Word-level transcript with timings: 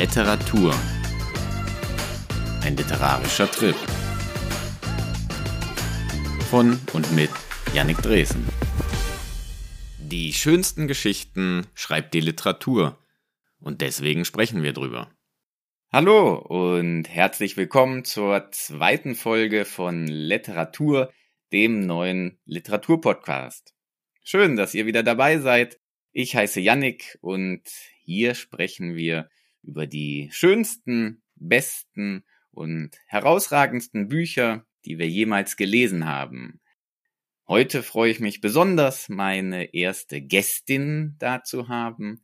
Literatur. 0.00 0.74
Ein 2.62 2.74
literarischer 2.74 3.50
Trip. 3.50 3.76
Von 6.48 6.80
und 6.94 7.14
mit 7.14 7.28
Yannick 7.74 7.98
Dresen. 7.98 8.48
Die 9.98 10.32
schönsten 10.32 10.88
Geschichten 10.88 11.66
schreibt 11.74 12.14
die 12.14 12.22
Literatur. 12.22 12.98
Und 13.60 13.82
deswegen 13.82 14.24
sprechen 14.24 14.62
wir 14.62 14.72
drüber. 14.72 15.10
Hallo 15.92 16.34
und 16.36 17.04
herzlich 17.10 17.58
willkommen 17.58 18.06
zur 18.06 18.50
zweiten 18.52 19.14
Folge 19.14 19.66
von 19.66 20.06
Literatur, 20.06 21.12
dem 21.52 21.84
neuen 21.84 22.40
Literaturpodcast. 22.46 23.74
Schön, 24.24 24.56
dass 24.56 24.72
ihr 24.72 24.86
wieder 24.86 25.02
dabei 25.02 25.40
seid. 25.40 25.78
Ich 26.12 26.34
heiße 26.34 26.60
Yannick 26.60 27.18
und 27.20 27.68
hier 28.02 28.34
sprechen 28.34 28.96
wir 28.96 29.28
über 29.62 29.86
die 29.86 30.28
schönsten, 30.32 31.22
besten 31.36 32.24
und 32.50 32.90
herausragendsten 33.06 34.08
Bücher, 34.08 34.66
die 34.84 34.98
wir 34.98 35.08
jemals 35.08 35.56
gelesen 35.56 36.06
haben. 36.06 36.60
Heute 37.46 37.82
freue 37.82 38.12
ich 38.12 38.20
mich 38.20 38.40
besonders, 38.40 39.08
meine 39.08 39.74
erste 39.74 40.20
Gästin 40.20 41.16
da 41.18 41.42
zu 41.42 41.68
haben. 41.68 42.22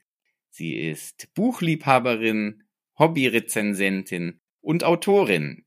Sie 0.50 0.74
ist 0.74 1.34
Buchliebhaberin, 1.34 2.62
Hobbyrezensentin 2.98 4.40
und 4.60 4.84
Autorin. 4.84 5.64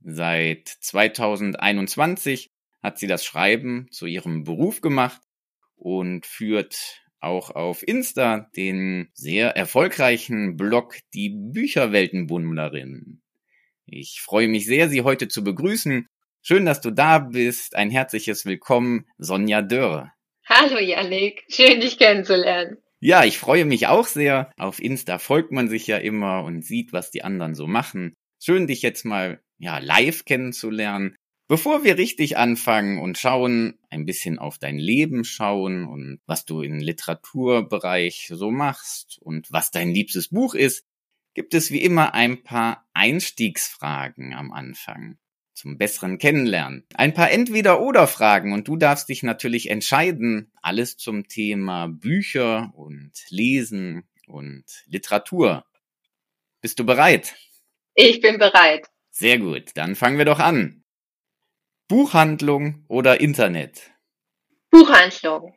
Seit 0.00 0.68
2021 0.68 2.52
hat 2.82 2.98
sie 2.98 3.06
das 3.06 3.24
Schreiben 3.24 3.88
zu 3.90 4.06
ihrem 4.06 4.44
Beruf 4.44 4.80
gemacht 4.80 5.22
und 5.76 6.26
führt 6.26 7.01
auch 7.22 7.50
auf 7.50 7.86
Insta 7.86 8.50
den 8.56 9.08
sehr 9.14 9.56
erfolgreichen 9.56 10.56
Blog 10.56 10.96
Die 11.14 11.30
Bücherweltenbummlerin. 11.30 13.20
Ich 13.86 14.20
freue 14.20 14.48
mich 14.48 14.66
sehr, 14.66 14.88
Sie 14.88 15.02
heute 15.02 15.28
zu 15.28 15.44
begrüßen. 15.44 16.08
Schön, 16.42 16.66
dass 16.66 16.80
du 16.80 16.90
da 16.90 17.20
bist. 17.20 17.76
Ein 17.76 17.90
herzliches 17.90 18.44
Willkommen, 18.44 19.06
Sonja 19.18 19.62
Dörr. 19.62 20.12
Hallo 20.46 20.78
Yannick, 20.78 21.44
schön 21.48 21.80
dich 21.80 21.98
kennenzulernen. 21.98 22.78
Ja, 22.98 23.24
ich 23.24 23.38
freue 23.38 23.64
mich 23.64 23.86
auch 23.86 24.06
sehr. 24.06 24.52
Auf 24.56 24.80
Insta 24.80 25.18
folgt 25.18 25.52
man 25.52 25.68
sich 25.68 25.86
ja 25.86 25.98
immer 25.98 26.44
und 26.44 26.64
sieht, 26.64 26.92
was 26.92 27.10
die 27.10 27.24
anderen 27.24 27.54
so 27.54 27.66
machen. 27.66 28.14
Schön, 28.40 28.66
dich 28.66 28.82
jetzt 28.82 29.04
mal 29.04 29.40
ja 29.58 29.78
live 29.78 30.24
kennenzulernen. 30.24 31.16
Bevor 31.52 31.84
wir 31.84 31.98
richtig 31.98 32.38
anfangen 32.38 32.98
und 32.98 33.18
schauen, 33.18 33.78
ein 33.90 34.06
bisschen 34.06 34.38
auf 34.38 34.56
dein 34.56 34.78
Leben 34.78 35.22
schauen 35.22 35.84
und 35.84 36.18
was 36.24 36.46
du 36.46 36.62
im 36.62 36.78
Literaturbereich 36.78 38.30
so 38.32 38.50
machst 38.50 39.18
und 39.20 39.52
was 39.52 39.70
dein 39.70 39.90
liebstes 39.90 40.30
Buch 40.30 40.54
ist, 40.54 40.86
gibt 41.34 41.52
es 41.52 41.70
wie 41.70 41.82
immer 41.82 42.14
ein 42.14 42.42
paar 42.42 42.88
Einstiegsfragen 42.94 44.32
am 44.32 44.50
Anfang 44.50 45.18
zum 45.52 45.76
besseren 45.76 46.16
Kennenlernen. 46.16 46.86
Ein 46.94 47.12
paar 47.12 47.30
Entweder-Oder-Fragen 47.30 48.54
und 48.54 48.66
du 48.66 48.78
darfst 48.78 49.10
dich 49.10 49.22
natürlich 49.22 49.68
entscheiden. 49.68 50.50
Alles 50.62 50.96
zum 50.96 51.28
Thema 51.28 51.86
Bücher 51.86 52.72
und 52.74 53.12
Lesen 53.28 54.04
und 54.26 54.64
Literatur. 54.86 55.66
Bist 56.62 56.78
du 56.78 56.86
bereit? 56.86 57.36
Ich 57.92 58.22
bin 58.22 58.38
bereit. 58.38 58.86
Sehr 59.10 59.38
gut, 59.38 59.72
dann 59.74 59.96
fangen 59.96 60.16
wir 60.16 60.24
doch 60.24 60.38
an. 60.38 60.81
Buchhandlung 61.92 62.86
oder 62.88 63.20
Internet? 63.20 63.90
Buchhandlung. 64.70 65.54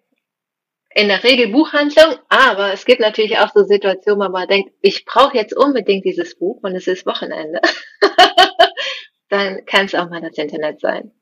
In 0.94 1.08
der 1.08 1.23
Regel 1.23 1.47
Buchhandlung, 1.47 2.17
aber 2.28 2.73
es 2.73 2.83
gibt 2.83 3.00
natürlich 3.00 3.38
auch 3.38 3.53
so 3.53 3.64
Situationen, 3.64 4.28
wo 4.28 4.30
man 4.33 4.45
denkt, 4.50 4.73
ich 4.81 5.06
brauche 5.06 5.38
jetzt 5.38 5.56
unbedingt 5.56 6.03
dieses 6.03 6.38
Buch 6.38 6.59
und 6.61 6.75
es 6.75 6.88
ist 6.88 7.06
Wochenende. 7.06 7.61
Dann 9.30 9.63
kann 9.66 9.86
es 9.86 9.95
auch 9.95 10.09
mal 10.09 10.19
das 10.19 10.38
Internet 10.38 10.81
sein. 10.81 11.13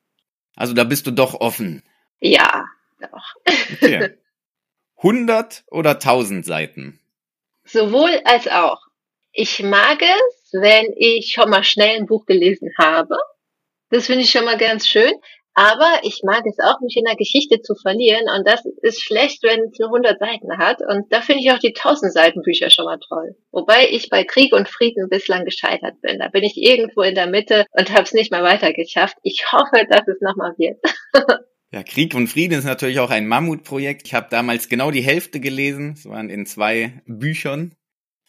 Also 0.56 0.74
da 0.74 0.84
bist 0.84 1.06
du 1.06 1.12
doch 1.12 1.36
offen. 1.36 1.84
Ja, 2.20 2.66
doch. 3.00 3.36
Okay. 3.74 4.18
100 4.98 5.64
oder 5.70 5.92
1000 5.92 6.44
Seiten? 6.44 7.00
Sowohl 7.66 8.20
als 8.26 8.48
auch. 8.48 8.82
Ich 9.32 9.62
mag 9.62 10.02
es, 10.02 10.54
wenn 10.54 10.88
ich 10.96 11.34
schon 11.34 11.52
mal 11.52 11.64
schnell 11.64 12.00
ein 12.00 12.08
Buch 12.08 12.26
gelesen 12.26 12.72
habe 12.80 13.16
das 13.94 14.08
finde 14.08 14.24
ich 14.24 14.32
schon 14.32 14.46
mal 14.46 14.58
ganz 14.58 14.88
schön. 14.88 15.14
Aber 15.56 16.00
ich 16.02 16.22
mag 16.24 16.44
es 16.48 16.58
auch, 16.60 16.82
mich 16.82 16.98
in 16.98 17.06
der 17.06 17.16
Geschichte 17.16 17.62
zu 17.62 17.76
verlieren. 17.76 18.26
Und 18.36 18.48
das 18.48 18.64
ist 18.82 19.04
schlecht, 19.04 19.44
wenn 19.44 19.70
es 19.70 19.78
nur 19.78 19.90
100 19.90 20.18
Seiten 20.20 20.58
hat. 20.58 20.80
Und 20.82 21.06
da 21.12 21.22
finde 21.22 21.44
ich 21.44 21.52
auch 21.52 21.60
die 21.60 21.76
1000 21.76 22.12
Seiten 22.12 22.42
Bücher 22.42 22.72
schon 22.72 22.86
mal 22.86 22.98
toll. 22.98 23.36
Wobei 23.52 23.88
ich 23.92 24.10
bei 24.10 24.24
Krieg 24.24 24.52
und 24.54 24.68
Frieden 24.68 25.10
bislang 25.10 25.46
gescheitert 25.46 26.02
bin. 26.02 26.20
Da 26.20 26.30
bin 26.30 26.44
ich 26.44 26.58
irgendwo 26.58 27.02
in 27.02 27.14
der 27.14 27.28
Mitte 27.28 27.66
und 27.72 27.92
habe 27.92 28.04
es 28.04 28.14
nicht 28.14 28.32
mal 28.32 28.44
weiter 28.44 28.74
geschafft. 28.74 29.18
Ich 29.22 29.46
hoffe, 29.52 29.86
dass 29.88 30.08
es 30.08 30.22
nochmal 30.22 30.56
wird. 30.58 30.80
ja, 31.72 31.84
Krieg 31.84 32.16
und 32.16 32.28
Frieden 32.28 32.58
ist 32.58 32.66
natürlich 32.66 33.00
auch 33.00 33.12
ein 33.12 33.28
Mammutprojekt. 33.28 34.08
Ich 34.08 34.16
habe 34.16 34.28
damals 34.32 34.70
genau 34.70 34.90
die 34.90 35.04
Hälfte 35.04 35.40
gelesen. 35.40 35.94
Es 35.96 36.10
waren 36.10 36.32
in 36.32 36.48
zwei 36.48 37.04
Büchern 37.06 37.76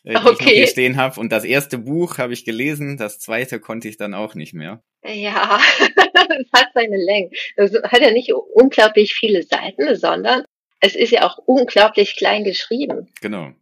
äh, 0.04 0.10
die 0.10 0.16
okay. 0.16 0.32
ich 0.32 0.40
noch 0.40 0.48
hier 0.52 0.66
stehen 0.66 0.96
habe. 0.96 1.18
Und 1.20 1.32
das 1.32 1.44
erste 1.44 1.78
Buch 1.78 2.18
habe 2.18 2.32
ich 2.32 2.44
gelesen, 2.44 2.96
das 2.96 3.18
zweite 3.18 3.58
konnte 3.60 3.88
ich 3.88 3.96
dann 3.96 4.14
auch 4.14 4.34
nicht 4.34 4.54
mehr. 4.54 4.82
Ja, 5.04 5.58
es 5.78 6.52
hat 6.52 6.68
seine 6.74 6.96
Länge. 6.96 7.30
Es 7.56 7.74
hat 7.74 8.00
ja 8.00 8.10
nicht 8.10 8.32
unglaublich 8.32 9.14
viele 9.14 9.42
Seiten, 9.42 9.96
sondern 9.96 10.44
es 10.80 10.94
ist 10.94 11.10
ja 11.10 11.26
auch 11.26 11.38
unglaublich 11.38 12.16
klein 12.16 12.44
geschrieben. 12.44 13.10
Genau. 13.20 13.52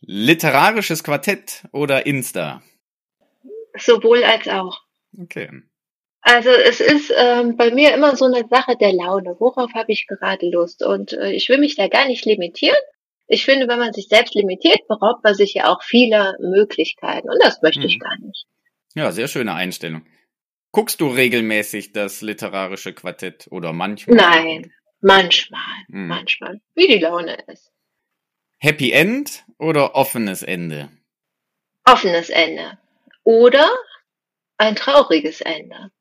Literarisches 0.00 1.04
Quartett 1.04 1.64
oder 1.72 2.06
Insta? 2.06 2.62
Sowohl 3.76 4.24
als 4.24 4.48
auch. 4.48 4.80
Okay. 5.18 5.62
Also 6.22 6.50
es 6.50 6.80
ist 6.80 7.12
ähm, 7.16 7.56
bei 7.56 7.70
mir 7.70 7.94
immer 7.94 8.16
so 8.16 8.26
eine 8.26 8.46
Sache 8.48 8.76
der 8.76 8.92
Laune. 8.92 9.36
Worauf 9.38 9.72
habe 9.74 9.92
ich 9.92 10.06
gerade 10.06 10.48
Lust? 10.50 10.82
Und 10.82 11.12
äh, 11.12 11.32
ich 11.32 11.48
will 11.48 11.58
mich 11.58 11.76
da 11.76 11.88
gar 11.88 12.06
nicht 12.06 12.24
limitieren, 12.24 12.78
ich 13.30 13.44
finde, 13.44 13.68
wenn 13.68 13.78
man 13.78 13.92
sich 13.92 14.08
selbst 14.08 14.34
limitiert, 14.34 14.88
beraubt 14.88 15.22
man 15.22 15.34
sich 15.34 15.54
ja 15.54 15.72
auch 15.72 15.84
vieler 15.84 16.34
Möglichkeiten. 16.40 17.30
Und 17.30 17.40
das 17.40 17.62
möchte 17.62 17.80
mhm. 17.80 17.86
ich 17.86 18.00
gar 18.00 18.18
nicht. 18.18 18.46
Ja, 18.96 19.12
sehr 19.12 19.28
schöne 19.28 19.54
Einstellung. 19.54 20.04
Guckst 20.72 21.00
du 21.00 21.06
regelmäßig 21.06 21.92
das 21.92 22.22
literarische 22.22 22.92
Quartett 22.92 23.46
oder 23.52 23.72
manchmal? 23.72 24.16
Nein, 24.16 24.72
manchmal, 25.00 25.60
mhm. 25.86 26.08
manchmal. 26.08 26.60
Wie 26.74 26.88
die 26.88 26.98
Laune 26.98 27.38
ist. 27.46 27.70
Happy 28.58 28.90
End 28.90 29.44
oder 29.58 29.94
offenes 29.94 30.42
Ende? 30.42 30.90
Offenes 31.84 32.30
Ende. 32.30 32.78
Oder 33.22 33.70
ein 34.56 34.74
trauriges 34.74 35.40
Ende. 35.40 35.92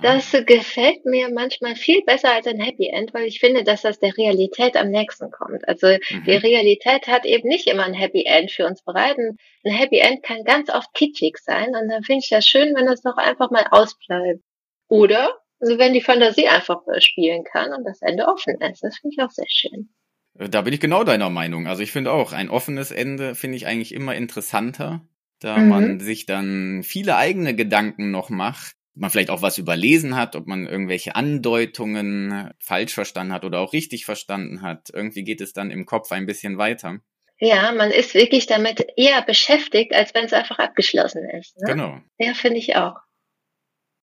Das 0.00 0.30
gefällt 0.46 1.04
mir 1.04 1.28
manchmal 1.32 1.74
viel 1.74 2.02
besser 2.04 2.32
als 2.32 2.46
ein 2.46 2.60
Happy 2.60 2.88
End, 2.88 3.12
weil 3.14 3.24
ich 3.24 3.40
finde, 3.40 3.64
dass 3.64 3.82
das 3.82 3.98
der 3.98 4.16
Realität 4.16 4.76
am 4.76 4.90
nächsten 4.90 5.30
kommt. 5.30 5.66
Also 5.66 5.88
mhm. 5.88 6.24
die 6.24 6.36
Realität 6.36 7.08
hat 7.08 7.24
eben 7.24 7.48
nicht 7.48 7.66
immer 7.66 7.84
ein 7.84 7.94
Happy 7.94 8.24
End 8.24 8.50
für 8.50 8.66
uns 8.66 8.82
bereiten. 8.82 9.38
Ein 9.64 9.72
Happy 9.72 9.98
End 9.98 10.22
kann 10.22 10.44
ganz 10.44 10.70
oft 10.70 10.92
kitschig 10.94 11.38
sein 11.38 11.68
und 11.68 11.88
dann 11.88 12.04
finde 12.04 12.20
ich 12.22 12.30
das 12.30 12.46
schön, 12.46 12.74
wenn 12.76 12.86
es 12.86 13.02
doch 13.02 13.16
einfach 13.16 13.50
mal 13.50 13.66
ausbleibt. 13.70 14.42
Oder 14.88 15.36
also 15.58 15.78
wenn 15.78 15.94
die 15.94 16.00
Fantasie 16.00 16.48
einfach 16.48 16.80
spielen 16.98 17.44
kann 17.44 17.72
und 17.72 17.84
das 17.84 18.02
Ende 18.02 18.26
offen 18.26 18.60
ist. 18.60 18.82
Das 18.82 18.98
finde 18.98 19.16
ich 19.16 19.22
auch 19.22 19.30
sehr 19.30 19.46
schön. 19.48 19.90
Äh, 20.38 20.48
da 20.48 20.62
bin 20.62 20.74
ich 20.74 20.80
genau 20.80 21.02
deiner 21.02 21.30
Meinung. 21.30 21.66
Also 21.66 21.82
ich 21.82 21.90
finde 21.90 22.12
auch, 22.12 22.32
ein 22.32 22.50
offenes 22.50 22.90
Ende 22.92 23.34
finde 23.34 23.56
ich 23.56 23.66
eigentlich 23.66 23.94
immer 23.94 24.14
interessanter, 24.14 25.00
da 25.40 25.56
mhm. 25.58 25.68
man 25.68 26.00
sich 26.00 26.26
dann 26.26 26.82
viele 26.84 27.16
eigene 27.16 27.56
Gedanken 27.56 28.12
noch 28.12 28.30
macht 28.30 28.76
man 28.94 29.10
vielleicht 29.10 29.30
auch 29.30 29.42
was 29.42 29.58
überlesen 29.58 30.16
hat, 30.16 30.36
ob 30.36 30.46
man 30.46 30.66
irgendwelche 30.66 31.16
Andeutungen 31.16 32.50
falsch 32.58 32.94
verstanden 32.94 33.32
hat 33.32 33.44
oder 33.44 33.60
auch 33.60 33.72
richtig 33.72 34.04
verstanden 34.04 34.62
hat. 34.62 34.90
Irgendwie 34.92 35.24
geht 35.24 35.40
es 35.40 35.52
dann 35.52 35.70
im 35.70 35.86
Kopf 35.86 36.12
ein 36.12 36.26
bisschen 36.26 36.58
weiter. 36.58 36.98
Ja, 37.38 37.72
man 37.72 37.90
ist 37.90 38.14
wirklich 38.14 38.46
damit 38.46 38.86
eher 38.96 39.22
beschäftigt, 39.22 39.92
als 39.92 40.14
wenn 40.14 40.26
es 40.26 40.32
einfach 40.32 40.58
abgeschlossen 40.58 41.28
ist. 41.28 41.58
Ne? 41.58 41.66
Genau. 41.66 42.00
Ja, 42.18 42.34
finde 42.34 42.58
ich 42.58 42.76
auch. 42.76 42.96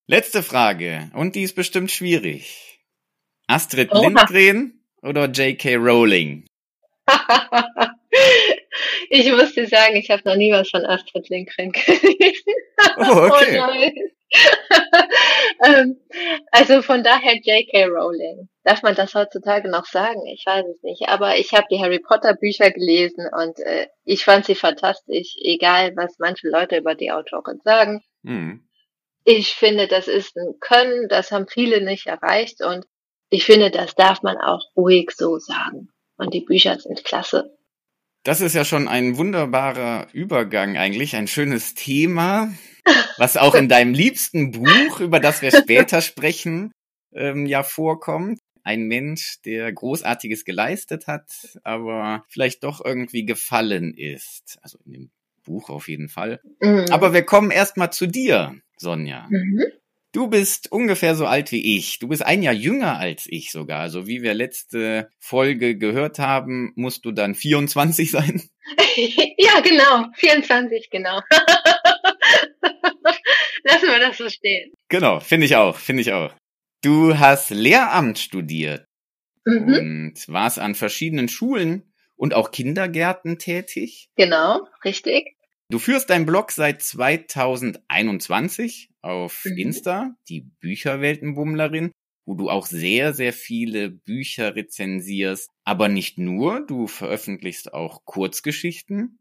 Letzte 0.07 0.44
Frage, 0.44 1.12
und 1.13 1.35
die 1.35 1.44
ist 1.44 1.56
bestimmt 1.56 1.92
schwierig. 1.92 2.81
Astrid 3.47 3.92
Oha. 3.92 4.01
Lindgren 4.01 4.83
oder 5.01 5.27
J.K. 5.27 5.75
Rowling? 5.75 6.45
ich 9.09 9.31
muss 9.31 9.53
dir 9.53 9.68
sagen, 9.68 9.95
ich 9.95 10.09
habe 10.09 10.24
noch 10.25 10.35
nie 10.35 10.51
was 10.51 10.69
von 10.69 10.85
Astrid 10.85 11.30
Lindgren 11.30 11.71
gelesen. 11.71 12.53
Oh, 12.97 13.30
okay. 13.30 13.62
Oh 13.62 13.71
ähm, 13.71 14.12
also 16.51 16.81
von 16.81 17.03
daher 17.03 17.35
J.K. 17.35 17.85
Rowling. 17.85 18.49
Darf 18.63 18.83
man 18.83 18.95
das 18.95 19.15
heutzutage 19.15 19.69
noch 19.69 19.85
sagen? 19.85 20.25
Ich 20.27 20.45
weiß 20.45 20.65
es 20.65 20.83
nicht. 20.83 21.09
Aber 21.09 21.37
ich 21.37 21.53
habe 21.53 21.67
die 21.71 21.79
Harry 21.79 21.99
Potter 21.99 22.35
Bücher 22.35 22.71
gelesen 22.71 23.27
und 23.31 23.59
äh, 23.59 23.87
ich 24.03 24.23
fand 24.23 24.45
sie 24.45 24.55
fantastisch, 24.55 25.35
egal 25.43 25.95
was 25.95 26.17
manche 26.19 26.49
Leute 26.49 26.77
über 26.77 26.95
die 26.95 27.11
Autorin 27.11 27.59
sagen. 27.63 28.03
Mhm. 28.21 28.67
Ich 29.23 29.55
finde, 29.55 29.87
das 29.87 30.07
ist 30.07 30.35
ein 30.37 30.55
Können, 30.59 31.07
das 31.09 31.31
haben 31.31 31.47
viele 31.47 31.83
nicht 31.83 32.07
erreicht 32.07 32.63
und 32.63 32.85
ich 33.29 33.45
finde, 33.45 33.69
das 33.69 33.95
darf 33.95 34.23
man 34.23 34.37
auch 34.37 34.63
ruhig 34.75 35.11
so 35.11 35.37
sagen. 35.37 35.89
Und 36.17 36.33
die 36.33 36.41
Bücher 36.41 36.79
sind 36.79 37.03
klasse. 37.03 37.55
Das 38.23 38.41
ist 38.41 38.53
ja 38.53 38.65
schon 38.65 38.87
ein 38.87 39.17
wunderbarer 39.17 40.07
Übergang 40.11 40.77
eigentlich, 40.77 41.15
ein 41.15 41.27
schönes 41.27 41.73
Thema, 41.73 42.51
was 43.18 43.38
auch 43.38 43.56
in 43.56 43.69
deinem 43.69 43.94
liebsten 43.94 44.51
Buch, 44.51 45.00
über 45.00 45.19
das 45.19 45.41
wir 45.41 45.51
später 45.51 46.01
sprechen, 46.01 46.71
ähm, 47.13 47.45
ja 47.45 47.63
vorkommt. 47.63 48.39
Ein 48.63 48.83
Mensch, 48.83 49.41
der 49.45 49.71
Großartiges 49.71 50.45
geleistet 50.45 51.07
hat, 51.07 51.30
aber 51.63 52.24
vielleicht 52.27 52.63
doch 52.63 52.83
irgendwie 52.83 53.25
gefallen 53.25 53.94
ist. 53.95 54.59
Also 54.62 54.77
in 54.86 54.94
dem 54.94 55.12
Buch 55.44 55.69
auf 55.69 55.88
jeden 55.88 56.09
Fall. 56.09 56.41
Mhm. 56.59 56.86
Aber 56.91 57.13
wir 57.13 57.24
kommen 57.24 57.51
erstmal 57.51 57.91
zu 57.91 58.06
dir, 58.06 58.56
Sonja. 58.77 59.27
Mhm. 59.30 59.63
Du 60.12 60.27
bist 60.27 60.71
ungefähr 60.71 61.15
so 61.15 61.27
alt 61.27 61.51
wie 61.51 61.77
ich. 61.77 62.00
Du 62.00 62.07
bist 62.07 62.25
ein 62.25 62.42
Jahr 62.42 62.53
jünger 62.53 62.97
als 62.97 63.27
ich 63.27 63.51
sogar. 63.51 63.80
Also 63.80 64.07
wie 64.07 64.24
wir 64.24 64.33
letzte 64.33 65.09
Folge 65.19 65.77
gehört 65.77 66.18
haben, 66.18 66.74
musst 66.75 67.06
du 67.06 67.12
dann 67.12 67.35
24 67.35 68.09
sein. 68.09 68.42
ja, 69.38 69.59
genau. 69.62 70.07
24, 70.15 70.89
genau. 70.89 71.21
Lassen 73.81 73.91
wir 73.91 73.99
das 73.99 74.17
so 74.17 74.29
stehen. 74.29 74.71
Genau, 74.89 75.19
finde 75.19 75.45
ich 75.45 75.55
auch, 75.55 75.77
finde 75.77 76.01
ich 76.01 76.11
auch. 76.11 76.33
Du 76.81 77.17
hast 77.17 77.49
Lehramt 77.49 78.19
studiert 78.19 78.85
mhm. 79.45 79.73
und 79.73 80.27
warst 80.27 80.59
an 80.59 80.75
verschiedenen 80.75 81.29
Schulen 81.29 81.93
und 82.15 82.33
auch 82.33 82.51
Kindergärten 82.51 83.37
tätig. 83.37 84.09
Genau, 84.15 84.67
richtig. 84.83 85.35
Du 85.69 85.79
führst 85.79 86.09
deinen 86.09 86.25
Blog 86.25 86.51
seit 86.51 86.81
2021 86.81 88.89
auf 89.01 89.45
mhm. 89.45 89.57
Insta, 89.57 90.15
die 90.27 90.41
Bücherweltenbummlerin, 90.59 91.91
wo 92.25 92.35
du 92.35 92.49
auch 92.49 92.65
sehr, 92.65 93.13
sehr 93.13 93.31
viele 93.33 93.89
Bücher 93.89 94.55
rezensierst. 94.55 95.49
Aber 95.63 95.87
nicht 95.87 96.17
nur, 96.17 96.65
du 96.65 96.87
veröffentlichst 96.87 97.73
auch 97.73 98.03
Kurzgeschichten 98.05 99.19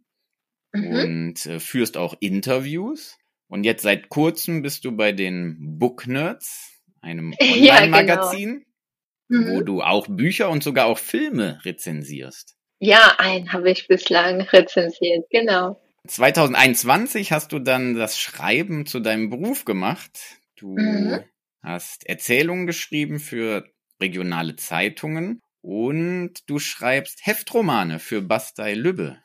mhm. 0.72 0.90
und 0.90 1.46
äh, 1.46 1.60
führst 1.60 1.96
auch 1.96 2.16
Interviews. 2.20 3.18
Und 3.48 3.64
jetzt 3.64 3.82
seit 3.82 4.08
kurzem 4.08 4.62
bist 4.62 4.84
du 4.84 4.92
bei 4.92 5.12
den 5.12 5.78
Book 5.78 6.06
Nerds, 6.06 6.80
einem 7.00 7.34
Online-Magazin, 7.40 8.64
ja, 9.28 9.38
genau. 9.38 9.46
mhm. 9.46 9.56
wo 9.56 9.62
du 9.62 9.82
auch 9.82 10.06
Bücher 10.08 10.50
und 10.50 10.62
sogar 10.62 10.86
auch 10.86 10.98
Filme 10.98 11.58
rezensierst. 11.64 12.56
Ja, 12.78 13.14
einen 13.18 13.52
habe 13.52 13.70
ich 13.70 13.88
bislang 13.88 14.42
rezensiert, 14.42 15.26
genau. 15.30 15.80
2021 16.06 17.32
hast 17.32 17.52
du 17.52 17.58
dann 17.58 17.94
das 17.94 18.18
Schreiben 18.18 18.86
zu 18.86 19.00
deinem 19.00 19.30
Beruf 19.30 19.64
gemacht. 19.64 20.38
Du 20.56 20.76
mhm. 20.76 21.20
hast 21.62 22.06
Erzählungen 22.06 22.66
geschrieben 22.66 23.18
für 23.18 23.64
regionale 24.00 24.56
Zeitungen 24.56 25.42
und 25.60 26.34
du 26.46 26.58
schreibst 26.58 27.26
Heftromane 27.26 27.98
für 27.98 28.22
Bastei 28.22 28.74
Lübbe. 28.74 29.18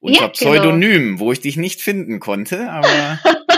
Unter 0.00 0.14
ja, 0.14 0.26
genau. 0.26 0.32
Pseudonym, 0.32 1.02
genau. 1.02 1.20
wo 1.20 1.32
ich 1.32 1.40
dich 1.40 1.56
nicht 1.56 1.80
finden 1.80 2.20
konnte, 2.20 2.70
aber. 2.70 3.20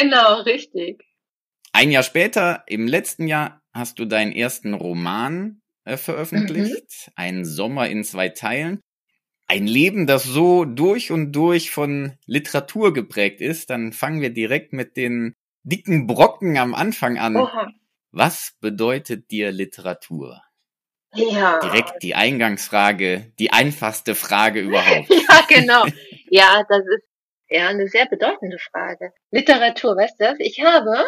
genau, 0.00 0.42
richtig. 0.42 1.04
Ein 1.72 1.90
Jahr 1.90 2.02
später, 2.02 2.64
im 2.66 2.86
letzten 2.86 3.26
Jahr, 3.26 3.62
hast 3.72 3.98
du 3.98 4.04
deinen 4.04 4.32
ersten 4.32 4.74
Roman 4.74 5.60
äh, 5.84 5.96
veröffentlicht, 5.96 7.08
mhm. 7.08 7.12
Ein 7.16 7.44
Sommer 7.44 7.88
in 7.88 8.04
zwei 8.04 8.28
Teilen 8.28 8.80
ein 9.46 9.66
Leben, 9.66 10.06
das 10.06 10.24
so 10.24 10.64
durch 10.64 11.10
und 11.10 11.32
durch 11.32 11.70
von 11.70 12.16
Literatur 12.26 12.92
geprägt 12.92 13.40
ist, 13.40 13.70
dann 13.70 13.92
fangen 13.92 14.20
wir 14.20 14.30
direkt 14.30 14.72
mit 14.72 14.96
den 14.96 15.34
dicken 15.62 16.06
Brocken 16.06 16.56
am 16.58 16.74
Anfang 16.74 17.18
an. 17.18 17.36
Oha. 17.36 17.70
Was 18.10 18.54
bedeutet 18.60 19.30
dir 19.30 19.50
Literatur? 19.50 20.42
Ja. 21.14 21.60
Direkt 21.60 22.02
die 22.02 22.14
Eingangsfrage, 22.14 23.32
die 23.38 23.52
einfachste 23.52 24.14
Frage 24.14 24.60
überhaupt. 24.62 25.10
ja, 25.10 25.44
genau. 25.48 25.84
Ja, 26.30 26.64
das 26.68 26.80
ist 26.80 27.04
ja 27.48 27.68
eine 27.68 27.88
sehr 27.88 28.06
bedeutende 28.06 28.58
Frage. 28.58 29.12
Literatur, 29.30 29.96
weißt 29.96 30.20
du, 30.20 30.34
ich 30.38 30.60
habe 30.62 31.04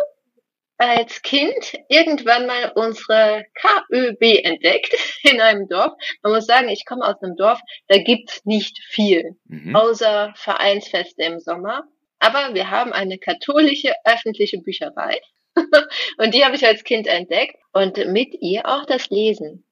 als 0.78 1.22
Kind 1.22 1.74
irgendwann 1.88 2.46
mal 2.46 2.72
unsere 2.74 3.44
KÖB 3.54 4.44
entdeckt 4.44 4.94
in 5.22 5.40
einem 5.40 5.68
Dorf. 5.68 5.92
Man 6.22 6.32
muss 6.32 6.46
sagen, 6.46 6.68
ich 6.68 6.84
komme 6.84 7.04
aus 7.04 7.22
einem 7.22 7.36
Dorf, 7.36 7.60
da 7.88 7.98
gibt's 7.98 8.44
nicht 8.44 8.78
viel, 8.84 9.36
mhm. 9.46 9.74
außer 9.74 10.32
Vereinsfeste 10.36 11.22
im 11.22 11.40
Sommer. 11.40 11.84
Aber 12.18 12.54
wir 12.54 12.70
haben 12.70 12.92
eine 12.92 13.18
katholische 13.18 13.92
öffentliche 14.04 14.58
Bücherei. 14.58 15.20
und 16.18 16.34
die 16.34 16.44
habe 16.44 16.56
ich 16.56 16.66
als 16.66 16.84
Kind 16.84 17.06
entdeckt 17.06 17.56
und 17.72 17.96
mit 18.08 18.34
ihr 18.40 18.66
auch 18.66 18.84
das 18.84 19.08
Lesen. 19.08 19.64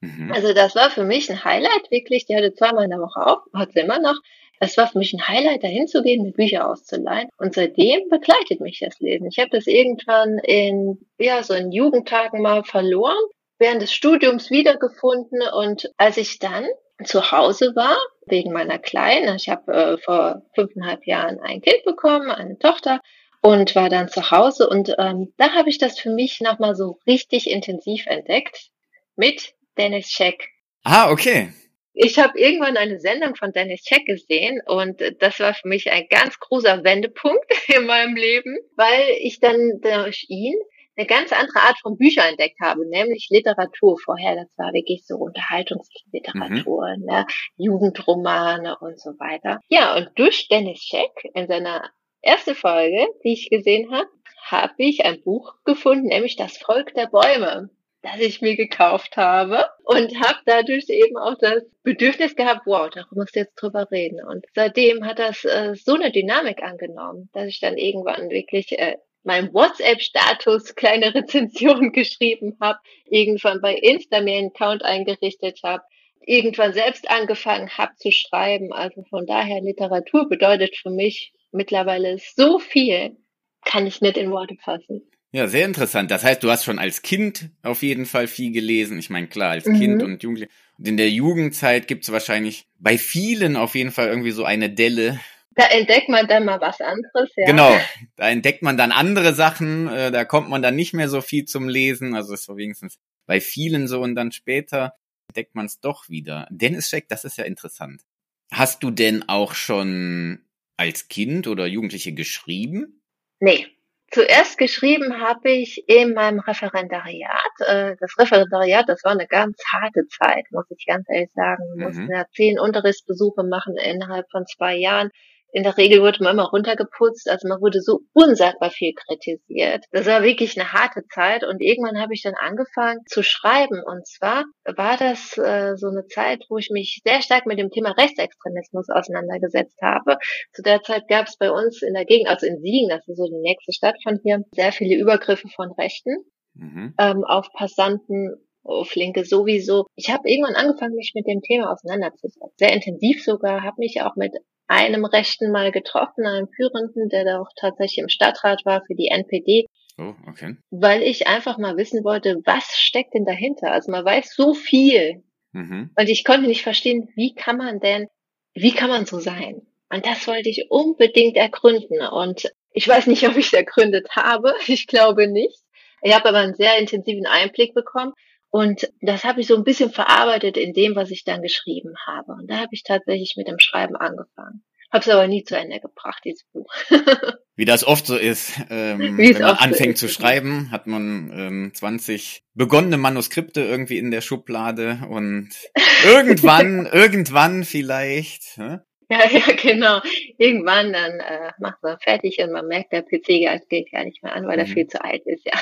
Mhm. 0.00 0.32
Also 0.32 0.52
das 0.52 0.74
war 0.74 0.90
für 0.90 1.04
mich 1.04 1.30
ein 1.30 1.44
Highlight, 1.44 1.90
wirklich. 1.90 2.26
Die 2.26 2.36
hatte 2.36 2.54
zweimal 2.54 2.84
in 2.84 2.90
der 2.90 3.00
Woche 3.00 3.24
auf, 3.24 3.40
hat 3.54 3.72
sie 3.72 3.80
immer 3.80 4.00
noch. 4.00 4.16
Das 4.62 4.76
war 4.76 4.86
für 4.86 4.98
mich 4.98 5.12
ein 5.12 5.26
Highlight, 5.26 5.64
dahin 5.64 5.88
zu 5.88 6.04
gehen, 6.04 6.22
mir 6.22 6.30
Bücher 6.30 6.70
auszuleihen. 6.70 7.28
Und 7.36 7.52
seitdem 7.52 8.08
begleitet 8.08 8.60
mich 8.60 8.78
das 8.78 9.00
Lesen. 9.00 9.26
Ich 9.26 9.40
habe 9.40 9.50
das 9.50 9.66
irgendwann 9.66 10.38
in, 10.38 11.04
ja, 11.18 11.42
so 11.42 11.52
in 11.52 11.72
Jugendtagen 11.72 12.40
mal 12.40 12.62
verloren, 12.62 13.24
während 13.58 13.82
des 13.82 13.92
Studiums 13.92 14.52
wiedergefunden. 14.52 15.40
Und 15.52 15.90
als 15.96 16.16
ich 16.16 16.38
dann 16.38 16.64
zu 17.02 17.32
Hause 17.32 17.72
war, 17.74 17.96
wegen 18.26 18.52
meiner 18.52 18.78
Kleinen, 18.78 19.34
ich 19.34 19.48
habe 19.48 19.72
äh, 19.72 19.98
vor 19.98 20.42
fünfeinhalb 20.54 21.08
Jahren 21.08 21.40
ein 21.40 21.60
Kind 21.60 21.82
bekommen, 21.84 22.30
eine 22.30 22.56
Tochter, 22.56 23.00
und 23.40 23.74
war 23.74 23.88
dann 23.88 24.10
zu 24.10 24.30
Hause. 24.30 24.68
Und 24.68 24.94
ähm, 24.96 25.32
da 25.38 25.54
habe 25.54 25.70
ich 25.70 25.78
das 25.78 25.98
für 25.98 26.10
mich 26.10 26.40
nochmal 26.40 26.76
so 26.76 27.00
richtig 27.04 27.50
intensiv 27.50 28.06
entdeckt 28.06 28.70
mit 29.16 29.54
Dennis 29.76 30.08
Scheck. 30.08 30.50
Ah, 30.84 31.10
okay 31.10 31.52
ich 31.94 32.18
habe 32.18 32.38
irgendwann 32.38 32.76
eine 32.76 32.98
Sendung 33.00 33.34
von 33.36 33.52
Dennis 33.52 33.82
Check 33.82 34.06
gesehen 34.06 34.60
und 34.66 35.02
das 35.20 35.40
war 35.40 35.54
für 35.54 35.68
mich 35.68 35.90
ein 35.90 36.06
ganz 36.08 36.38
großer 36.38 36.84
Wendepunkt 36.84 37.44
in 37.68 37.86
meinem 37.86 38.16
Leben, 38.16 38.56
weil 38.76 39.16
ich 39.20 39.40
dann 39.40 39.80
durch 39.80 40.26
ihn 40.28 40.56
eine 40.96 41.06
ganz 41.06 41.32
andere 41.32 41.60
Art 41.60 41.78
von 41.80 41.96
Büchern 41.96 42.28
entdeckt 42.28 42.60
habe, 42.60 42.86
nämlich 42.86 43.28
Literatur. 43.30 43.98
Vorher, 43.98 44.36
das 44.36 44.56
war 44.58 44.72
wirklich 44.72 45.06
so 45.06 45.16
Unterhaltungsliteratur, 45.16 46.96
mhm. 46.98 47.04
ne? 47.04 47.26
Jugendromane 47.56 48.76
und 48.78 49.00
so 49.00 49.10
weiter. 49.18 49.60
Ja, 49.68 49.96
und 49.96 50.10
durch 50.16 50.48
Dennis 50.48 50.80
Check 50.80 51.10
in 51.34 51.46
seiner 51.46 51.90
ersten 52.20 52.54
Folge, 52.54 53.06
die 53.24 53.32
ich 53.32 53.50
gesehen 53.50 53.90
habe, 53.90 54.08
habe 54.44 54.74
ich 54.76 55.04
ein 55.04 55.22
Buch 55.22 55.54
gefunden, 55.64 56.08
nämlich 56.08 56.36
Das 56.36 56.58
Volk 56.58 56.92
der 56.94 57.06
Bäume 57.06 57.70
das 58.02 58.18
ich 58.18 58.40
mir 58.40 58.56
gekauft 58.56 59.16
habe 59.16 59.66
und 59.84 60.20
habe 60.20 60.38
dadurch 60.44 60.88
eben 60.88 61.16
auch 61.16 61.36
das 61.38 61.62
Bedürfnis 61.84 62.34
gehabt, 62.34 62.62
wow, 62.66 62.90
darüber 62.90 63.22
musst 63.22 63.36
du 63.36 63.40
jetzt 63.40 63.54
drüber 63.54 63.88
reden. 63.90 64.24
Und 64.24 64.44
seitdem 64.54 65.06
hat 65.06 65.18
das 65.18 65.44
äh, 65.44 65.74
so 65.76 65.94
eine 65.94 66.10
Dynamik 66.10 66.62
angenommen, 66.62 67.30
dass 67.32 67.46
ich 67.46 67.60
dann 67.60 67.78
irgendwann 67.78 68.28
wirklich 68.28 68.76
äh, 68.78 68.96
meinem 69.22 69.54
WhatsApp-Status 69.54 70.74
kleine 70.76 71.14
Rezensionen 71.14 71.92
geschrieben 71.92 72.56
habe, 72.60 72.80
irgendwann 73.06 73.60
bei 73.60 73.74
Insta 73.74 74.20
mir 74.20 74.38
einen 74.38 74.48
Account 74.48 74.84
eingerichtet 74.84 75.60
habe, 75.62 75.84
irgendwann 76.26 76.72
selbst 76.72 77.08
angefangen 77.08 77.70
habe 77.78 77.94
zu 77.96 78.10
schreiben. 78.10 78.72
Also 78.72 79.04
von 79.04 79.26
daher 79.26 79.60
Literatur 79.60 80.28
bedeutet 80.28 80.76
für 80.76 80.90
mich 80.90 81.32
mittlerweile 81.52 82.18
so 82.18 82.58
viel, 82.58 83.16
kann 83.64 83.86
ich 83.86 84.00
nicht 84.00 84.16
in 84.16 84.32
Worte 84.32 84.56
fassen. 84.56 85.08
Ja, 85.34 85.48
sehr 85.48 85.64
interessant. 85.64 86.10
Das 86.10 86.24
heißt, 86.24 86.42
du 86.42 86.50
hast 86.50 86.64
schon 86.64 86.78
als 86.78 87.00
Kind 87.00 87.48
auf 87.62 87.82
jeden 87.82 88.04
Fall 88.04 88.26
viel 88.26 88.52
gelesen. 88.52 88.98
Ich 88.98 89.08
meine, 89.08 89.28
klar, 89.28 89.52
als 89.52 89.64
mhm. 89.64 89.78
Kind 89.78 90.02
und 90.02 90.22
Jugendliche. 90.22 90.50
Und 90.78 90.86
in 90.86 90.98
der 90.98 91.08
Jugendzeit 91.08 91.88
gibt 91.88 92.04
es 92.04 92.12
wahrscheinlich 92.12 92.66
bei 92.78 92.98
vielen 92.98 93.56
auf 93.56 93.74
jeden 93.74 93.92
Fall 93.92 94.08
irgendwie 94.08 94.30
so 94.30 94.44
eine 94.44 94.68
Delle. 94.68 95.18
Da 95.54 95.66
entdeckt 95.66 96.08
man 96.08 96.26
dann 96.26 96.44
mal 96.44 96.60
was 96.60 96.80
anderes, 96.80 97.30
ja. 97.36 97.46
Genau, 97.46 97.74
da 98.16 98.30
entdeckt 98.30 98.62
man 98.62 98.76
dann 98.76 98.92
andere 98.92 99.34
Sachen, 99.34 99.86
äh, 99.88 100.10
da 100.10 100.24
kommt 100.24 100.48
man 100.48 100.62
dann 100.62 100.76
nicht 100.76 100.94
mehr 100.94 101.08
so 101.08 101.20
viel 101.20 101.44
zum 101.44 101.68
Lesen. 101.68 102.14
Also 102.14 102.34
ist 102.34 102.44
so 102.44 102.56
wenigstens 102.56 102.98
bei 103.26 103.40
vielen 103.40 103.86
so 103.86 104.00
und 104.00 104.14
dann 104.14 104.32
später 104.32 104.94
entdeckt 105.28 105.54
man 105.54 105.66
es 105.66 105.80
doch 105.80 106.08
wieder. 106.08 106.46
Dennis 106.50 106.88
Scheck, 106.88 107.08
das 107.08 107.24
ist 107.24 107.38
ja 107.38 107.44
interessant. 107.44 108.02
Hast 108.50 108.82
du 108.82 108.90
denn 108.90 109.28
auch 109.28 109.54
schon 109.54 110.44
als 110.76 111.08
Kind 111.08 111.46
oder 111.46 111.66
Jugendliche 111.66 112.12
geschrieben? 112.12 113.02
Nee, 113.40 113.66
Zuerst 114.12 114.58
geschrieben 114.58 115.22
habe 115.22 115.50
ich 115.50 115.84
in 115.88 116.12
meinem 116.12 116.40
Referendariat. 116.40 117.52
Äh, 117.60 117.96
das 117.98 118.18
Referendariat, 118.18 118.86
das 118.86 119.02
war 119.04 119.12
eine 119.12 119.26
ganz 119.26 119.56
harte 119.72 120.06
Zeit, 120.06 120.44
muss 120.50 120.66
ich 120.70 120.84
ganz 120.86 121.06
ehrlich 121.08 121.30
sagen. 121.34 121.62
Wir 121.74 121.76
mhm. 121.76 121.82
mussten 121.84 122.12
ja 122.12 122.26
zehn 122.34 122.58
Unterrichtsbesuche 122.58 123.42
machen 123.42 123.74
innerhalb 123.82 124.30
von 124.30 124.44
zwei 124.46 124.76
Jahren 124.76 125.10
in 125.52 125.62
der 125.62 125.76
Regel 125.76 126.00
wurde 126.00 126.24
man 126.24 126.32
immer 126.32 126.48
runtergeputzt, 126.48 127.28
also 127.28 127.46
man 127.46 127.60
wurde 127.60 127.80
so 127.80 128.00
unsagbar 128.12 128.70
viel 128.70 128.94
kritisiert. 128.94 129.84
Das 129.92 130.06
war 130.06 130.22
wirklich 130.22 130.58
eine 130.58 130.72
harte 130.72 131.02
Zeit 131.12 131.44
und 131.44 131.60
irgendwann 131.60 132.00
habe 132.00 132.14
ich 132.14 132.22
dann 132.22 132.34
angefangen 132.34 133.00
zu 133.06 133.22
schreiben 133.22 133.82
und 133.84 134.06
zwar 134.06 134.44
war 134.64 134.96
das 134.96 135.36
äh, 135.36 135.76
so 135.76 135.88
eine 135.88 136.06
Zeit, 136.06 136.44
wo 136.48 136.56
ich 136.56 136.70
mich 136.70 137.02
sehr 137.04 137.20
stark 137.20 137.46
mit 137.46 137.58
dem 137.58 137.70
Thema 137.70 137.90
Rechtsextremismus 137.92 138.88
auseinandergesetzt 138.88 139.78
habe. 139.82 140.16
Zu 140.52 140.62
der 140.62 140.82
Zeit 140.82 141.06
gab 141.08 141.26
es 141.26 141.36
bei 141.36 141.50
uns 141.50 141.82
in 141.82 141.94
der 141.94 142.06
Gegend, 142.06 142.28
also 142.28 142.46
in 142.46 142.60
Siegen, 142.60 142.88
das 142.88 143.06
ist 143.06 143.18
so 143.18 143.26
die 143.26 143.42
nächste 143.42 143.72
Stadt 143.72 143.96
von 144.02 144.18
hier, 144.22 144.42
sehr 144.54 144.72
viele 144.72 144.96
Übergriffe 144.96 145.48
von 145.48 145.70
Rechten 145.72 146.16
mhm. 146.54 146.94
ähm, 146.98 147.24
auf 147.24 147.52
Passanten 147.52 148.42
Oh, 148.64 148.84
Flinke 148.84 149.24
sowieso. 149.24 149.86
Ich 149.96 150.10
habe 150.10 150.30
irgendwann 150.30 150.54
angefangen, 150.54 150.94
mich 150.94 151.12
mit 151.16 151.26
dem 151.26 151.40
Thema 151.40 151.72
auseinanderzusetzen. 151.72 152.48
Sehr 152.56 152.72
intensiv 152.72 153.24
sogar, 153.24 153.62
habe 153.62 153.74
mich 153.78 154.00
auch 154.02 154.14
mit 154.14 154.32
einem 154.66 155.04
Rechten 155.04 155.50
mal 155.50 155.72
getroffen, 155.72 156.26
einem 156.26 156.48
Führenden, 156.48 157.08
der 157.08 157.24
da 157.24 157.40
auch 157.40 157.50
tatsächlich 157.58 157.98
im 157.98 158.08
Stadtrat 158.08 158.64
war 158.64 158.82
für 158.86 158.94
die 158.94 159.08
NPD. 159.08 159.66
Oh, 159.98 160.14
okay. 160.28 160.56
Weil 160.70 161.02
ich 161.02 161.26
einfach 161.26 161.58
mal 161.58 161.76
wissen 161.76 162.04
wollte, 162.04 162.40
was 162.44 162.76
steckt 162.76 163.14
denn 163.14 163.24
dahinter? 163.24 163.70
Also 163.72 163.90
man 163.90 164.04
weiß 164.04 164.34
so 164.34 164.54
viel. 164.54 165.22
Mhm. 165.52 165.90
Und 165.96 166.08
ich 166.08 166.24
konnte 166.24 166.46
nicht 166.46 166.62
verstehen, 166.62 167.08
wie 167.14 167.34
kann 167.34 167.58
man 167.58 167.80
denn, 167.80 168.06
wie 168.54 168.72
kann 168.72 168.88
man 168.88 169.04
so 169.04 169.18
sein? 169.18 169.62
Und 169.90 170.06
das 170.06 170.26
wollte 170.26 170.48
ich 170.48 170.66
unbedingt 170.70 171.36
ergründen. 171.36 172.00
Und 172.06 172.50
ich 172.72 172.88
weiß 172.88 173.06
nicht, 173.08 173.28
ob 173.28 173.36
ich 173.36 173.46
es 173.46 173.52
ergründet 173.52 174.08
habe. 174.16 174.54
Ich 174.66 174.86
glaube 174.86 175.28
nicht. 175.28 175.58
Ich 176.02 176.14
habe 176.14 176.30
aber 176.30 176.38
einen 176.38 176.54
sehr 176.54 176.78
intensiven 176.78 177.26
Einblick 177.26 177.74
bekommen. 177.74 178.12
Und 178.52 178.92
das 179.00 179.24
habe 179.24 179.40
ich 179.40 179.46
so 179.46 179.56
ein 179.56 179.64
bisschen 179.64 179.90
verarbeitet 179.90 180.58
in 180.58 180.74
dem, 180.74 180.94
was 180.94 181.10
ich 181.10 181.24
dann 181.24 181.40
geschrieben 181.40 181.94
habe. 182.06 182.32
Und 182.32 182.50
da 182.50 182.56
habe 182.56 182.68
ich 182.72 182.82
tatsächlich 182.82 183.32
mit 183.38 183.48
dem 183.48 183.58
Schreiben 183.58 183.96
angefangen. 183.96 184.62
Habe 184.92 185.00
es 185.00 185.08
aber 185.08 185.26
nie 185.26 185.42
zu 185.42 185.56
Ende 185.56 185.80
gebracht, 185.80 186.20
dieses 186.22 186.44
Buch. 186.52 186.70
Wie 187.56 187.64
das 187.64 187.82
oft 187.82 188.04
so 188.04 188.14
ist, 188.14 188.60
ähm, 188.68 189.16
wenn 189.16 189.40
man 189.40 189.56
anfängt 189.56 189.96
so 189.96 190.06
zu 190.06 190.12
schreiben, 190.12 190.70
hat 190.70 190.86
man 190.86 191.32
ähm, 191.34 191.72
20 191.72 192.44
begonnene 192.52 192.98
Manuskripte 192.98 193.62
irgendwie 193.62 193.96
in 193.96 194.10
der 194.10 194.20
Schublade 194.20 195.00
und 195.08 195.48
irgendwann, 196.04 196.84
irgendwann 196.84 197.64
vielleicht. 197.64 198.58
Ne? 198.58 198.84
Ja, 199.08 199.30
ja, 199.30 199.54
genau. 199.54 200.02
Irgendwann 200.36 200.92
dann 200.92 201.20
äh, 201.20 201.52
macht 201.58 201.82
man 201.82 201.98
fertig 202.00 202.38
und 202.40 202.52
man 202.52 202.66
merkt, 202.66 202.92
der 202.92 203.00
PC 203.00 203.68
geht 203.70 203.90
gar 203.92 204.04
nicht 204.04 204.22
mehr 204.22 204.34
an, 204.34 204.46
weil 204.46 204.58
mhm. 204.58 204.60
er 204.60 204.66
viel 204.66 204.86
zu 204.88 205.02
alt 205.02 205.22
ist, 205.24 205.46
ja. 205.46 205.58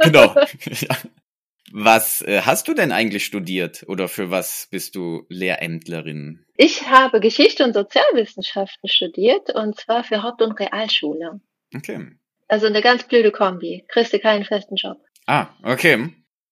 genau. 0.00 0.34
Ja. 0.80 0.96
Was 1.72 2.22
äh, 2.22 2.42
hast 2.44 2.68
du 2.68 2.74
denn 2.74 2.92
eigentlich 2.92 3.24
studiert 3.24 3.84
oder 3.88 4.08
für 4.08 4.30
was 4.30 4.68
bist 4.70 4.94
du 4.94 5.24
Lehrämtlerin? 5.28 6.44
Ich 6.56 6.88
habe 6.88 7.20
Geschichte 7.20 7.64
und 7.64 7.74
Sozialwissenschaften 7.74 8.88
studiert 8.88 9.54
und 9.54 9.78
zwar 9.78 10.04
für 10.04 10.22
Haupt- 10.22 10.42
und 10.42 10.58
Realschule. 10.58 11.40
Okay. 11.74 12.12
Also 12.48 12.66
eine 12.66 12.80
ganz 12.80 13.04
blöde 13.04 13.30
Kombi. 13.30 13.84
Kriegst 13.88 14.12
du 14.12 14.18
keinen 14.18 14.44
festen 14.44 14.76
Job. 14.76 14.98
Ah, 15.26 15.48
okay. 15.62 16.10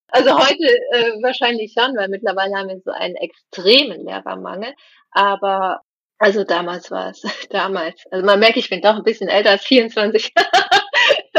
Also 0.08 0.38
heute 0.38 0.66
äh, 0.92 1.22
wahrscheinlich 1.22 1.74
schon, 1.76 1.96
weil 1.96 2.08
mittlerweile 2.08 2.54
haben 2.54 2.68
wir 2.68 2.80
so 2.84 2.90
einen 2.90 3.16
extremen 3.16 4.04
Lehrermangel. 4.04 4.74
Aber 5.10 5.80
also 6.18 6.44
damals 6.44 6.90
war 6.90 7.10
es, 7.10 7.22
damals. 7.50 8.04
Also 8.10 8.24
man 8.24 8.38
merkt, 8.38 8.56
ich 8.56 8.70
bin 8.70 8.82
doch 8.82 8.96
ein 8.96 9.02
bisschen 9.02 9.28
älter 9.28 9.50
als 9.50 9.64
24. 9.64 10.32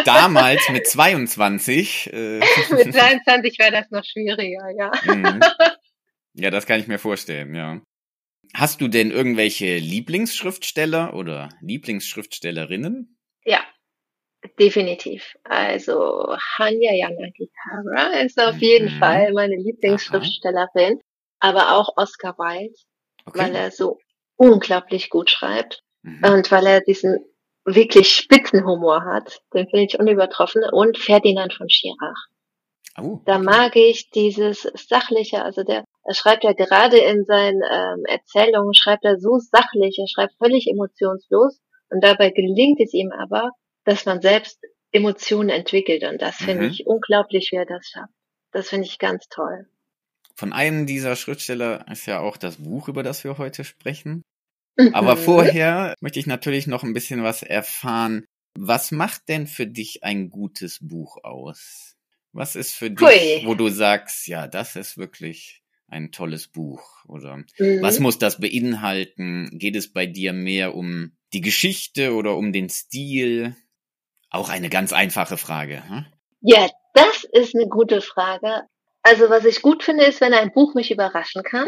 Damals 0.05 0.69
mit 0.69 0.87
22. 0.87 2.13
Äh. 2.13 2.39
mit 2.71 2.93
22 2.93 3.59
wäre 3.59 3.71
das 3.71 3.91
noch 3.91 4.03
schwieriger, 4.03 4.69
ja. 4.77 4.91
Mhm. 5.05 5.41
Ja, 6.39 6.51
das 6.51 6.67
kann 6.67 6.79
ich 6.79 6.87
mir 6.87 6.99
vorstellen, 6.99 7.55
ja. 7.55 7.81
Hast 8.53 8.79
du 8.79 8.87
denn 8.87 9.09
irgendwelche 9.09 9.77
Lieblingsschriftsteller 9.77 11.15
oder 11.15 11.49
Lieblingsschriftstellerinnen? 11.61 13.17
Ja, 13.43 13.59
definitiv. 14.59 15.35
Also 15.43 16.35
Hanya 16.57 16.93
Yanagihara 16.93 18.21
ist 18.23 18.39
auf 18.39 18.57
jeden 18.57 18.95
mhm. 18.95 18.99
Fall 18.99 19.33
meine 19.33 19.55
Lieblingsschriftstellerin, 19.55 20.99
Aha. 20.99 21.01
aber 21.39 21.71
auch 21.75 21.97
Oscar 21.97 22.37
Wilde, 22.37 22.75
okay. 23.25 23.39
weil 23.39 23.55
er 23.55 23.71
so 23.71 23.99
unglaublich 24.35 25.09
gut 25.09 25.31
schreibt 25.31 25.81
mhm. 26.03 26.23
und 26.23 26.51
weil 26.51 26.67
er 26.67 26.81
diesen 26.81 27.17
wirklich 27.67 28.09
Spitzenhumor 28.09 29.03
hat. 29.05 29.41
Den 29.53 29.67
finde 29.67 29.85
ich 29.85 29.99
unübertroffen. 29.99 30.63
Und 30.71 30.97
Ferdinand 30.97 31.53
von 31.53 31.69
Schirach. 31.69 32.27
Oh, 32.99 33.21
Da 33.25 33.37
mag 33.37 33.75
ich 33.75 34.09
dieses 34.09 34.63
sachliche, 34.73 35.43
also 35.43 35.63
der, 35.63 35.83
er 36.03 36.13
schreibt 36.15 36.43
ja 36.43 36.53
gerade 36.53 36.97
in 36.97 37.25
seinen 37.25 37.61
ähm, 37.61 38.05
Erzählungen, 38.05 38.73
schreibt 38.73 39.05
er 39.05 39.19
so 39.19 39.37
sachlich, 39.37 39.99
er 39.99 40.07
schreibt 40.07 40.33
völlig 40.39 40.67
emotionslos 40.67 41.59
und 41.91 42.03
dabei 42.03 42.31
gelingt 42.31 42.79
es 42.79 42.93
ihm 42.93 43.11
aber, 43.11 43.51
dass 43.83 44.05
man 44.05 44.19
selbst 44.19 44.59
Emotionen 44.91 45.49
entwickelt 45.49 46.05
und 46.05 46.23
das 46.23 46.37
finde 46.37 46.63
mhm. 46.63 46.71
ich 46.71 46.87
unglaublich, 46.87 47.49
wie 47.51 47.57
er 47.57 47.67
das 47.67 47.85
schafft. 47.85 48.13
Das 48.51 48.69
finde 48.69 48.87
ich 48.87 48.97
ganz 48.97 49.27
toll. 49.29 49.67
Von 50.33 50.53
einem 50.53 50.87
dieser 50.87 51.15
Schriftsteller 51.15 51.85
ist 51.91 52.07
ja 52.07 52.19
auch 52.19 52.37
das 52.37 52.57
Buch, 52.57 52.87
über 52.87 53.03
das 53.03 53.23
wir 53.23 53.37
heute 53.37 53.63
sprechen. 53.63 54.23
Aber 54.93 55.17
vorher 55.17 55.95
möchte 56.01 56.19
ich 56.19 56.27
natürlich 56.27 56.67
noch 56.67 56.83
ein 56.83 56.93
bisschen 56.93 57.23
was 57.23 57.43
erfahren. 57.43 58.25
Was 58.55 58.91
macht 58.91 59.29
denn 59.29 59.47
für 59.47 59.67
dich 59.67 60.03
ein 60.03 60.29
gutes 60.29 60.79
Buch 60.81 61.17
aus? 61.23 61.95
Was 62.33 62.55
ist 62.55 62.73
für 62.73 62.91
dich, 62.91 63.07
Hui. 63.07 63.43
wo 63.45 63.55
du 63.55 63.69
sagst, 63.69 64.27
ja, 64.27 64.47
das 64.47 64.75
ist 64.75 64.97
wirklich 64.97 65.63
ein 65.87 66.11
tolles 66.11 66.47
Buch? 66.47 67.03
Oder 67.07 67.37
mhm. 67.37 67.81
was 67.81 67.99
muss 67.99 68.17
das 68.17 68.39
beinhalten? 68.39 69.49
Geht 69.53 69.75
es 69.75 69.91
bei 69.91 70.05
dir 70.05 70.33
mehr 70.33 70.75
um 70.75 71.13
die 71.33 71.41
Geschichte 71.41 72.13
oder 72.13 72.35
um 72.35 72.51
den 72.51 72.69
Stil? 72.69 73.55
Auch 74.29 74.49
eine 74.49 74.69
ganz 74.69 74.91
einfache 74.91 75.37
Frage. 75.37 75.87
Hm? 75.87 76.05
Ja, 76.41 76.69
das 76.93 77.23
ist 77.31 77.55
eine 77.55 77.67
gute 77.67 78.01
Frage. 78.01 78.63
Also 79.03 79.29
was 79.29 79.45
ich 79.45 79.61
gut 79.61 79.83
finde, 79.83 80.05
ist, 80.05 80.19
wenn 80.19 80.33
ein 80.33 80.51
Buch 80.51 80.75
mich 80.75 80.91
überraschen 80.91 81.43
kann. 81.43 81.67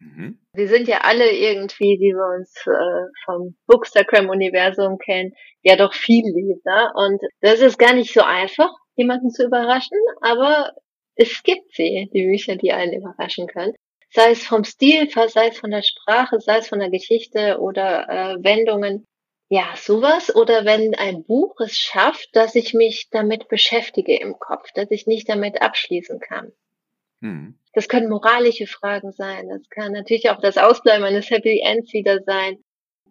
Mhm. 0.00 0.38
Wir 0.54 0.68
sind 0.68 0.88
ja 0.88 0.98
alle 1.02 1.30
irgendwie, 1.30 1.98
die 1.98 2.14
wir 2.14 2.38
uns 2.38 2.54
äh, 2.66 3.10
vom 3.24 3.56
Bookstagram-Universum 3.66 4.98
kennen, 4.98 5.32
ja 5.62 5.76
doch 5.76 5.92
viel 5.92 6.24
Leser. 6.24 6.92
Und 6.96 7.20
das 7.40 7.60
ist 7.60 7.78
gar 7.78 7.92
nicht 7.92 8.12
so 8.12 8.22
einfach, 8.22 8.70
jemanden 8.96 9.30
zu 9.30 9.44
überraschen, 9.44 9.98
aber 10.22 10.72
es 11.14 11.42
gibt 11.42 11.74
sie, 11.74 12.10
die 12.14 12.26
Bücher, 12.26 12.56
die 12.56 12.72
einen 12.72 12.94
überraschen 12.94 13.46
können. 13.46 13.74
Sei 14.12 14.30
es 14.32 14.44
vom 14.44 14.64
Stil, 14.64 15.08
sei 15.10 15.48
es 15.48 15.58
von 15.58 15.70
der 15.70 15.82
Sprache, 15.82 16.40
sei 16.40 16.58
es 16.58 16.68
von 16.68 16.80
der 16.80 16.90
Geschichte 16.90 17.58
oder 17.60 18.08
äh, 18.08 18.42
Wendungen. 18.42 19.04
Ja, 19.48 19.74
sowas. 19.76 20.34
Oder 20.34 20.64
wenn 20.64 20.94
ein 20.94 21.24
Buch 21.24 21.60
es 21.60 21.76
schafft, 21.76 22.34
dass 22.34 22.54
ich 22.54 22.72
mich 22.72 23.08
damit 23.10 23.48
beschäftige 23.48 24.18
im 24.18 24.38
Kopf, 24.38 24.72
dass 24.74 24.90
ich 24.90 25.06
nicht 25.06 25.28
damit 25.28 25.60
abschließen 25.60 26.20
kann. 26.20 26.52
Mhm. 27.20 27.59
Das 27.72 27.88
können 27.88 28.08
moralische 28.08 28.66
Fragen 28.66 29.12
sein. 29.12 29.48
Das 29.48 29.68
kann 29.70 29.92
natürlich 29.92 30.30
auch 30.30 30.40
das 30.40 30.58
Ausbleiben 30.58 31.04
eines 31.04 31.30
Happy 31.30 31.60
Ends 31.64 31.92
wieder 31.92 32.20
sein. 32.22 32.58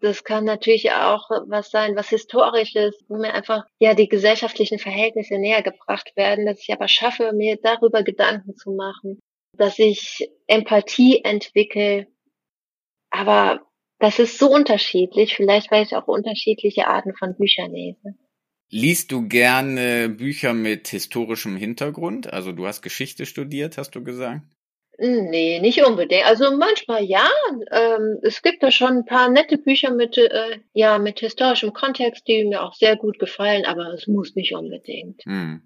Das 0.01 0.23
kann 0.23 0.45
natürlich 0.45 0.91
auch 0.91 1.29
was 1.47 1.71
sein, 1.71 1.95
was 1.95 2.09
historisches, 2.09 3.03
wo 3.09 3.17
mir 3.17 3.33
einfach 3.33 3.65
ja 3.79 3.93
die 3.93 4.07
gesellschaftlichen 4.07 4.79
Verhältnisse 4.79 5.37
näher 5.37 5.61
gebracht 5.61 6.11
werden, 6.15 6.45
dass 6.45 6.59
ich 6.61 6.71
aber 6.73 6.87
schaffe, 6.87 7.33
mir 7.33 7.57
darüber 7.61 8.03
Gedanken 8.03 8.55
zu 8.55 8.71
machen, 8.71 9.19
dass 9.57 9.77
ich 9.77 10.29
Empathie 10.47 11.23
entwickle. 11.23 12.07
Aber 13.09 13.61
das 13.99 14.19
ist 14.19 14.37
so 14.37 14.49
unterschiedlich, 14.49 15.35
vielleicht 15.35 15.69
weil 15.71 15.83
ich 15.83 15.95
auch 15.95 16.07
unterschiedliche 16.07 16.87
Arten 16.87 17.13
von 17.15 17.35
Büchern 17.35 17.71
lese. 17.71 18.15
Liest 18.71 19.11
du 19.11 19.27
gerne 19.27 20.09
Bücher 20.09 20.53
mit 20.53 20.87
historischem 20.89 21.55
Hintergrund? 21.55 22.31
Also 22.31 22.51
du 22.51 22.67
hast 22.67 22.81
Geschichte 22.81 23.25
studiert, 23.25 23.77
hast 23.77 23.95
du 23.95 24.03
gesagt? 24.03 24.41
Nee, 24.99 25.59
nicht 25.61 25.83
unbedingt. 25.83 26.25
Also 26.25 26.55
manchmal 26.57 27.03
ja. 27.03 27.27
Ähm, 27.71 28.17
es 28.21 28.41
gibt 28.41 28.61
da 28.61 28.69
schon 28.69 28.97
ein 28.97 29.05
paar 29.05 29.29
nette 29.29 29.57
Bücher 29.57 29.91
mit, 29.91 30.17
äh, 30.17 30.59
ja, 30.73 30.99
mit 30.99 31.21
historischem 31.21 31.73
Kontext, 31.73 32.27
die 32.27 32.43
mir 32.43 32.61
auch 32.61 32.73
sehr 32.73 32.97
gut 32.97 33.17
gefallen, 33.17 33.65
aber 33.65 33.93
es 33.93 34.07
muss 34.07 34.35
nicht 34.35 34.53
unbedingt. 34.53 35.23
Hm. 35.23 35.61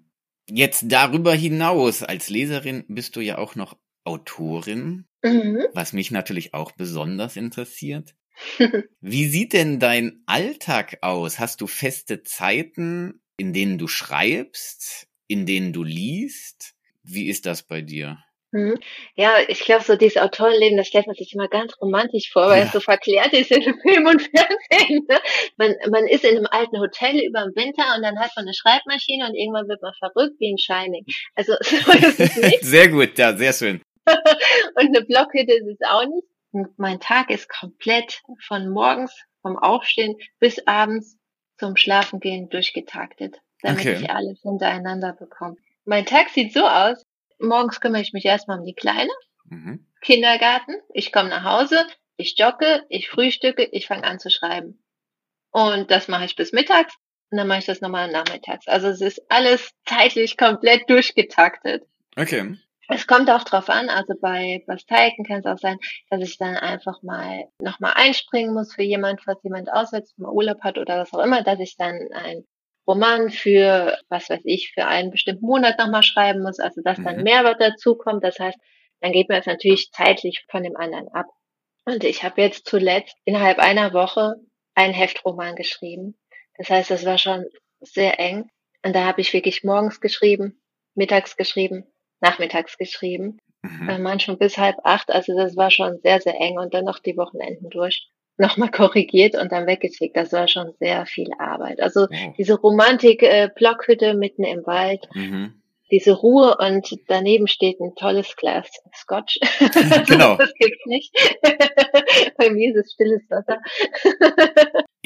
Jetzt 0.48 0.84
darüber 0.86 1.34
hinaus, 1.34 2.02
als 2.02 2.28
Leserin 2.28 2.84
bist 2.88 3.16
du 3.16 3.20
ja 3.20 3.38
auch 3.38 3.54
noch 3.54 3.76
Autorin, 4.04 5.06
mhm. 5.22 5.64
was 5.72 5.94
mich 5.94 6.10
natürlich 6.10 6.52
auch 6.52 6.72
besonders 6.72 7.36
interessiert. 7.36 8.14
Wie 9.00 9.26
sieht 9.26 9.52
denn 9.52 9.78
dein 9.80 10.22
Alltag 10.26 10.98
aus? 11.02 11.38
Hast 11.38 11.60
du 11.60 11.66
feste 11.66 12.22
Zeiten, 12.22 13.20
in 13.36 13.52
denen 13.52 13.78
du 13.78 13.88
schreibst, 13.88 15.06
in 15.26 15.46
denen 15.46 15.72
du 15.72 15.82
liest? 15.82 16.74
Wie 17.02 17.28
ist 17.28 17.46
das 17.46 17.62
bei 17.62 17.82
dir? 17.82 18.18
Mhm. 18.54 18.78
Ja, 19.16 19.34
ich 19.48 19.60
glaube, 19.60 19.82
so 19.82 19.96
dieses 19.96 20.16
Autorenleben, 20.16 20.76
das 20.76 20.86
stellt 20.86 21.08
man 21.08 21.16
sich 21.16 21.34
immer 21.34 21.48
ganz 21.48 21.74
romantisch 21.80 22.30
vor, 22.32 22.46
weil 22.46 22.60
ja. 22.60 22.66
es 22.66 22.72
so 22.72 22.78
verklärt 22.78 23.32
ist 23.32 23.50
in 23.50 23.62
Film 23.82 24.06
und 24.06 24.22
Fernsehen. 24.22 25.04
Ne? 25.08 25.18
Man, 25.56 25.74
man 25.90 26.06
ist 26.06 26.24
in 26.24 26.36
einem 26.36 26.46
alten 26.48 26.78
Hotel 26.78 27.18
über 27.18 27.42
den 27.42 27.56
Winter 27.56 27.96
und 27.96 28.02
dann 28.02 28.20
hat 28.20 28.30
man 28.36 28.44
eine 28.44 28.54
Schreibmaschine 28.54 29.26
und 29.26 29.34
irgendwann 29.34 29.66
wird 29.66 29.82
man 29.82 29.92
verrückt 29.98 30.36
wie 30.38 30.52
ein 30.52 30.58
Shining. 30.58 31.04
Also 31.34 31.54
so 31.60 31.92
ist 31.92 32.20
es 32.20 32.36
nicht. 32.36 32.62
Sehr 32.62 32.88
gut, 32.88 33.18
ja, 33.18 33.36
sehr 33.36 33.52
schön. 33.52 33.82
und 34.06 34.86
eine 34.86 35.04
Blockhütte 35.04 35.54
ist 35.54 35.66
es 35.66 35.88
auch 35.88 36.06
nicht. 36.06 36.28
Mein 36.76 37.00
Tag 37.00 37.30
ist 37.30 37.48
komplett 37.48 38.22
von 38.46 38.68
morgens 38.68 39.12
vom 39.42 39.58
Aufstehen 39.58 40.16
bis 40.38 40.66
abends 40.66 41.18
zum 41.58 41.76
Schlafengehen 41.76 42.48
durchgetaktet, 42.48 43.36
damit 43.62 43.80
okay. 43.80 43.94
ich 43.94 44.10
alles 44.10 44.40
hintereinander 44.42 45.12
bekomme. 45.12 45.56
Mein 45.84 46.06
Tag 46.06 46.30
sieht 46.30 46.52
so 46.52 46.66
aus. 46.66 47.04
Morgens 47.38 47.80
kümmere 47.80 48.02
ich 48.02 48.12
mich 48.12 48.24
erstmal 48.24 48.58
um 48.58 48.64
die 48.64 48.74
Kleine. 48.74 49.10
Mhm. 49.44 49.86
Kindergarten. 50.00 50.76
Ich 50.92 51.12
komme 51.12 51.28
nach 51.28 51.44
Hause, 51.44 51.84
ich 52.16 52.38
jogge, 52.38 52.84
ich 52.88 53.08
frühstücke, 53.08 53.68
ich 53.72 53.86
fange 53.86 54.04
an 54.04 54.18
zu 54.18 54.30
schreiben. 54.30 54.82
Und 55.50 55.90
das 55.90 56.08
mache 56.08 56.24
ich 56.24 56.36
bis 56.36 56.52
mittags 56.52 56.94
und 57.30 57.38
dann 57.38 57.48
mache 57.48 57.60
ich 57.60 57.66
das 57.66 57.80
nochmal 57.80 58.10
nachmittags. 58.10 58.68
Also 58.68 58.88
es 58.88 59.00
ist 59.00 59.22
alles 59.28 59.72
zeitlich 59.84 60.36
komplett 60.36 60.88
durchgetaktet. 60.88 61.84
Okay. 62.16 62.56
Es 62.88 63.06
kommt 63.06 63.30
auch 63.30 63.44
drauf 63.44 63.68
an, 63.70 63.88
also 63.88 64.14
bei 64.20 64.62
Basteiken 64.66 65.24
kann 65.24 65.40
es 65.40 65.46
auch 65.46 65.58
sein, 65.58 65.78
dass 66.10 66.20
ich 66.22 66.38
dann 66.38 66.56
einfach 66.56 67.02
mal 67.02 67.44
nochmal 67.58 67.94
einspringen 67.96 68.52
muss 68.52 68.74
für 68.74 68.82
jemand, 68.82 69.22
falls 69.22 69.42
jemand 69.42 69.72
auswärts 69.72 70.16
mal 70.18 70.30
Urlaub 70.30 70.60
hat 70.62 70.78
oder 70.78 70.98
was 70.98 71.12
auch 71.12 71.24
immer, 71.24 71.42
dass 71.42 71.60
ich 71.60 71.76
dann 71.76 72.08
ein 72.12 72.44
Roman 72.86 73.30
für, 73.30 73.98
was 74.08 74.28
weiß 74.28 74.42
ich, 74.44 74.72
für 74.72 74.86
einen 74.86 75.10
bestimmten 75.10 75.46
Monat 75.46 75.78
nochmal 75.78 76.02
schreiben 76.02 76.42
muss, 76.42 76.60
also 76.60 76.82
dass 76.82 77.02
dann 77.02 77.18
mhm. 77.18 77.22
mehr 77.22 77.54
dazukommt. 77.54 78.22
Das 78.22 78.38
heißt, 78.38 78.58
dann 79.00 79.12
geht 79.12 79.28
mir 79.28 79.36
das 79.36 79.46
natürlich 79.46 79.90
zeitlich 79.92 80.44
von 80.50 80.62
dem 80.62 80.76
anderen 80.76 81.08
ab. 81.08 81.26
Und 81.86 82.04
ich 82.04 82.22
habe 82.24 82.42
jetzt 82.42 82.66
zuletzt 82.66 83.16
innerhalb 83.24 83.58
einer 83.58 83.92
Woche 83.92 84.36
einen 84.74 84.94
Heftroman 84.94 85.54
geschrieben. 85.54 86.18
Das 86.56 86.70
heißt, 86.70 86.90
das 86.90 87.04
war 87.04 87.18
schon 87.18 87.46
sehr 87.80 88.18
eng. 88.18 88.50
Und 88.84 88.94
da 88.94 89.04
habe 89.04 89.20
ich 89.20 89.32
wirklich 89.32 89.64
morgens 89.64 90.00
geschrieben, 90.00 90.62
mittags 90.94 91.36
geschrieben, 91.36 91.86
nachmittags 92.24 92.76
geschrieben. 92.76 93.38
Mhm. 93.62 93.88
Äh, 93.88 93.98
manchmal 93.98 94.36
bis 94.36 94.58
halb 94.58 94.76
acht. 94.84 95.10
Also 95.10 95.36
das 95.36 95.56
war 95.56 95.70
schon 95.70 95.98
sehr, 96.02 96.20
sehr 96.20 96.40
eng. 96.40 96.58
Und 96.58 96.74
dann 96.74 96.84
noch 96.84 96.98
die 96.98 97.16
Wochenenden 97.16 97.70
durch. 97.70 98.08
Nochmal 98.36 98.70
korrigiert 98.72 99.36
und 99.36 99.52
dann 99.52 99.66
weggeschickt. 99.66 100.16
Das 100.16 100.32
war 100.32 100.48
schon 100.48 100.72
sehr 100.80 101.06
viel 101.06 101.28
Arbeit. 101.38 101.80
Also 101.80 102.08
oh. 102.10 102.34
diese 102.36 102.54
Romantik, 102.54 103.22
äh, 103.22 103.48
mitten 104.14 104.44
im 104.44 104.66
Wald. 104.66 105.06
Mhm 105.14 105.60
diese 105.90 106.12
Ruhe 106.12 106.56
und 106.58 106.88
daneben 107.08 107.46
steht 107.46 107.78
ein 107.78 107.94
tolles 107.94 108.34
Glas 108.36 108.68
Scotch. 108.94 109.38
genau. 110.08 110.36
das 110.36 110.52
gibt's 110.54 110.84
nicht. 110.86 111.14
Bei 112.36 112.50
mir 112.50 112.74
ist 112.74 112.86
es 112.86 112.92
stilles 112.92 113.22
Wasser. 113.28 113.60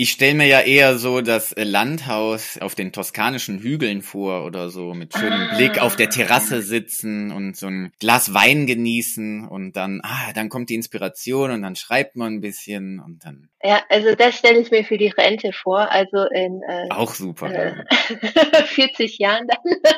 Ich 0.01 0.13
stelle 0.13 0.35
mir 0.35 0.47
ja 0.47 0.61
eher 0.61 0.97
so 0.97 1.23
das 1.23 1.53
Landhaus 1.59 2.57
auf 2.59 2.77
den 2.77 2.93
toskanischen 2.93 3.59
Hügeln 3.59 4.01
vor 4.01 4.45
oder 4.45 4.71
so 4.71 4.95
mit 4.95 5.13
schönem 5.13 5.49
ah. 5.51 5.57
Blick 5.57 5.83
auf 5.83 5.97
der 5.97 6.09
Terrasse 6.09 6.63
sitzen 6.63 7.33
und 7.33 7.57
so 7.57 7.67
ein 7.67 7.91
Glas 7.99 8.33
Wein 8.33 8.69
genießen 8.69 9.49
und 9.49 9.73
dann, 9.73 10.01
ah, 10.05 10.33
dann 10.37 10.51
kommt 10.51 10.71
die 10.71 10.77
Inspiration 10.77 11.51
und 11.51 11.63
dann 11.63 11.75
schreibt 11.75 12.15
man 12.15 12.35
ein 12.35 12.41
bisschen 12.41 13.01
und 13.01 13.25
dann. 13.25 13.49
Ja, 13.61 13.83
also 13.89 14.15
das 14.15 14.39
stelle 14.39 14.61
ich 14.61 14.71
mir 14.71 14.85
für 14.85 14.99
die 14.99 15.09
Rente 15.09 15.53
vor, 15.53 15.91
also 15.91 16.27
in 16.33 16.63
äh, 16.69 16.91
auch 16.91 17.13
super. 17.13 17.53
Äh, 17.53 17.75
40 18.67 19.19
Jahren 19.19 19.49
dann. 19.49 19.93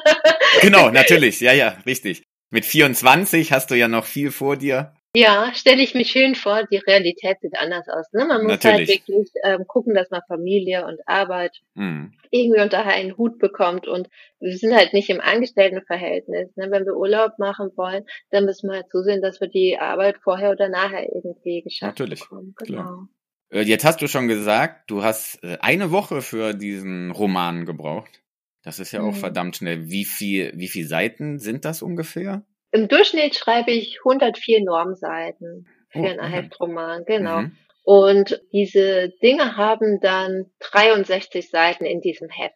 genau, 0.63 0.89
natürlich, 0.89 1.41
ja, 1.41 1.53
ja, 1.53 1.77
richtig. 1.85 2.23
Mit 2.49 2.65
24 2.65 3.53
hast 3.53 3.71
du 3.71 3.75
ja 3.75 3.87
noch 3.87 4.07
viel 4.07 4.31
vor 4.31 4.57
dir. 4.57 4.95
Ja, 5.17 5.53
stelle 5.55 5.83
ich 5.83 5.95
mir 5.95 6.05
schön 6.05 6.37
vor, 6.37 6.65
die 6.71 6.77
Realität 6.77 7.41
sieht 7.41 7.57
anders 7.59 7.89
aus. 7.89 8.07
Ne? 8.13 8.27
Man 8.27 8.43
muss 8.43 8.53
halt 8.53 8.65
Natürlich. 8.65 8.89
halt 8.89 9.09
wirklich 9.09 9.31
ähm, 9.43 9.67
gucken, 9.67 9.95
dass 9.95 10.11
man 10.11 10.21
Familie 10.29 10.87
und 10.87 11.01
Arbeit 11.07 11.61
mhm. 11.75 12.13
irgendwie 12.31 12.61
unter 12.61 12.85
einen 12.87 13.17
Hut 13.17 13.41
bekommt. 13.41 13.89
Und 13.89 14.09
wir 14.39 14.57
sind 14.57 14.73
halt 14.73 14.93
nicht 14.93 15.11
im 15.11 15.21
Angestelltenverhältnis. 15.21 16.55
Ne? 16.57 16.71
Wenn 16.71 16.87
wir 16.87 16.97
Urlaub 16.97 17.39
machen 17.39 17.71
wollen, 17.75 18.05
dann 18.31 18.45
müssen 18.45 18.71
wir 18.71 18.77
halt 18.77 18.91
zusehen, 18.91 19.21
dass 19.21 19.41
wir 19.41 19.49
die 19.49 19.79
Arbeit 19.79 20.19
vorher 20.23 20.53
oder 20.53 20.69
nachher 20.69 21.13
irgendwie 21.13 21.63
geschafft 21.63 21.99
Natürlich. 21.99 22.21
bekommen. 22.21 22.55
Genau. 22.59 22.83
Klar. 22.83 23.09
Äh, 23.51 23.63
jetzt 23.63 23.85
hast 23.85 24.01
du 24.01 24.07
schon 24.07 24.29
gesagt, 24.29 24.91
du 24.93 25.03
hast 25.03 25.43
äh, 25.43 25.59
eine 25.61 25.91
Woche 25.91 26.23
für 26.23 26.55
diesen 26.55 27.11
Roman 27.11 27.67
gebraucht. 27.67 28.23
Das 28.63 28.79
ist 28.79 28.93
ja 28.93 29.01
auch 29.01 29.13
mhm. 29.13 29.17
verdammt 29.17 29.57
schnell. 29.57 29.91
Wie 29.91 30.05
viel, 30.05 30.53
wie 30.55 30.69
viel 30.69 30.87
Seiten 30.87 31.41
sind 31.41 31.65
das 31.65 31.83
ungefähr? 31.83 32.45
Im 32.73 32.89
Durchschnitt 32.89 33.37
schreibe 33.37 33.71
ich 33.71 33.99
104 34.05 34.63
Normseiten 34.65 35.67
für 35.89 35.99
oh, 36.01 36.07
einen 36.07 36.33
Heftroman, 36.33 37.05
genau. 37.05 37.43
Mhm. 37.43 37.57
Und 37.83 38.41
diese 38.53 39.13
Dinge 39.23 39.57
haben 39.57 40.01
dann 40.01 40.47
63 40.61 41.51
Seiten 41.51 41.85
in 41.85 42.01
diesem 42.01 42.29
Heft. 42.29 42.55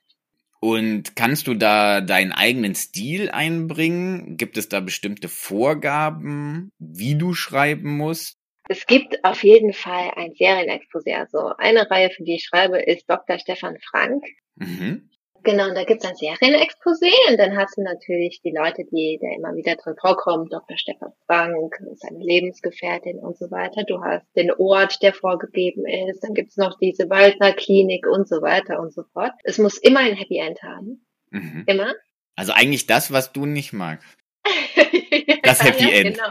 Und 0.61 1.17
kannst 1.17 1.47
du 1.47 1.55
da 1.55 2.01
deinen 2.01 2.33
eigenen 2.33 2.75
Stil 2.75 3.31
einbringen? 3.31 4.37
Gibt 4.37 4.57
es 4.57 4.69
da 4.69 4.81
bestimmte 4.81 5.29
Vorgaben, 5.29 6.71
wie 6.79 7.17
du 7.17 7.35
schreiben 7.35 7.97
musst? 7.97 8.39
Es 8.69 8.87
gibt 8.87 9.25
auf 9.25 9.45
jeden 9.45 9.75
Fall 9.75 10.13
ein 10.17 10.33
Serienexposé. 10.33 11.15
Also 11.17 11.53
eine 11.59 11.91
Reihe, 11.91 12.09
für 12.11 12.25
die 12.25 12.37
ich 12.37 12.45
schreibe, 12.45 12.81
ist 12.81 13.11
Dr. 13.11 13.39
Stefan 13.39 13.77
Frank. 13.91 14.25
Mhm. 14.55 15.11
Genau, 15.45 15.69
und 15.69 15.75
da 15.75 15.85
gibt's 15.85 16.07
ein 16.07 16.15
Serienexposé 16.15 17.13
und 17.29 17.39
dann 17.39 17.57
hast 17.57 17.77
du 17.77 17.83
natürlich 17.83 18.41
die 18.41 18.51
Leute, 18.51 18.85
die 18.91 19.19
da 19.21 19.29
immer 19.37 19.55
wieder 19.55 19.77
drin 19.77 19.95
vorkommen, 20.01 20.49
Dr. 20.49 20.79
Stefan 20.79 21.13
Frank, 21.27 21.77
seine 21.97 22.19
Lebensgefährtin 22.19 23.19
und 23.19 23.37
so 23.37 23.51
weiter. 23.51 23.85
Du 23.85 24.03
hast 24.03 24.25
den 24.37 24.51
Ort, 24.53 25.03
der 25.03 25.13
vorgegeben 25.13 25.85
ist, 25.87 26.25
dann 26.25 26.33
gibt's 26.33 26.57
noch 26.57 26.79
diese 26.79 27.11
Waldner 27.11 27.53
Klinik 27.53 28.07
und 28.07 28.27
so 28.27 28.41
weiter 28.41 28.81
und 28.81 28.95
so 28.95 29.03
fort. 29.13 29.33
Es 29.45 29.59
muss 29.59 29.77
immer 29.77 30.01
ein 30.01 30.17
Happy 30.17 30.39
End 30.39 30.63
haben. 30.63 31.07
Mhm. 31.31 31.65
Immer. 31.67 31.95
Also 32.37 32.53
eigentlich 32.53 32.87
das, 32.87 33.13
was 33.13 33.33
du 33.33 33.47
nicht 33.47 33.73
magst. 33.73 34.17
Das 35.43 35.63
Happy 35.63 35.85
ja, 35.85 35.91
End. 35.91 36.17
Genau. 36.17 36.31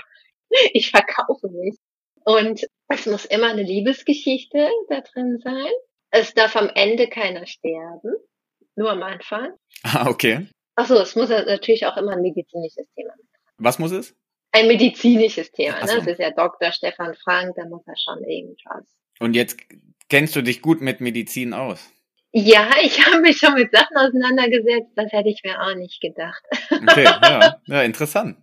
Ich 0.73 0.89
verkaufe 0.89 1.49
mich. 1.49 1.77
Und 2.25 2.67
es 2.87 3.05
muss 3.05 3.25
immer 3.25 3.49
eine 3.49 3.63
Liebesgeschichte 3.63 4.69
da 4.89 5.01
drin 5.01 5.39
sein. 5.43 5.71
Es 6.09 6.33
darf 6.33 6.55
am 6.55 6.69
Ende 6.73 7.07
keiner 7.07 7.45
sterben. 7.45 8.15
Nur 8.75 8.91
am 8.91 9.03
Anfang. 9.03 9.53
Ah, 9.85 10.07
okay. 10.09 10.47
Achso, 10.75 10.95
es 10.95 11.13
muss 11.15 11.27
natürlich 11.27 11.85
auch 11.85 11.97
immer 11.97 12.13
ein 12.13 12.21
medizinisches 12.21 12.87
Thema 12.95 13.13
sein. 13.17 13.41
Was 13.57 13.79
muss 13.79 13.91
es? 13.91 14.15
Ein 14.53 14.67
medizinisches 14.67 15.51
Thema. 15.51 15.81
Ne? 15.81 15.87
Das 15.97 16.07
ist 16.07 16.19
ja 16.19 16.31
Dr. 16.31 16.71
Stefan 16.71 17.13
Frank, 17.15 17.55
da 17.57 17.65
muss 17.65 17.85
er 17.85 17.97
schon 17.97 18.23
irgendwas. 18.23 18.85
Und 19.19 19.35
jetzt 19.35 19.57
kennst 20.09 20.35
du 20.35 20.41
dich 20.41 20.61
gut 20.61 20.79
mit 20.79 21.01
Medizin 21.01 21.53
aus? 21.53 21.91
Ja, 22.31 22.71
ich 22.83 23.05
habe 23.05 23.19
mich 23.19 23.37
schon 23.37 23.53
mit 23.55 23.71
Sachen 23.71 23.97
auseinandergesetzt, 23.97 24.91
das 24.95 25.11
hätte 25.11 25.29
ich 25.29 25.41
mir 25.43 25.61
auch 25.61 25.75
nicht 25.75 26.01
gedacht. 26.01 26.43
Okay, 26.71 27.03
ja, 27.03 27.57
ja 27.65 27.81
interessant. 27.83 28.37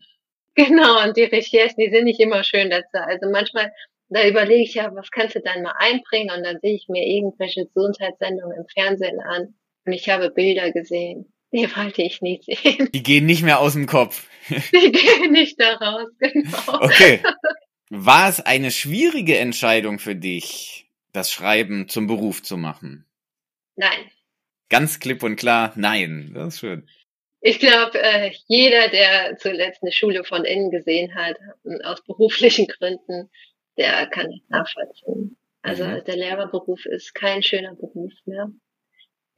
Genau, 0.54 1.02
und 1.04 1.16
die 1.16 1.24
Recherchen, 1.24 1.76
die 1.78 1.90
sind 1.90 2.04
nicht 2.04 2.20
immer 2.20 2.44
schön 2.44 2.70
dazu. 2.70 2.98
Also 2.98 3.30
manchmal, 3.30 3.72
da 4.08 4.26
überlege 4.26 4.62
ich 4.62 4.74
ja, 4.74 4.94
was 4.94 5.10
kannst 5.10 5.36
du 5.36 5.40
dann 5.40 5.62
mal 5.62 5.74
einbringen 5.78 6.30
und 6.36 6.44
dann 6.44 6.58
sehe 6.60 6.74
ich 6.74 6.88
mir 6.88 7.06
irgendwelche 7.06 7.66
Gesundheitssendungen 7.66 8.56
im 8.58 8.66
Fernsehen 8.74 9.20
an 9.20 9.54
und 9.90 9.94
ich 9.94 10.08
habe 10.08 10.30
Bilder 10.30 10.70
gesehen. 10.70 11.32
Die 11.52 11.64
wollte 11.76 12.02
ich 12.02 12.22
nicht 12.22 12.44
sehen. 12.44 12.88
Die 12.94 13.02
gehen 13.02 13.26
nicht 13.26 13.42
mehr 13.42 13.58
aus 13.58 13.72
dem 13.72 13.86
Kopf. 13.86 14.28
Die 14.48 14.92
gehen 14.92 15.32
nicht 15.32 15.60
da 15.60 15.74
raus, 15.74 16.08
genau. 16.18 16.84
Okay. 16.84 17.20
War 17.90 18.28
es 18.28 18.40
eine 18.40 18.70
schwierige 18.70 19.36
Entscheidung 19.38 19.98
für 19.98 20.14
dich, 20.14 20.88
das 21.12 21.32
Schreiben 21.32 21.88
zum 21.88 22.06
Beruf 22.06 22.40
zu 22.40 22.56
machen? 22.56 23.04
Nein. 23.74 24.10
Ganz 24.68 25.00
klipp 25.00 25.24
und 25.24 25.34
klar, 25.34 25.72
nein. 25.74 26.30
Das 26.32 26.54
ist 26.54 26.60
schön. 26.60 26.88
Ich 27.40 27.58
glaube, 27.58 28.00
äh, 28.00 28.30
jeder, 28.46 28.88
der 28.90 29.36
zuletzt 29.38 29.82
eine 29.82 29.90
Schule 29.90 30.22
von 30.22 30.44
innen 30.44 30.70
gesehen 30.70 31.16
hat, 31.16 31.36
aus 31.82 32.04
beruflichen 32.04 32.68
Gründen, 32.68 33.28
der 33.76 34.06
kann 34.06 34.30
das 34.30 34.48
nachvollziehen. 34.48 35.36
Also 35.62 35.84
mhm. 35.84 36.04
der 36.04 36.16
Lehrerberuf 36.16 36.86
ist 36.86 37.12
kein 37.12 37.42
schöner 37.42 37.74
Beruf 37.74 38.12
mehr. 38.24 38.50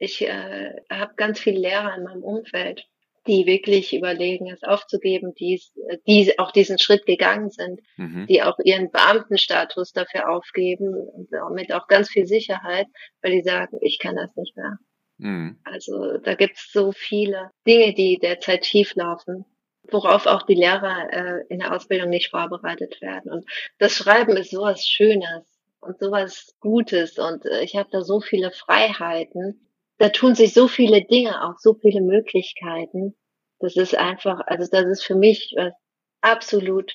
Ich 0.03 0.21
äh, 0.21 0.73
habe 0.91 1.13
ganz 1.15 1.39
viele 1.39 1.61
Lehrer 1.61 1.95
in 1.95 2.03
meinem 2.03 2.23
Umfeld, 2.23 2.85
die 3.25 3.45
wirklich 3.45 3.95
überlegen, 3.95 4.51
es 4.51 4.61
aufzugeben, 4.61 5.33
die, 5.33 5.61
die 6.05 6.37
auch 6.39 6.51
diesen 6.51 6.77
Schritt 6.77 7.05
gegangen 7.05 7.49
sind, 7.49 7.79
mhm. 7.95 8.27
die 8.27 8.43
auch 8.43 8.59
ihren 8.61 8.91
Beamtenstatus 8.91 9.93
dafür 9.93 10.29
aufgeben 10.29 10.93
und 10.93 11.31
mit 11.53 11.71
auch 11.71 11.87
ganz 11.87 12.09
viel 12.09 12.25
Sicherheit, 12.25 12.87
weil 13.21 13.31
die 13.31 13.43
sagen, 13.43 13.77
ich 13.79 13.97
kann 13.97 14.17
das 14.17 14.35
nicht 14.35 14.57
mehr. 14.57 14.77
Mhm. 15.19 15.61
Also 15.63 16.17
da 16.17 16.35
gibt's 16.35 16.73
so 16.73 16.91
viele 16.91 17.51
Dinge, 17.65 17.93
die 17.93 18.19
derzeit 18.21 18.65
schief 18.65 18.95
laufen, 18.95 19.45
worauf 19.83 20.25
auch 20.25 20.41
die 20.41 20.55
Lehrer 20.55 21.13
äh, 21.13 21.45
in 21.47 21.59
der 21.59 21.73
Ausbildung 21.73 22.09
nicht 22.09 22.29
vorbereitet 22.29 22.99
werden. 22.99 23.31
Und 23.31 23.49
das 23.79 23.95
Schreiben 23.95 24.35
ist 24.35 24.51
sowas 24.51 24.85
Schönes 24.85 25.61
und 25.79 25.97
sowas 25.97 26.57
Gutes 26.59 27.17
und 27.19 27.45
äh, 27.45 27.63
ich 27.63 27.77
habe 27.77 27.87
da 27.89 28.01
so 28.01 28.19
viele 28.19 28.51
Freiheiten 28.51 29.61
da 29.97 30.09
tun 30.09 30.35
sich 30.35 30.53
so 30.53 30.67
viele 30.67 31.03
Dinge 31.05 31.43
auch, 31.43 31.57
so 31.59 31.75
viele 31.75 32.01
Möglichkeiten. 32.01 33.15
Das 33.59 33.75
ist 33.77 33.95
einfach, 33.95 34.41
also 34.45 34.69
das 34.69 34.85
ist 34.85 35.03
für 35.03 35.15
mich 35.15 35.53
was 35.55 35.73
absolut 36.21 36.93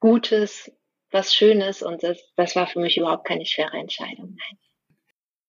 Gutes, 0.00 0.70
was 1.10 1.34
Schönes 1.34 1.82
und 1.82 2.02
das, 2.02 2.18
das 2.36 2.54
war 2.56 2.66
für 2.66 2.80
mich 2.80 2.96
überhaupt 2.96 3.26
keine 3.26 3.46
schwere 3.46 3.76
Entscheidung. 3.76 4.36
Nein. 4.36 4.58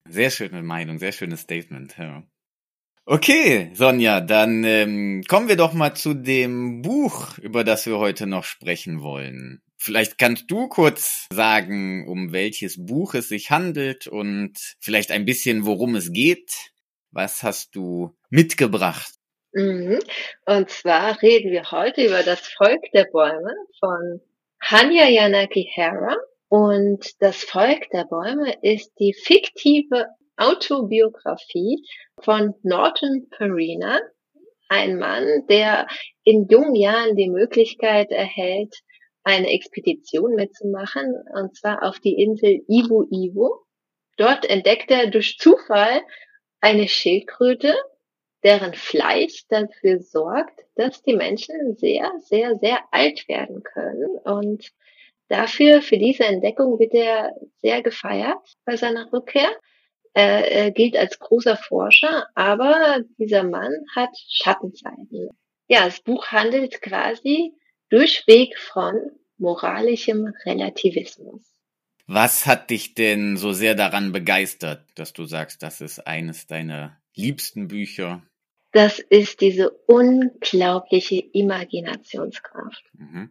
Sehr 0.08 0.30
schöne 0.30 0.62
Meinung, 0.62 0.98
sehr 0.98 1.12
schönes 1.12 1.42
Statement. 1.42 1.96
Ja. 1.98 2.24
Okay, 3.04 3.70
Sonja, 3.74 4.20
dann 4.20 4.64
ähm, 4.64 5.22
kommen 5.28 5.48
wir 5.48 5.56
doch 5.56 5.72
mal 5.72 5.94
zu 5.94 6.14
dem 6.14 6.82
Buch, 6.82 7.38
über 7.38 7.64
das 7.64 7.86
wir 7.86 7.98
heute 7.98 8.26
noch 8.26 8.44
sprechen 8.44 9.02
wollen. 9.02 9.62
Vielleicht 9.82 10.18
kannst 10.18 10.50
du 10.50 10.68
kurz 10.68 11.26
sagen, 11.32 12.06
um 12.06 12.34
welches 12.34 12.84
Buch 12.84 13.14
es 13.14 13.30
sich 13.30 13.50
handelt 13.50 14.06
und 14.06 14.52
vielleicht 14.78 15.10
ein 15.10 15.24
bisschen, 15.24 15.64
worum 15.64 15.94
es 15.94 16.12
geht. 16.12 16.52
Was 17.12 17.42
hast 17.42 17.74
du 17.74 18.14
mitgebracht? 18.28 19.14
Mhm. 19.52 19.98
Und 20.44 20.68
zwar 20.68 21.20
reden 21.22 21.50
wir 21.50 21.70
heute 21.70 22.04
über 22.04 22.22
das 22.22 22.40
Volk 22.46 22.82
der 22.92 23.06
Bäume 23.06 23.54
von 23.78 24.20
Hanya 24.60 25.08
Yanaki 25.08 25.72
Hara. 25.74 26.14
Und 26.48 27.22
das 27.22 27.42
Volk 27.42 27.88
der 27.90 28.04
Bäume 28.04 28.54
ist 28.60 28.92
die 28.98 29.14
fiktive 29.14 30.08
Autobiografie 30.36 31.82
von 32.20 32.52
Norton 32.62 33.28
Perina, 33.30 33.98
ein 34.68 34.98
Mann, 34.98 35.46
der 35.48 35.86
in 36.22 36.48
jungen 36.48 36.74
Jahren 36.74 37.16
die 37.16 37.30
Möglichkeit 37.30 38.10
erhält, 38.10 38.74
eine 39.24 39.50
Expedition 39.50 40.34
mitzumachen, 40.34 41.14
und 41.34 41.56
zwar 41.56 41.82
auf 41.82 41.98
die 42.00 42.20
Insel 42.20 42.62
Ivo 42.68 43.06
Ivo. 43.10 43.64
Dort 44.16 44.44
entdeckt 44.48 44.90
er 44.90 45.08
durch 45.08 45.38
Zufall 45.38 46.02
eine 46.60 46.88
Schildkröte, 46.88 47.74
deren 48.42 48.74
Fleisch 48.74 49.46
dafür 49.48 50.00
sorgt, 50.00 50.60
dass 50.74 51.02
die 51.02 51.14
Menschen 51.14 51.76
sehr, 51.76 52.10
sehr, 52.20 52.56
sehr 52.56 52.80
alt 52.90 53.28
werden 53.28 53.62
können. 53.62 54.18
Und 54.24 54.72
dafür, 55.28 55.82
für 55.82 55.98
diese 55.98 56.24
Entdeckung 56.24 56.78
wird 56.78 56.94
er 56.94 57.34
sehr 57.60 57.82
gefeiert 57.82 58.56
bei 58.64 58.76
seiner 58.76 59.12
Rückkehr. 59.12 59.50
Er, 60.12 60.50
er 60.50 60.70
gilt 60.70 60.96
als 60.96 61.18
großer 61.18 61.56
Forscher, 61.56 62.26
aber 62.34 63.00
dieser 63.18 63.44
Mann 63.44 63.72
hat 63.94 64.10
Schattenseiten. 64.28 65.30
Ja, 65.68 65.84
das 65.84 66.00
Buch 66.00 66.26
handelt 66.28 66.82
quasi 66.82 67.52
durchweg 67.90 68.58
von 68.58 68.94
moralischem 69.38 70.32
Relativismus. 70.44 71.42
Was 72.06 72.46
hat 72.46 72.70
dich 72.70 72.94
denn 72.94 73.36
so 73.36 73.52
sehr 73.52 73.74
daran 73.74 74.12
begeistert, 74.12 74.84
dass 74.96 75.12
du 75.12 75.26
sagst, 75.26 75.62
das 75.62 75.80
ist 75.80 76.06
eines 76.06 76.46
deiner 76.46 77.00
liebsten 77.14 77.68
Bücher? 77.68 78.22
Das 78.72 78.98
ist 78.98 79.40
diese 79.40 79.70
unglaubliche 79.86 81.16
Imaginationskraft. 81.32 82.84
Mhm. 82.94 83.30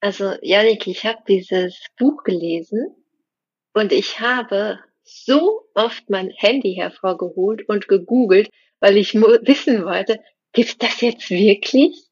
Also, 0.00 0.34
Janik, 0.42 0.86
ich 0.86 1.04
habe 1.04 1.18
dieses 1.28 1.86
Buch 1.98 2.24
gelesen 2.24 2.94
und 3.74 3.92
ich 3.92 4.20
habe 4.20 4.78
so 5.02 5.68
oft 5.74 6.08
mein 6.08 6.30
Handy 6.30 6.74
hervorgeholt 6.74 7.68
und 7.68 7.88
gegoogelt, 7.88 8.48
weil 8.80 8.96
ich 8.96 9.14
wissen 9.14 9.84
wollte, 9.84 10.20
gibt's 10.52 10.78
das 10.78 11.00
jetzt 11.00 11.30
wirklich? 11.30 12.09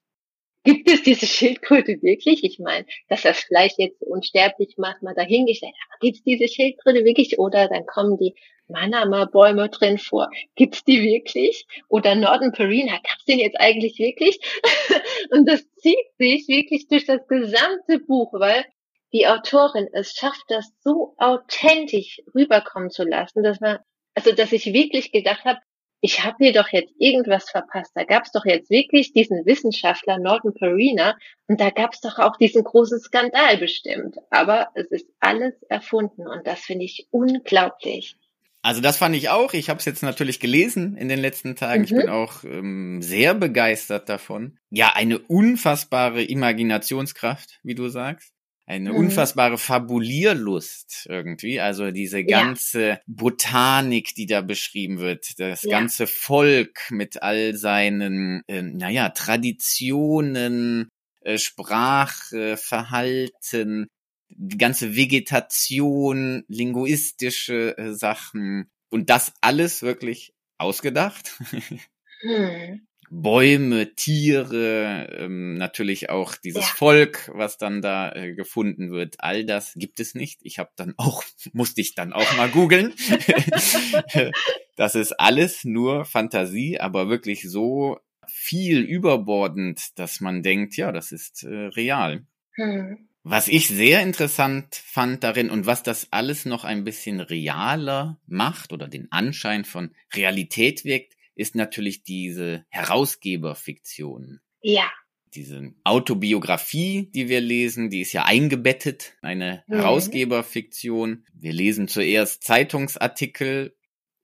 Gibt 0.68 0.90
es 0.90 1.02
diese 1.02 1.24
Schildkröte 1.24 2.02
wirklich? 2.02 2.44
Ich 2.44 2.58
meine, 2.58 2.84
dass 3.08 3.22
das 3.22 3.40
Fleisch 3.40 3.72
jetzt 3.78 4.02
unsterblich 4.02 4.74
macht, 4.76 5.02
mal 5.02 5.14
dahingestellt. 5.14 5.72
Aber 5.88 5.98
gibt's 5.98 6.22
diese 6.24 6.46
Schildkröte 6.46 7.06
wirklich? 7.06 7.38
Oder 7.38 7.68
dann 7.68 7.86
kommen 7.86 8.18
die 8.18 8.34
Manama-Bäume 8.66 9.70
drin 9.70 9.96
vor. 9.96 10.28
Gibt's 10.56 10.84
die 10.84 11.02
wirklich? 11.02 11.66
Oder 11.88 12.14
Northern 12.16 12.52
Perina, 12.52 12.96
gab's 12.96 13.24
den 13.24 13.38
jetzt 13.38 13.58
eigentlich 13.58 13.98
wirklich? 13.98 14.40
Und 15.30 15.48
das 15.48 15.64
zieht 15.76 16.04
sich 16.18 16.46
wirklich 16.48 16.86
durch 16.86 17.06
das 17.06 17.26
gesamte 17.28 18.00
Buch, 18.00 18.34
weil 18.34 18.66
die 19.14 19.26
Autorin 19.26 19.88
es 19.94 20.12
schafft, 20.12 20.44
das 20.48 20.70
so 20.84 21.14
authentisch 21.16 22.20
rüberkommen 22.34 22.90
zu 22.90 23.04
lassen, 23.04 23.42
dass 23.42 23.58
man, 23.60 23.78
also 24.12 24.32
dass 24.32 24.52
ich 24.52 24.70
wirklich 24.74 25.12
gedacht 25.12 25.46
habe, 25.46 25.60
ich 26.00 26.24
habe 26.24 26.36
hier 26.38 26.52
doch 26.52 26.68
jetzt 26.68 26.92
irgendwas 26.98 27.50
verpasst. 27.50 27.92
Da 27.94 28.04
gab 28.04 28.24
es 28.24 28.32
doch 28.32 28.44
jetzt 28.44 28.70
wirklich 28.70 29.12
diesen 29.12 29.44
Wissenschaftler 29.46 30.18
Norton 30.18 30.54
Perina 30.54 31.16
und 31.46 31.60
da 31.60 31.70
gab 31.70 31.92
es 31.92 32.00
doch 32.00 32.18
auch 32.18 32.36
diesen 32.36 32.64
großen 32.64 33.00
Skandal 33.00 33.58
bestimmt. 33.58 34.16
Aber 34.30 34.68
es 34.74 34.86
ist 34.88 35.06
alles 35.20 35.54
erfunden 35.68 36.26
und 36.26 36.46
das 36.46 36.60
finde 36.60 36.84
ich 36.84 37.08
unglaublich. 37.10 38.16
Also 38.62 38.80
das 38.80 38.98
fand 38.98 39.14
ich 39.16 39.28
auch. 39.28 39.54
Ich 39.54 39.70
habe 39.70 39.78
es 39.78 39.84
jetzt 39.84 40.02
natürlich 40.02 40.40
gelesen 40.40 40.96
in 40.96 41.08
den 41.08 41.20
letzten 41.20 41.56
Tagen. 41.56 41.80
Mhm. 41.80 41.84
Ich 41.84 41.94
bin 41.94 42.08
auch 42.08 42.44
ähm, 42.44 43.00
sehr 43.02 43.34
begeistert 43.34 44.08
davon. 44.08 44.58
Ja, 44.70 44.92
eine 44.94 45.18
unfassbare 45.18 46.22
Imaginationskraft, 46.22 47.60
wie 47.62 47.74
du 47.74 47.88
sagst 47.88 48.37
eine 48.68 48.92
mhm. 48.92 48.98
unfassbare 48.98 49.56
Fabulierlust 49.56 51.06
irgendwie. 51.08 51.58
Also 51.58 51.90
diese 51.90 52.22
ganze 52.24 52.88
ja. 52.88 53.00
Botanik, 53.06 54.14
die 54.14 54.26
da 54.26 54.42
beschrieben 54.42 54.98
wird, 54.98 55.38
das 55.38 55.62
ja. 55.62 55.70
ganze 55.70 56.06
Volk 56.06 56.90
mit 56.90 57.22
all 57.22 57.54
seinen, 57.54 58.42
äh, 58.46 58.60
naja, 58.60 59.08
Traditionen, 59.08 60.90
äh, 61.22 61.38
Sprache, 61.38 62.58
Verhalten, 62.58 63.86
die 64.28 64.58
ganze 64.58 64.94
Vegetation, 64.94 66.44
linguistische 66.48 67.76
äh, 67.78 67.94
Sachen 67.94 68.68
und 68.90 69.08
das 69.08 69.32
alles 69.40 69.82
wirklich 69.82 70.34
ausgedacht. 70.58 71.38
Hm. 72.20 72.87
Bäume, 73.10 73.94
Tiere, 73.94 75.08
ähm, 75.18 75.54
natürlich 75.54 76.10
auch 76.10 76.36
dieses 76.36 76.66
ja. 76.66 76.74
Volk, 76.74 77.30
was 77.32 77.58
dann 77.58 77.82
da 77.82 78.12
äh, 78.12 78.34
gefunden 78.34 78.90
wird. 78.90 79.16
All 79.18 79.44
das 79.44 79.72
gibt 79.74 80.00
es 80.00 80.14
nicht. 80.14 80.40
Ich 80.42 80.58
habe 80.58 80.70
dann 80.76 80.94
auch, 80.96 81.22
musste 81.52 81.80
ich 81.80 81.94
dann 81.94 82.12
auch 82.12 82.36
mal 82.36 82.48
googeln. 82.48 82.94
das 84.76 84.94
ist 84.94 85.12
alles 85.12 85.64
nur 85.64 86.04
Fantasie, 86.04 86.80
aber 86.80 87.08
wirklich 87.08 87.48
so 87.48 87.98
viel 88.26 88.80
überbordend, 88.80 89.98
dass 89.98 90.20
man 90.20 90.42
denkt, 90.42 90.76
ja, 90.76 90.92
das 90.92 91.12
ist 91.12 91.44
äh, 91.44 91.48
real. 91.48 92.26
Hm. 92.54 93.08
Was 93.24 93.48
ich 93.48 93.68
sehr 93.68 94.02
interessant 94.02 94.74
fand 94.74 95.22
darin 95.22 95.50
und 95.50 95.66
was 95.66 95.82
das 95.82 96.08
alles 96.12 96.46
noch 96.46 96.64
ein 96.64 96.84
bisschen 96.84 97.20
realer 97.20 98.18
macht 98.26 98.72
oder 98.72 98.88
den 98.88 99.12
Anschein 99.12 99.64
von 99.64 99.90
Realität 100.14 100.84
wirkt, 100.84 101.17
ist 101.38 101.54
natürlich 101.54 102.02
diese 102.02 102.66
Herausgeberfiktion. 102.68 104.40
Ja. 104.60 104.90
Diese 105.34 105.72
Autobiografie, 105.84 107.10
die 107.14 107.28
wir 107.28 107.40
lesen, 107.40 107.90
die 107.90 108.00
ist 108.00 108.12
ja 108.12 108.24
eingebettet, 108.24 109.16
eine 109.22 109.62
mhm. 109.68 109.74
Herausgeberfiktion. 109.76 111.24
Wir 111.32 111.52
lesen 111.52 111.86
zuerst 111.86 112.42
Zeitungsartikel 112.42 113.76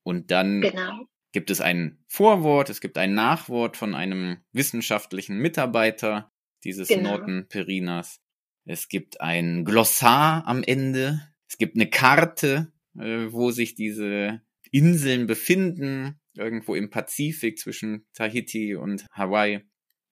und 0.03 0.33
dann 0.33 0.62
genau. 0.62 1.07
gibt 1.31 1.50
es 1.50 1.61
ein 1.61 1.98
Vorwort, 2.09 2.68
es 2.68 2.81
gibt 2.81 2.98
ein 2.98 3.14
Nachwort 3.14 3.77
von 3.77 3.94
einem 3.94 4.38
wissenschaftlichen 4.53 5.38
Mitarbeiter 5.38 6.33
dieses 6.64 6.88
genau. 6.88 7.18
Norton 7.18 7.46
Perinas. 7.48 8.20
Es 8.64 8.88
gibt 8.88 9.20
ein 9.20 9.64
Glossar 9.64 10.46
am 10.46 10.64
Ende. 10.64 11.20
Es 11.46 11.59
gibt 11.59 11.77
eine 11.77 11.88
Karte, 11.88 12.72
äh, 12.98 13.27
wo 13.31 13.53
sich 13.53 13.77
diese 13.77 14.40
Inseln 14.72 15.29
befinden 15.29 16.18
irgendwo 16.37 16.75
im 16.75 16.90
Pazifik 16.90 17.59
zwischen 17.59 18.07
Tahiti 18.14 18.75
und 18.75 19.07
Hawaii. 19.12 19.61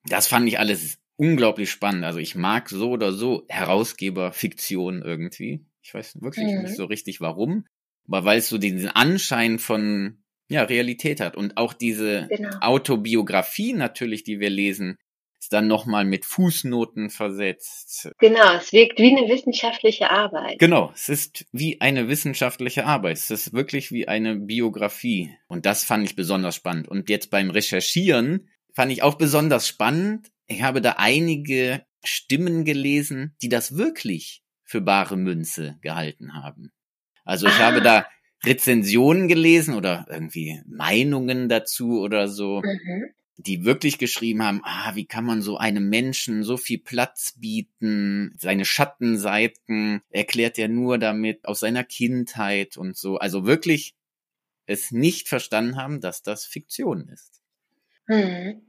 Das 0.06 0.26
fand 0.26 0.48
ich 0.48 0.58
alles 0.58 0.98
unglaublich 1.16 1.70
spannend. 1.70 2.04
Also 2.04 2.18
ich 2.18 2.34
mag 2.34 2.68
so 2.68 2.90
oder 2.90 3.12
so 3.12 3.44
Herausgeberfiktion 3.48 5.02
irgendwie. 5.02 5.64
Ich 5.82 5.94
weiß 5.94 6.20
wirklich 6.20 6.46
mhm. 6.46 6.62
nicht 6.62 6.76
so 6.76 6.84
richtig 6.84 7.20
warum, 7.20 7.66
aber 8.06 8.24
weil 8.24 8.38
es 8.38 8.48
so 8.48 8.58
diesen 8.58 8.88
Anschein 8.88 9.58
von 9.58 10.22
ja, 10.48 10.62
Realität 10.62 11.20
hat 11.20 11.36
und 11.36 11.56
auch 11.56 11.72
diese 11.72 12.28
genau. 12.28 12.56
Autobiografie 12.60 13.72
natürlich, 13.72 14.22
die 14.22 14.38
wir 14.38 14.50
lesen, 14.50 14.98
ist 15.42 15.52
dann 15.52 15.66
nochmal 15.66 16.04
mit 16.04 16.24
Fußnoten 16.24 17.10
versetzt. 17.10 18.12
Genau, 18.18 18.54
es 18.54 18.72
wirkt 18.72 19.00
wie 19.00 19.16
eine 19.16 19.28
wissenschaftliche 19.28 20.08
Arbeit. 20.08 20.60
Genau, 20.60 20.92
es 20.94 21.08
ist 21.08 21.46
wie 21.50 21.80
eine 21.80 22.08
wissenschaftliche 22.08 22.86
Arbeit. 22.86 23.16
Es 23.16 23.30
ist 23.32 23.52
wirklich 23.52 23.90
wie 23.90 24.06
eine 24.06 24.36
Biografie. 24.36 25.36
Und 25.48 25.66
das 25.66 25.82
fand 25.82 26.04
ich 26.04 26.14
besonders 26.14 26.54
spannend. 26.54 26.86
Und 26.86 27.10
jetzt 27.10 27.28
beim 27.30 27.50
Recherchieren 27.50 28.50
fand 28.72 28.92
ich 28.92 29.02
auch 29.02 29.16
besonders 29.16 29.66
spannend. 29.66 30.30
Ich 30.46 30.62
habe 30.62 30.80
da 30.80 30.94
einige 30.98 31.84
Stimmen 32.04 32.64
gelesen, 32.64 33.34
die 33.42 33.48
das 33.48 33.76
wirklich 33.76 34.44
für 34.62 34.80
bare 34.80 35.16
Münze 35.16 35.76
gehalten 35.82 36.34
haben. 36.34 36.70
Also 37.24 37.48
ich 37.48 37.54
ah. 37.54 37.72
habe 37.72 37.80
da 37.80 38.06
Rezensionen 38.44 39.26
gelesen 39.26 39.74
oder 39.74 40.06
irgendwie 40.08 40.60
Meinungen 40.68 41.48
dazu 41.48 42.00
oder 42.00 42.28
so. 42.28 42.62
Mhm 42.62 43.12
die 43.42 43.64
wirklich 43.64 43.98
geschrieben 43.98 44.42
haben, 44.42 44.60
ah, 44.64 44.94
wie 44.94 45.06
kann 45.06 45.24
man 45.24 45.42
so 45.42 45.56
einem 45.56 45.88
Menschen 45.88 46.42
so 46.42 46.56
viel 46.56 46.78
Platz 46.78 47.34
bieten, 47.38 48.34
seine 48.38 48.64
Schattenseiten 48.64 50.02
erklärt 50.10 50.58
er 50.58 50.68
nur 50.68 50.98
damit 50.98 51.44
aus 51.46 51.60
seiner 51.60 51.84
Kindheit 51.84 52.76
und 52.76 52.96
so. 52.96 53.18
Also 53.18 53.46
wirklich 53.46 53.94
es 54.66 54.90
nicht 54.90 55.28
verstanden 55.28 55.76
haben, 55.76 56.00
dass 56.00 56.22
das 56.22 56.44
Fiktion 56.44 57.08
ist. 57.08 57.42
Hm. 58.06 58.62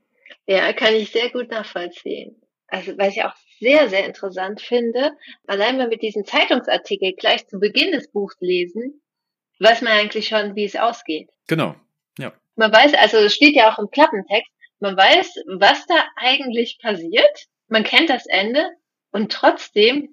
Ja, 0.46 0.74
kann 0.74 0.96
ich 0.96 1.12
sehr 1.12 1.30
gut 1.30 1.50
nachvollziehen. 1.50 2.42
Also, 2.68 2.98
was 2.98 3.16
ich 3.16 3.24
auch 3.24 3.36
sehr, 3.60 3.90
sehr 3.90 4.06
interessant 4.06 4.62
finde, 4.62 5.12
allein 5.46 5.78
wenn 5.78 5.90
wir 5.90 5.98
diesen 5.98 6.26
Zeitungsartikel 6.26 7.14
gleich 7.14 7.48
zu 7.48 7.60
Beginn 7.60 7.92
des 7.92 8.12
Buchs 8.12 8.36
lesen, 8.40 9.02
weiß 9.60 9.82
man 9.82 9.94
eigentlich 9.94 10.28
schon, 10.28 10.56
wie 10.56 10.66
es 10.66 10.76
ausgeht. 10.76 11.30
Genau, 11.48 11.76
ja. 12.18 12.34
Man 12.56 12.72
weiß, 12.72 12.94
also 12.96 13.18
es 13.18 13.34
steht 13.34 13.56
ja 13.56 13.72
auch 13.72 13.80
im 13.80 13.90
Klappentext, 13.90 14.52
man 14.84 14.98
weiß, 14.98 15.36
was 15.58 15.88
da 15.88 15.96
eigentlich 16.18 16.78
passiert, 16.80 17.48
man 17.70 17.86
kennt 17.86 18.10
das 18.10 18.26
Ende 18.28 18.70
und 19.12 19.32
trotzdem 19.32 20.10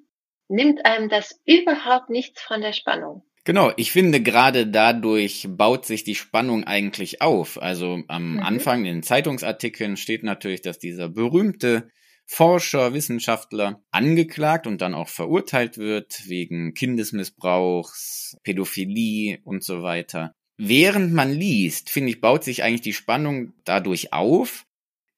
nimmt 0.48 0.86
einem 0.86 1.08
das 1.08 1.40
überhaupt 1.44 2.08
nichts 2.08 2.40
von 2.40 2.60
der 2.60 2.72
Spannung. 2.72 3.24
Genau, 3.44 3.72
ich 3.76 3.90
finde 3.90 4.22
gerade 4.22 4.66
dadurch 4.66 5.48
baut 5.50 5.86
sich 5.86 6.04
die 6.04 6.14
Spannung 6.14 6.64
eigentlich 6.64 7.20
auf. 7.20 7.60
Also 7.60 8.00
am 8.06 8.34
mhm. 8.34 8.40
Anfang 8.40 8.84
in 8.84 8.94
den 8.94 9.02
Zeitungsartikeln 9.02 9.96
steht 9.96 10.22
natürlich, 10.22 10.62
dass 10.62 10.78
dieser 10.78 11.08
berühmte 11.08 11.90
Forscher, 12.26 12.94
Wissenschaftler 12.94 13.82
angeklagt 13.90 14.68
und 14.68 14.82
dann 14.82 14.94
auch 14.94 15.08
verurteilt 15.08 15.78
wird 15.78 16.28
wegen 16.28 16.74
Kindesmissbrauchs, 16.74 18.36
Pädophilie 18.44 19.40
und 19.42 19.64
so 19.64 19.82
weiter 19.82 20.36
während 20.60 21.12
man 21.14 21.32
liest, 21.32 21.88
finde 21.88 22.10
ich, 22.10 22.20
baut 22.20 22.44
sich 22.44 22.62
eigentlich 22.62 22.82
die 22.82 22.92
Spannung 22.92 23.54
dadurch 23.64 24.12
auf, 24.12 24.66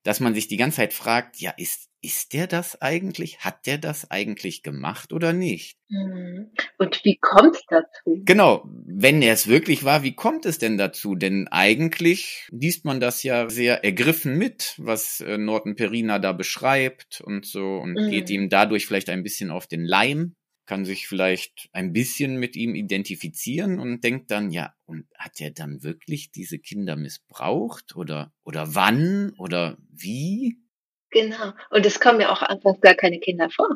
dass 0.04 0.20
man 0.20 0.34
sich 0.34 0.46
die 0.46 0.56
ganze 0.56 0.76
Zeit 0.76 0.92
fragt, 0.92 1.40
ja, 1.40 1.50
ist, 1.50 1.88
ist 2.00 2.32
der 2.32 2.46
das 2.46 2.80
eigentlich? 2.80 3.40
Hat 3.40 3.66
der 3.66 3.78
das 3.78 4.10
eigentlich 4.10 4.62
gemacht 4.62 5.12
oder 5.12 5.32
nicht? 5.32 5.78
Mhm. 5.88 6.52
Und 6.78 7.04
wie 7.04 7.18
kommt 7.20 7.56
es 7.56 7.62
dazu? 7.68 8.22
Genau, 8.24 8.64
wenn 8.86 9.20
er 9.20 9.32
es 9.32 9.48
wirklich 9.48 9.82
war, 9.84 10.04
wie 10.04 10.14
kommt 10.14 10.46
es 10.46 10.58
denn 10.58 10.78
dazu? 10.78 11.16
Denn 11.16 11.48
eigentlich 11.48 12.48
liest 12.52 12.84
man 12.84 13.00
das 13.00 13.24
ja 13.24 13.50
sehr 13.50 13.84
ergriffen 13.84 14.38
mit, 14.38 14.74
was 14.78 15.20
äh, 15.20 15.38
Norton 15.38 15.74
Perina 15.74 16.20
da 16.20 16.32
beschreibt 16.32 17.20
und 17.20 17.46
so 17.46 17.78
und 17.78 17.94
mhm. 17.94 18.10
geht 18.10 18.30
ihm 18.30 18.48
dadurch 18.48 18.86
vielleicht 18.86 19.08
ein 19.08 19.24
bisschen 19.24 19.50
auf 19.50 19.66
den 19.66 19.84
Leim 19.84 20.36
kann 20.66 20.84
sich 20.84 21.08
vielleicht 21.08 21.68
ein 21.72 21.92
bisschen 21.92 22.36
mit 22.36 22.56
ihm 22.56 22.74
identifizieren 22.74 23.80
und 23.80 24.02
denkt 24.02 24.30
dann, 24.30 24.50
ja, 24.50 24.72
und 24.84 25.06
hat 25.18 25.40
er 25.40 25.50
dann 25.50 25.82
wirklich 25.82 26.30
diese 26.30 26.58
Kinder 26.58 26.96
missbraucht 26.96 27.96
oder, 27.96 28.32
oder 28.44 28.74
wann 28.74 29.32
oder 29.38 29.76
wie? 29.90 30.58
Genau. 31.10 31.52
Und 31.70 31.84
es 31.84 32.00
kommen 32.00 32.20
ja 32.20 32.32
auch 32.32 32.42
anfangs 32.42 32.80
gar 32.80 32.94
keine 32.94 33.18
Kinder 33.18 33.50
vor. 33.50 33.68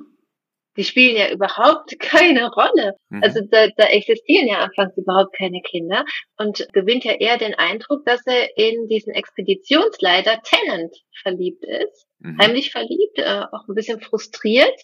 Die 0.76 0.84
spielen 0.84 1.16
ja 1.16 1.30
überhaupt 1.30 1.98
keine 1.98 2.50
Rolle. 2.50 2.94
Mhm. 3.08 3.22
Also 3.22 3.40
da, 3.50 3.68
da 3.76 3.84
existieren 3.86 4.46
ja 4.46 4.58
anfangs 4.58 4.96
überhaupt 4.96 5.36
keine 5.36 5.60
Kinder 5.62 6.04
und 6.36 6.66
gewinnt 6.72 7.04
ja 7.04 7.12
eher 7.12 7.38
den 7.38 7.54
Eindruck, 7.54 8.04
dass 8.04 8.26
er 8.26 8.56
in 8.56 8.86
diesen 8.88 9.12
Expeditionsleiter 9.12 10.40
Tennant 10.42 10.94
verliebt 11.22 11.64
ist. 11.64 12.06
Mhm. 12.20 12.38
Heimlich 12.40 12.70
verliebt, 12.70 13.18
äh, 13.18 13.42
auch 13.52 13.68
ein 13.68 13.74
bisschen 13.74 14.00
frustriert 14.00 14.80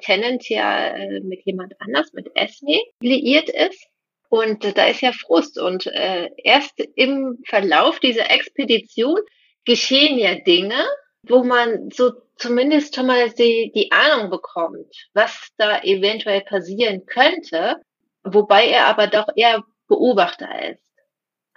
Tennant 0.00 0.48
ja 0.48 0.88
äh, 0.88 1.20
mit 1.20 1.44
jemand 1.44 1.74
anders, 1.80 2.12
mit 2.12 2.30
Esme, 2.34 2.80
liiert 3.00 3.48
ist. 3.48 3.86
Und 4.28 4.64
äh, 4.64 4.72
da 4.72 4.86
ist 4.86 5.00
ja 5.00 5.12
Frust. 5.12 5.58
Und 5.60 5.86
äh, 5.86 6.30
erst 6.42 6.80
im 6.96 7.38
Verlauf 7.46 8.00
dieser 8.00 8.30
Expedition 8.30 9.20
geschehen 9.64 10.18
ja 10.18 10.34
Dinge, 10.34 10.84
wo 11.22 11.44
man 11.44 11.90
so 11.90 12.12
zumindest 12.36 12.94
schon 12.94 13.06
mal 13.06 13.30
die, 13.30 13.72
die 13.74 13.92
Ahnung 13.92 14.30
bekommt, 14.30 14.92
was 15.12 15.48
da 15.56 15.82
eventuell 15.82 16.42
passieren 16.42 17.06
könnte, 17.06 17.76
wobei 18.22 18.66
er 18.66 18.86
aber 18.86 19.06
doch 19.06 19.28
eher 19.36 19.62
Beobachter 19.86 20.70
ist. 20.70 20.92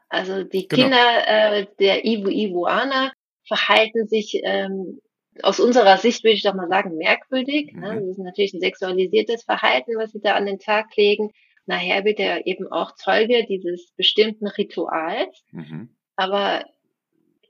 Also 0.10 0.44
die 0.44 0.68
genau. 0.68 0.84
Kinder 0.84 1.28
äh, 1.28 1.66
der 1.80 2.06
Iwu 2.06 2.30
Iwuana 2.30 3.12
verhalten 3.48 4.08
sich 4.08 4.40
ähm, 4.44 5.00
aus 5.44 5.60
unserer 5.60 5.98
Sicht 5.98 6.24
würde 6.24 6.36
ich 6.36 6.44
doch 6.44 6.54
mal 6.54 6.68
sagen, 6.68 6.98
merkwürdig. 6.98 7.74
Ne? 7.74 7.78
Mhm. 7.78 7.82
Ne? 7.82 8.02
Das 8.02 8.10
ist 8.10 8.18
natürlich 8.20 8.54
ein 8.54 8.62
sexualisiertes 8.62 9.44
Verhalten, 9.44 9.98
was 9.98 10.12
sie 10.12 10.22
da 10.22 10.36
an 10.36 10.46
den 10.46 10.60
Tag 10.60 10.96
legen. 10.96 11.32
Nachher 11.66 12.06
wird 12.06 12.20
er 12.20 12.48
eben 12.48 12.68
auch 12.72 12.96
Zeuge 12.96 13.46
dieses 13.48 13.92
bestimmten 13.98 14.48
Rituals. 14.48 15.44
Mhm. 15.52 15.90
Aber 16.16 16.64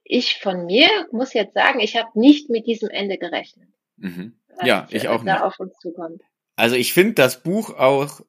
ich 0.03 0.39
von 0.39 0.65
mir 0.65 0.87
muss 1.11 1.33
jetzt 1.33 1.53
sagen, 1.53 1.79
ich 1.79 1.95
habe 1.95 2.09
nicht 2.19 2.49
mit 2.49 2.65
diesem 2.65 2.89
Ende 2.89 3.17
gerechnet. 3.17 3.69
Mhm. 3.97 4.39
Ja, 4.63 4.87
ich 4.89 5.07
auch 5.07 5.23
da 5.23 5.33
nicht. 5.33 5.43
auf 5.43 5.59
uns 5.59 5.77
zukommt. 5.79 6.21
Also 6.55 6.75
ich 6.75 6.93
finde 6.93 7.13
das 7.13 7.43
Buch 7.43 7.77
auch 7.77 8.21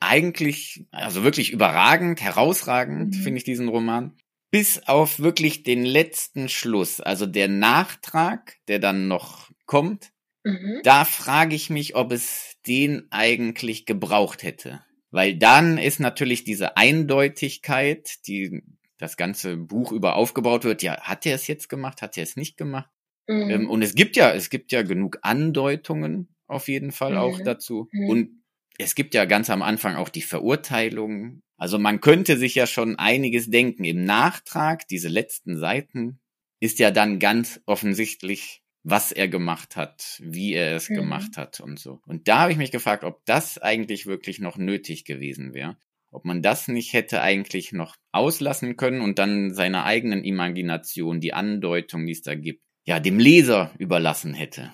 eigentlich, 0.00 0.84
also 0.90 1.22
wirklich 1.22 1.52
überragend, 1.52 2.20
herausragend, 2.20 3.16
mhm. 3.16 3.22
finde 3.22 3.38
ich 3.38 3.44
diesen 3.44 3.68
Roman 3.68 4.16
bis 4.52 4.86
auf 4.86 5.18
wirklich 5.18 5.62
den 5.62 5.84
letzten 5.84 6.48
Schluss, 6.48 7.00
also 7.00 7.26
der 7.26 7.48
Nachtrag, 7.48 8.58
der 8.68 8.78
dann 8.78 9.08
noch 9.08 9.50
kommt, 9.64 10.12
mhm. 10.44 10.80
da 10.84 11.06
frage 11.06 11.56
ich 11.56 11.70
mich, 11.70 11.96
ob 11.96 12.12
es 12.12 12.56
den 12.66 13.08
eigentlich 13.10 13.86
gebraucht 13.86 14.42
hätte. 14.42 14.84
Weil 15.10 15.36
dann 15.36 15.78
ist 15.78 16.00
natürlich 16.00 16.44
diese 16.44 16.76
Eindeutigkeit, 16.76 18.26
die 18.26 18.62
das 18.98 19.16
ganze 19.16 19.56
Buch 19.56 19.90
über 19.90 20.16
aufgebaut 20.16 20.64
wird, 20.64 20.82
ja, 20.82 21.00
hat 21.00 21.24
er 21.24 21.34
es 21.34 21.46
jetzt 21.46 21.68
gemacht, 21.68 22.02
hat 22.02 22.16
er 22.18 22.22
es 22.22 22.36
nicht 22.36 22.58
gemacht? 22.58 22.90
Mhm. 23.26 23.50
Ähm, 23.50 23.70
und 23.70 23.80
es 23.80 23.94
gibt 23.94 24.16
ja, 24.16 24.32
es 24.32 24.50
gibt 24.50 24.70
ja 24.70 24.82
genug 24.82 25.18
Andeutungen 25.22 26.28
auf 26.46 26.68
jeden 26.68 26.92
Fall 26.92 27.12
mhm. 27.12 27.18
auch 27.18 27.40
dazu. 27.40 27.88
Mhm. 27.90 28.08
Und 28.10 28.42
es 28.78 28.94
gibt 28.94 29.14
ja 29.14 29.24
ganz 29.24 29.48
am 29.48 29.62
Anfang 29.62 29.96
auch 29.96 30.10
die 30.10 30.22
Verurteilung 30.22 31.42
also 31.62 31.78
man 31.78 32.00
könnte 32.00 32.38
sich 32.38 32.56
ja 32.56 32.66
schon 32.66 32.96
einiges 32.96 33.48
denken. 33.48 33.84
Im 33.84 34.02
Nachtrag, 34.02 34.88
diese 34.88 35.06
letzten 35.06 35.56
Seiten, 35.56 36.18
ist 36.58 36.80
ja 36.80 36.90
dann 36.90 37.20
ganz 37.20 37.60
offensichtlich, 37.66 38.64
was 38.82 39.12
er 39.12 39.28
gemacht 39.28 39.76
hat, 39.76 40.20
wie 40.24 40.54
er 40.54 40.74
es 40.74 40.90
mhm. 40.90 40.94
gemacht 40.96 41.36
hat 41.36 41.60
und 41.60 41.78
so. 41.78 42.00
Und 42.04 42.26
da 42.26 42.40
habe 42.40 42.50
ich 42.50 42.58
mich 42.58 42.72
gefragt, 42.72 43.04
ob 43.04 43.24
das 43.26 43.58
eigentlich 43.58 44.06
wirklich 44.06 44.40
noch 44.40 44.56
nötig 44.56 45.04
gewesen 45.04 45.54
wäre. 45.54 45.76
Ob 46.10 46.24
man 46.24 46.42
das 46.42 46.66
nicht 46.66 46.94
hätte 46.94 47.22
eigentlich 47.22 47.70
noch 47.70 47.94
auslassen 48.10 48.76
können 48.76 49.00
und 49.00 49.20
dann 49.20 49.54
seiner 49.54 49.84
eigenen 49.84 50.24
Imagination, 50.24 51.20
die 51.20 51.32
Andeutung, 51.32 52.06
die 52.06 52.12
es 52.12 52.22
da 52.22 52.34
gibt, 52.34 52.64
ja, 52.84 52.98
dem 52.98 53.20
Leser 53.20 53.72
überlassen 53.78 54.34
hätte. 54.34 54.72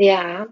Ja, 0.00 0.46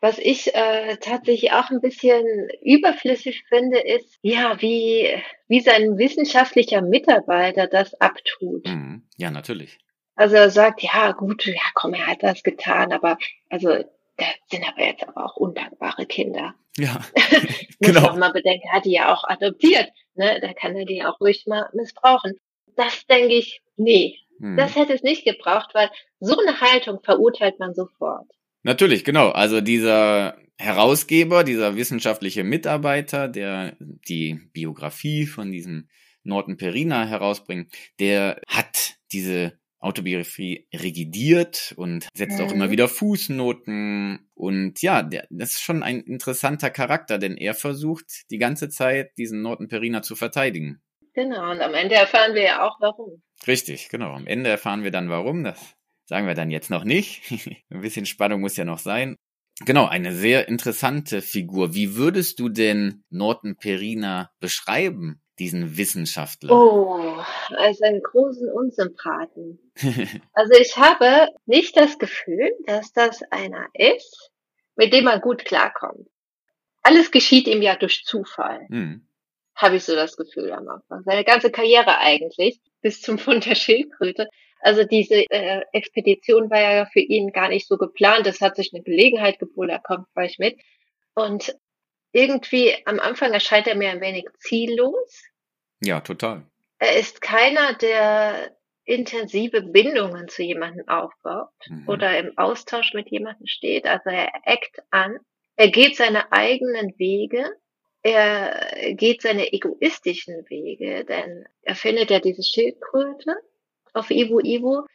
was 0.00 0.18
ich 0.18 0.54
äh, 0.54 0.96
tatsächlich 0.98 1.50
auch 1.50 1.70
ein 1.70 1.80
bisschen 1.80 2.24
überflüssig 2.62 3.42
finde, 3.48 3.80
ist, 3.80 4.16
ja, 4.22 4.62
wie, 4.62 5.20
wie 5.48 5.58
sein 5.58 5.98
wissenschaftlicher 5.98 6.82
Mitarbeiter 6.82 7.66
das 7.66 8.00
abtut. 8.00 8.64
Mhm. 8.64 9.02
Ja, 9.16 9.32
natürlich. 9.32 9.76
Also 10.14 10.36
er 10.36 10.50
sagt, 10.50 10.84
ja, 10.84 11.10
gut, 11.10 11.44
ja, 11.46 11.60
komm, 11.74 11.94
er 11.94 12.06
hat 12.06 12.22
das 12.22 12.44
getan, 12.44 12.92
aber 12.92 13.18
also 13.50 13.70
das 14.18 14.28
sind 14.52 14.68
aber 14.68 14.84
jetzt 14.84 15.02
aber 15.08 15.24
auch 15.24 15.34
undankbare 15.34 16.06
Kinder. 16.06 16.54
Ja, 16.76 17.00
genau. 17.80 18.02
Muss 18.02 18.10
auch 18.10 18.16
mal 18.16 18.32
bedenken, 18.32 18.68
er 18.68 18.76
hat 18.76 18.84
die 18.84 18.92
ja 18.92 19.12
auch 19.12 19.24
adoptiert, 19.24 19.90
ne? 20.14 20.38
Da 20.40 20.52
kann 20.52 20.76
er 20.76 20.84
die 20.84 21.04
auch 21.04 21.20
ruhig 21.20 21.44
mal 21.48 21.68
missbrauchen. 21.72 22.38
Das 22.76 23.04
denke 23.08 23.34
ich, 23.34 23.62
nee, 23.74 24.20
mhm. 24.38 24.56
das 24.56 24.76
hätte 24.76 24.92
es 24.92 25.02
nicht 25.02 25.24
gebraucht, 25.24 25.70
weil 25.74 25.90
so 26.20 26.38
eine 26.38 26.60
Haltung 26.60 27.00
verurteilt 27.02 27.58
man 27.58 27.74
sofort. 27.74 28.30
Natürlich, 28.62 29.04
genau. 29.04 29.30
Also 29.30 29.60
dieser 29.60 30.36
Herausgeber, 30.58 31.44
dieser 31.44 31.76
wissenschaftliche 31.76 32.44
Mitarbeiter, 32.44 33.28
der 33.28 33.76
die 33.80 34.40
Biografie 34.52 35.26
von 35.26 35.50
diesem 35.50 35.88
Norton 36.22 36.56
Perina 36.56 37.04
herausbringt, 37.04 37.72
der 37.98 38.40
hat 38.46 38.94
diese 39.10 39.58
Autobiografie 39.80 40.68
regidiert 40.72 41.74
und 41.76 42.06
setzt 42.14 42.40
auch 42.40 42.52
immer 42.52 42.68
mhm. 42.68 42.70
wieder 42.70 42.88
Fußnoten. 42.88 44.30
Und 44.34 44.80
ja, 44.80 45.02
der, 45.02 45.26
das 45.30 45.54
ist 45.54 45.62
schon 45.62 45.82
ein 45.82 46.00
interessanter 46.00 46.70
Charakter, 46.70 47.18
denn 47.18 47.36
er 47.36 47.54
versucht 47.54 48.30
die 48.30 48.38
ganze 48.38 48.68
Zeit, 48.68 49.10
diesen 49.18 49.42
Norton 49.42 49.66
Perina 49.66 50.02
zu 50.02 50.14
verteidigen. 50.14 50.80
Genau, 51.14 51.50
und 51.50 51.60
am 51.60 51.74
Ende 51.74 51.96
erfahren 51.96 52.34
wir 52.34 52.42
ja 52.42 52.62
auch 52.66 52.76
warum. 52.80 53.22
Richtig, 53.46 53.88
genau. 53.88 54.12
Am 54.12 54.26
Ende 54.26 54.50
erfahren 54.50 54.84
wir 54.84 54.92
dann 54.92 55.10
warum. 55.10 55.42
Das 55.42 55.74
Sagen 56.12 56.26
wir 56.26 56.34
dann 56.34 56.50
jetzt 56.50 56.68
noch 56.68 56.84
nicht. 56.84 57.22
Ein 57.70 57.80
bisschen 57.80 58.04
Spannung 58.04 58.42
muss 58.42 58.58
ja 58.58 58.66
noch 58.66 58.80
sein. 58.80 59.16
Genau, 59.64 59.86
eine 59.86 60.12
sehr 60.12 60.46
interessante 60.46 61.22
Figur. 61.22 61.74
Wie 61.74 61.96
würdest 61.96 62.38
du 62.38 62.50
denn 62.50 63.02
Norton 63.08 63.56
Perina 63.56 64.30
beschreiben, 64.38 65.22
diesen 65.38 65.78
Wissenschaftler? 65.78 66.52
Oh, 66.52 67.16
als 67.56 67.80
einen 67.80 68.02
großen 68.02 68.52
Unsympathen. 68.52 69.58
also 70.34 70.52
ich 70.60 70.76
habe 70.76 71.28
nicht 71.46 71.78
das 71.78 71.98
Gefühl, 71.98 72.50
dass 72.66 72.92
das 72.92 73.22
einer 73.30 73.68
ist, 73.72 74.32
mit 74.76 74.92
dem 74.92 75.04
man 75.04 75.22
gut 75.22 75.46
klarkommt. 75.46 76.08
Alles 76.82 77.10
geschieht 77.10 77.46
ihm 77.46 77.62
ja 77.62 77.74
durch 77.74 78.04
Zufall. 78.04 78.66
Hm. 78.68 79.08
Habe 79.54 79.76
ich 79.76 79.84
so 79.84 79.94
das 79.94 80.18
Gefühl 80.18 80.52
am 80.52 80.68
Anfang. 80.68 81.04
Seine 81.06 81.24
ganze 81.24 81.50
Karriere 81.50 81.96
eigentlich, 81.96 82.60
bis 82.82 83.00
zum 83.00 83.18
Fund 83.18 83.46
der 83.46 83.54
Schildkröte, 83.54 84.28
also 84.62 84.84
diese 84.84 85.28
äh, 85.28 85.62
Expedition 85.72 86.48
war 86.48 86.60
ja 86.60 86.86
für 86.86 87.00
ihn 87.00 87.32
gar 87.32 87.48
nicht 87.48 87.66
so 87.66 87.76
geplant. 87.76 88.26
Es 88.28 88.40
hat 88.40 88.54
sich 88.56 88.72
eine 88.72 88.82
Gelegenheit 88.82 89.40
geboten, 89.40 89.70
er 89.70 89.80
kommt 89.80 90.06
gleich 90.14 90.38
mit. 90.38 90.56
Und 91.14 91.54
irgendwie 92.12 92.74
am 92.86 93.00
Anfang 93.00 93.32
erscheint 93.32 93.66
er 93.66 93.74
mir 93.74 93.90
ein 93.90 94.00
wenig 94.00 94.26
ziellos. 94.38 95.24
Ja, 95.80 96.00
total. 96.00 96.46
Er 96.78 96.96
ist 96.96 97.20
keiner, 97.20 97.74
der 97.74 98.56
intensive 98.84 99.62
Bindungen 99.62 100.28
zu 100.28 100.44
jemandem 100.44 100.88
aufbaut 100.88 101.50
mhm. 101.68 101.88
oder 101.88 102.16
im 102.18 102.38
Austausch 102.38 102.94
mit 102.94 103.10
jemandem 103.10 103.46
steht. 103.46 103.86
Also 103.86 104.10
er 104.10 104.30
eckt 104.44 104.80
an. 104.90 105.18
Er 105.56 105.70
geht 105.70 105.96
seine 105.96 106.30
eigenen 106.30 106.96
Wege. 106.98 107.50
Er 108.04 108.94
geht 108.94 109.22
seine 109.22 109.52
egoistischen 109.52 110.48
Wege, 110.48 111.04
denn 111.04 111.46
er 111.62 111.76
findet 111.76 112.10
ja 112.10 112.20
diese 112.20 112.42
Schildkröte 112.42 113.36
auf 113.92 114.10
Ivo 114.10 114.40
Ivo, 114.40 114.86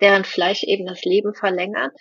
deren 0.00 0.24
Fleisch 0.24 0.62
eben 0.64 0.86
das 0.86 1.04
Leben 1.04 1.34
verlängert. 1.34 1.96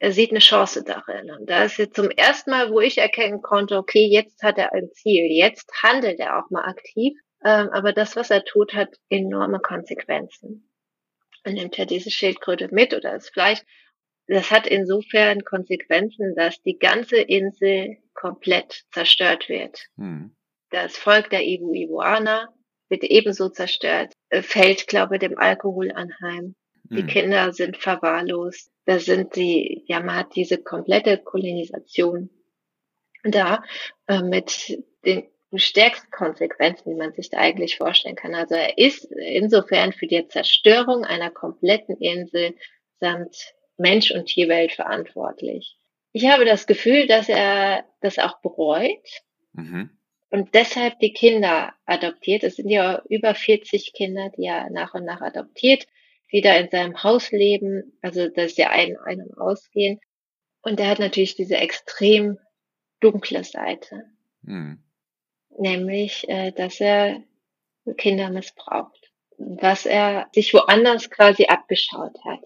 Er 0.00 0.12
sieht 0.12 0.30
eine 0.30 0.38
Chance 0.38 0.84
darin. 0.84 1.30
Und 1.30 1.50
da 1.50 1.64
ist 1.64 1.76
jetzt 1.76 1.96
zum 1.96 2.10
ersten 2.10 2.50
Mal, 2.50 2.70
wo 2.70 2.80
ich 2.80 2.98
erkennen 2.98 3.42
konnte, 3.42 3.76
okay, 3.76 4.06
jetzt 4.06 4.42
hat 4.42 4.58
er 4.58 4.72
ein 4.72 4.90
Ziel, 4.92 5.26
jetzt 5.30 5.70
handelt 5.82 6.20
er 6.20 6.38
auch 6.38 6.50
mal 6.50 6.64
aktiv. 6.64 7.18
Ähm, 7.44 7.68
aber 7.70 7.92
das, 7.92 8.16
was 8.16 8.30
er 8.30 8.44
tut, 8.44 8.74
hat 8.74 8.94
enorme 9.08 9.60
Konsequenzen. 9.60 10.70
Und 11.44 11.54
nimmt 11.54 11.78
er 11.78 11.86
diese 11.86 12.10
Schildkröte 12.10 12.68
mit 12.70 12.94
oder 12.94 13.12
das 13.12 13.28
Fleisch. 13.28 13.60
Das 14.26 14.50
hat 14.50 14.66
insofern 14.66 15.44
Konsequenzen, 15.44 16.34
dass 16.36 16.60
die 16.62 16.78
ganze 16.78 17.16
Insel 17.16 17.96
komplett 18.14 18.84
zerstört 18.92 19.48
wird. 19.48 19.86
Hm. 19.96 20.36
Das 20.70 20.96
Volk 20.96 21.30
der 21.30 21.44
Ibu 21.44 21.72
Ibuana 21.72 22.48
wird 22.88 23.04
ebenso 23.04 23.48
zerstört, 23.48 24.12
äh, 24.30 24.42
fällt, 24.42 24.86
glaube 24.86 25.16
ich, 25.16 25.20
dem 25.20 25.38
Alkohol 25.38 25.92
anheim. 25.92 26.54
Die 26.90 27.02
mhm. 27.02 27.06
Kinder 27.06 27.52
sind 27.52 27.76
verwahrlost. 27.76 28.70
Da 28.86 28.98
sind 28.98 29.36
die, 29.36 29.84
ja, 29.86 30.00
man 30.00 30.16
hat 30.16 30.34
diese 30.34 30.58
komplette 30.58 31.18
Kolonisation 31.18 32.30
da 33.24 33.62
äh, 34.06 34.22
mit 34.22 34.82
den 35.04 35.28
stärksten 35.54 36.10
Konsequenzen, 36.10 36.90
die 36.90 36.96
man 36.96 37.12
sich 37.12 37.30
da 37.30 37.38
eigentlich 37.38 37.76
vorstellen 37.76 38.16
kann. 38.16 38.34
Also 38.34 38.54
er 38.54 38.78
ist 38.78 39.04
insofern 39.04 39.92
für 39.92 40.06
die 40.06 40.26
Zerstörung 40.28 41.04
einer 41.04 41.30
kompletten 41.30 41.96
Insel 41.96 42.54
samt 43.00 43.54
Mensch 43.76 44.10
und 44.10 44.26
Tierwelt 44.26 44.72
verantwortlich. 44.72 45.76
Ich 46.12 46.26
habe 46.26 46.44
das 46.44 46.66
Gefühl, 46.66 47.06
dass 47.06 47.28
er 47.28 47.84
das 48.00 48.18
auch 48.18 48.40
bereut 48.40 49.06
mhm. 49.52 49.97
Und 50.30 50.54
deshalb 50.54 50.98
die 51.00 51.12
Kinder 51.12 51.72
adoptiert. 51.86 52.44
Es 52.44 52.56
sind 52.56 52.68
ja 52.68 53.02
über 53.08 53.34
40 53.34 53.92
Kinder, 53.94 54.30
die 54.36 54.44
er 54.44 54.70
nach 54.70 54.94
und 54.94 55.04
nach 55.04 55.20
adoptiert, 55.20 55.86
die 56.32 56.42
da 56.42 56.54
in 56.56 56.68
seinem 56.70 57.02
Haus 57.02 57.30
leben, 57.30 57.98
also 58.02 58.28
dass 58.28 58.54
sie 58.54 58.64
ein, 58.64 58.96
ein 59.04 59.22
und 59.22 59.38
ausgehen. 59.38 60.00
Und 60.62 60.80
er 60.80 60.88
hat 60.88 60.98
natürlich 60.98 61.36
diese 61.36 61.56
extrem 61.56 62.38
dunkle 63.00 63.44
Seite. 63.44 64.04
Mhm. 64.42 64.82
Nämlich, 65.58 66.28
äh, 66.28 66.52
dass 66.52 66.80
er 66.80 67.22
Kinder 67.96 68.28
missbraucht. 68.30 69.10
Was 69.38 69.86
er 69.86 70.28
sich 70.32 70.52
woanders 70.52 71.10
quasi 71.10 71.46
abgeschaut 71.46 72.16
hat. 72.24 72.40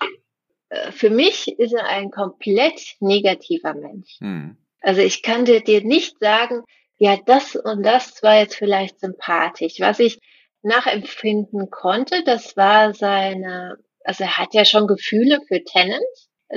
Äh, 0.68 0.92
für 0.92 1.11
mich 1.11 1.49
ist 1.59 1.73
er 1.73 1.87
ein 1.87 2.11
komplett 2.11 2.97
negativer 3.01 3.75
Mensch. 3.75 4.21
Mhm. 4.21 4.57
Also 4.81 5.01
ich 5.01 5.23
kann 5.23 5.45
dir, 5.45 5.62
dir 5.62 5.83
nicht 5.83 6.18
sagen, 6.21 6.62
ja, 7.03 7.19
das 7.27 7.57
und 7.57 7.83
das 7.83 8.23
war 8.23 8.38
jetzt 8.38 8.55
vielleicht 8.55 9.01
sympathisch. 9.01 9.81
Was 9.81 9.99
ich 9.99 10.21
nachempfinden 10.62 11.69
konnte, 11.69 12.23
das 12.23 12.57
war 12.57 12.95
seine, 12.95 13.77
also 14.05 14.23
er 14.23 14.38
hat 14.38 14.55
ja 14.55 14.65
schon 14.65 14.87
Gefühle 14.87 15.41
für 15.49 15.65
Tennant, 15.65 16.05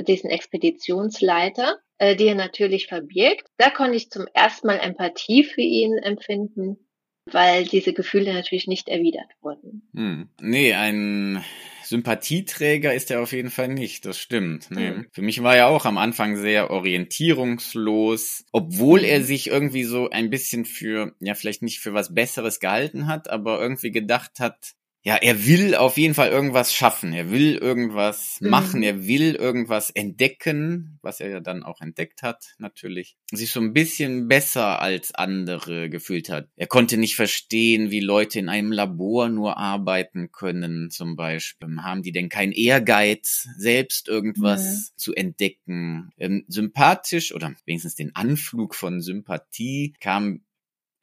diesen 0.06 0.30
Expeditionsleiter, 0.30 1.78
äh, 1.98 2.14
die 2.14 2.28
er 2.28 2.36
natürlich 2.36 2.86
verbirgt. 2.86 3.48
Da 3.56 3.70
konnte 3.70 3.96
ich 3.96 4.08
zum 4.08 4.28
ersten 4.34 4.68
Mal 4.68 4.78
Empathie 4.78 5.42
für 5.42 5.62
ihn 5.62 5.98
empfinden, 5.98 6.76
weil 7.24 7.64
diese 7.64 7.92
Gefühle 7.92 8.32
natürlich 8.32 8.68
nicht 8.68 8.88
erwidert 8.88 9.32
wurden. 9.40 9.90
Hm. 9.96 10.28
Nee, 10.40 10.74
ein 10.74 11.44
Sympathieträger 11.88 12.94
ist 12.94 13.10
er 13.10 13.20
auf 13.20 13.32
jeden 13.32 13.50
Fall 13.50 13.68
nicht, 13.68 14.04
das 14.04 14.18
stimmt. 14.18 14.70
Nee. 14.70 14.90
Mhm. 14.90 15.06
Für 15.12 15.22
mich 15.22 15.42
war 15.42 15.56
er 15.56 15.68
auch 15.68 15.84
am 15.84 15.98
Anfang 15.98 16.36
sehr 16.36 16.70
orientierungslos, 16.70 18.44
obwohl 18.52 19.04
er 19.04 19.20
mhm. 19.20 19.24
sich 19.24 19.46
irgendwie 19.48 19.84
so 19.84 20.10
ein 20.10 20.30
bisschen 20.30 20.64
für, 20.64 21.14
ja, 21.20 21.34
vielleicht 21.34 21.62
nicht 21.62 21.80
für 21.80 21.94
was 21.94 22.14
Besseres 22.14 22.60
gehalten 22.60 23.06
hat, 23.06 23.28
aber 23.30 23.60
irgendwie 23.60 23.90
gedacht 23.90 24.40
hat, 24.40 24.74
ja, 25.06 25.14
er 25.14 25.46
will 25.46 25.76
auf 25.76 25.98
jeden 25.98 26.14
Fall 26.14 26.30
irgendwas 26.30 26.74
schaffen. 26.74 27.12
Er 27.12 27.30
will 27.30 27.54
irgendwas 27.54 28.40
mhm. 28.40 28.50
machen. 28.50 28.82
Er 28.82 29.06
will 29.06 29.36
irgendwas 29.36 29.90
entdecken, 29.90 30.98
was 31.00 31.20
er 31.20 31.30
ja 31.30 31.38
dann 31.38 31.62
auch 31.62 31.80
entdeckt 31.80 32.24
hat, 32.24 32.56
natürlich. 32.58 33.16
Sich 33.30 33.52
so 33.52 33.60
ein 33.60 33.72
bisschen 33.72 34.26
besser 34.26 34.82
als 34.82 35.14
andere 35.14 35.88
gefühlt 35.90 36.28
hat. 36.28 36.48
Er 36.56 36.66
konnte 36.66 36.96
nicht 36.96 37.14
verstehen, 37.14 37.92
wie 37.92 38.00
Leute 38.00 38.40
in 38.40 38.48
einem 38.48 38.72
Labor 38.72 39.28
nur 39.28 39.58
arbeiten 39.58 40.32
können, 40.32 40.90
zum 40.90 41.14
Beispiel. 41.14 41.68
Haben 41.82 42.02
die 42.02 42.10
denn 42.10 42.28
keinen 42.28 42.50
Ehrgeiz, 42.50 43.46
selbst 43.56 44.08
irgendwas 44.08 44.64
mhm. 44.64 44.98
zu 44.98 45.14
entdecken? 45.14 46.10
Ähm, 46.18 46.44
sympathisch 46.48 47.32
oder 47.32 47.54
wenigstens 47.64 47.94
den 47.94 48.16
Anflug 48.16 48.74
von 48.74 49.00
Sympathie 49.00 49.94
kam 50.00 50.40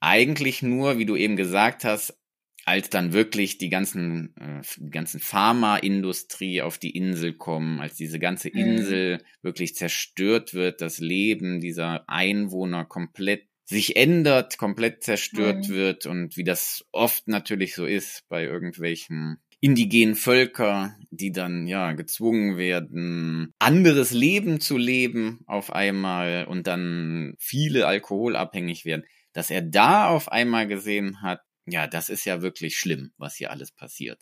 eigentlich 0.01 0.61
nur, 0.61 0.97
wie 0.97 1.05
du 1.05 1.15
eben 1.15 1.37
gesagt 1.37 1.85
hast, 1.85 2.19
als 2.65 2.89
dann 2.89 3.13
wirklich 3.13 3.58
die 3.58 3.69
ganzen, 3.69 4.36
äh, 4.38 4.62
die 4.78 4.89
ganzen 4.89 5.19
Pharmaindustrie 5.19 6.62
auf 6.62 6.78
die 6.78 6.91
Insel 6.91 7.34
kommen, 7.34 7.80
als 7.80 7.95
diese 7.95 8.19
ganze 8.19 8.49
mhm. 8.49 8.60
Insel 8.60 9.17
mhm. 9.17 9.21
wirklich 9.41 9.76
zerstört 9.76 10.54
wird, 10.54 10.82
das 10.82 10.99
Leben 10.99 11.60
dieser 11.60 12.08
Einwohner 12.08 12.86
komplett 12.86 13.47
sich 13.65 13.95
ändert, 13.95 14.58
komplett 14.58 15.04
zerstört 15.04 15.69
mhm. 15.69 15.73
wird 15.73 16.06
und 16.06 16.38
wie 16.38 16.43
das 16.43 16.86
oft 16.91 17.28
natürlich 17.28 17.76
so 17.76 17.86
ist 17.86 18.23
bei 18.28 18.43
irgendwelchen 18.43 19.38
indigenen 19.62 20.15
Völker, 20.15 20.97
die 21.10 21.32
dann 21.32 21.67
ja 21.67 21.93
gezwungen 21.93 22.58
werden, 22.58 23.54
anderes 23.60 24.12
Leben 24.12 24.60
zu 24.60 24.78
leben 24.78 25.39
auf 25.47 25.71
einmal 25.71 26.45
und 26.45 26.67
dann 26.67 27.36
viele 27.39 27.88
alkoholabhängig 27.88 28.84
werden, 28.84 29.06
dass 29.32 29.49
er 29.49 29.62
da 29.62 30.10
auf 30.10 30.30
einmal 30.30 30.67
gesehen 30.67 31.21
hat, 31.21 31.39
ja, 31.65 31.88
das 31.88 32.10
ist 32.10 32.26
ja 32.26 32.41
wirklich 32.41 32.78
schlimm, 32.78 33.13
was 33.17 33.36
hier 33.36 33.52
alles 33.52 33.71
passiert. 33.71 34.19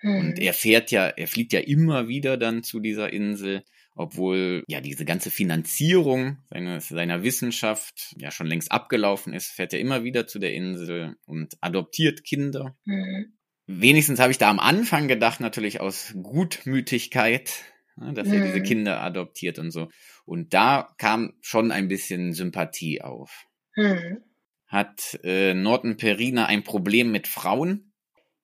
Hm. 0.00 0.16
Und 0.16 0.38
er 0.38 0.54
fährt 0.54 0.90
ja, 0.90 1.08
er 1.08 1.26
fliegt 1.26 1.52
ja 1.52 1.60
immer 1.60 2.08
wieder 2.08 2.36
dann 2.36 2.62
zu 2.62 2.80
dieser 2.80 3.12
Insel, 3.12 3.64
obwohl 3.94 4.62
ja 4.68 4.80
diese 4.80 5.04
ganze 5.04 5.30
Finanzierung 5.30 6.38
seiner, 6.48 6.80
seiner 6.80 7.24
Wissenschaft 7.24 8.14
ja 8.16 8.30
schon 8.30 8.46
längst 8.46 8.70
abgelaufen 8.70 9.32
ist, 9.32 9.48
fährt 9.48 9.72
er 9.72 9.80
immer 9.80 10.04
wieder 10.04 10.26
zu 10.26 10.38
der 10.38 10.54
Insel 10.54 11.16
und 11.26 11.54
adoptiert 11.60 12.24
Kinder. 12.24 12.76
Hm. 12.84 13.34
Wenigstens 13.66 14.20
habe 14.20 14.30
ich 14.30 14.38
da 14.38 14.48
am 14.48 14.60
Anfang 14.60 15.08
gedacht, 15.08 15.40
natürlich 15.40 15.80
aus 15.80 16.14
Gutmütigkeit, 16.22 17.52
ne, 17.96 18.14
dass 18.14 18.28
er 18.28 18.40
diese 18.40 18.58
hm. 18.58 18.62
Kinder 18.62 19.02
adoptiert 19.02 19.58
und 19.58 19.72
so. 19.72 19.88
Und 20.24 20.54
da 20.54 20.94
kam 20.96 21.34
schon 21.42 21.72
ein 21.72 21.88
bisschen 21.88 22.32
Sympathie 22.32 23.02
auf. 23.02 23.46
Hm. 23.74 24.22
Hat 24.68 25.18
äh, 25.24 25.54
Norton 25.54 25.96
Perina 25.96 26.46
ein 26.46 26.62
Problem 26.62 27.10
mit 27.10 27.26
Frauen? 27.26 27.88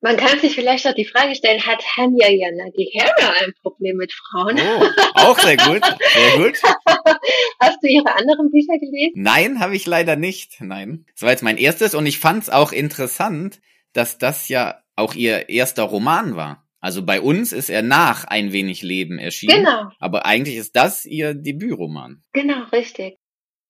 Man 0.00 0.18
kann 0.18 0.38
sich 0.38 0.54
vielleicht 0.54 0.86
auch 0.86 0.94
die 0.94 1.06
Frage 1.06 1.34
stellen, 1.34 1.64
hat 1.64 1.82
Hanya 1.96 2.28
Yanagihara 2.28 3.42
ein 3.42 3.54
Problem 3.62 3.96
mit 3.96 4.12
Frauen? 4.12 4.58
Oh, 4.58 4.84
auch 5.14 5.38
sehr 5.38 5.56
gut, 5.56 5.80
sehr 5.82 6.36
gut. 6.36 6.60
Hast 7.60 7.78
du 7.82 7.88
ihre 7.88 8.14
anderen 8.14 8.50
Bücher 8.50 8.78
gelesen? 8.78 9.14
Nein, 9.14 9.60
habe 9.60 9.74
ich 9.74 9.86
leider 9.86 10.16
nicht. 10.16 10.60
Nein. 10.60 11.06
Das 11.14 11.22
war 11.22 11.30
jetzt 11.30 11.42
mein 11.42 11.56
erstes 11.56 11.94
und 11.94 12.04
ich 12.04 12.18
fand 12.18 12.42
es 12.42 12.50
auch 12.50 12.72
interessant, 12.72 13.62
dass 13.94 14.18
das 14.18 14.50
ja 14.50 14.82
auch 14.94 15.14
ihr 15.14 15.48
erster 15.48 15.84
Roman 15.84 16.36
war. 16.36 16.66
Also 16.80 17.02
bei 17.02 17.22
uns 17.22 17.54
ist 17.54 17.70
er 17.70 17.80
nach 17.80 18.26
Ein 18.26 18.52
wenig 18.52 18.82
Leben 18.82 19.18
erschienen. 19.18 19.64
Genau. 19.64 19.88
Aber 20.00 20.26
eigentlich 20.26 20.56
ist 20.56 20.76
das 20.76 21.06
ihr 21.06 21.32
Debütroman. 21.32 22.22
Genau, 22.34 22.64
richtig. 22.72 23.16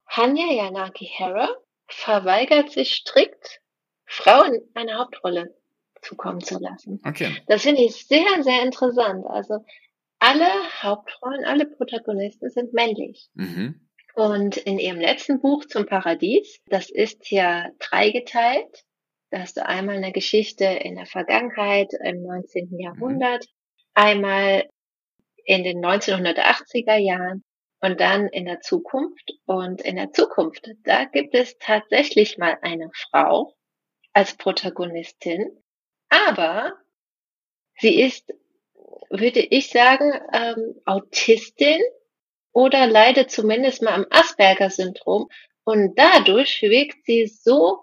Hanya 0.09 0.51
Yanagihara 0.51 1.47
verweigert 1.87 2.71
sich 2.71 2.95
strikt, 2.95 3.61
Frauen 4.05 4.61
eine 4.73 4.97
Hauptrolle 4.97 5.55
zukommen 6.01 6.41
zu 6.41 6.59
lassen. 6.59 7.01
Okay. 7.05 7.35
Das 7.47 7.63
finde 7.63 7.83
ich 7.83 8.07
sehr, 8.07 8.43
sehr 8.43 8.61
interessant. 8.63 9.25
Also 9.27 9.65
alle 10.19 10.47
Hauptrollen, 10.81 11.45
alle 11.45 11.65
Protagonisten 11.65 12.49
sind 12.49 12.73
männlich. 12.73 13.29
Mhm. 13.33 13.81
Und 14.15 14.57
in 14.57 14.79
ihrem 14.79 14.99
letzten 14.99 15.41
Buch 15.41 15.65
zum 15.65 15.85
Paradies, 15.85 16.59
das 16.67 16.89
ist 16.89 17.31
ja 17.31 17.69
dreigeteilt. 17.79 18.85
Da 19.29 19.39
hast 19.39 19.57
du 19.57 19.65
einmal 19.65 19.97
eine 19.97 20.13
Geschichte 20.13 20.65
in 20.65 20.95
der 20.95 21.05
Vergangenheit 21.05 21.91
im 22.01 22.23
19. 22.23 22.69
Mhm. 22.71 22.79
Jahrhundert, 22.79 23.45
einmal 23.93 24.69
in 25.43 25.63
den 25.63 25.83
1980er 25.83 26.97
Jahren 26.97 27.43
und 27.85 27.99
dann 27.99 28.27
in 28.27 28.45
der 28.45 28.61
Zukunft. 28.61 29.33
Und 29.45 29.81
in 29.81 29.95
der 29.95 30.11
Zukunft, 30.11 30.69
da 30.83 31.05
gibt 31.05 31.35
es 31.35 31.57
tatsächlich 31.59 32.37
mal 32.37 32.57
eine 32.61 32.89
Frau 32.93 33.55
als 34.11 34.35
Protagonistin, 34.35 35.55
aber 36.09 36.73
sie 37.77 38.01
ist, 38.01 38.33
würde 39.09 39.41
ich 39.41 39.69
sagen, 39.69 40.13
ähm, 40.33 40.81
Autistin 40.85 41.81
oder 42.53 42.87
leidet 42.87 43.29
zumindest 43.29 43.81
mal 43.83 43.93
am 43.93 44.05
Asperger-Syndrom. 44.09 45.27
Und 45.63 45.99
dadurch 45.99 46.61
wirkt 46.61 47.05
sie 47.05 47.27
so, 47.27 47.81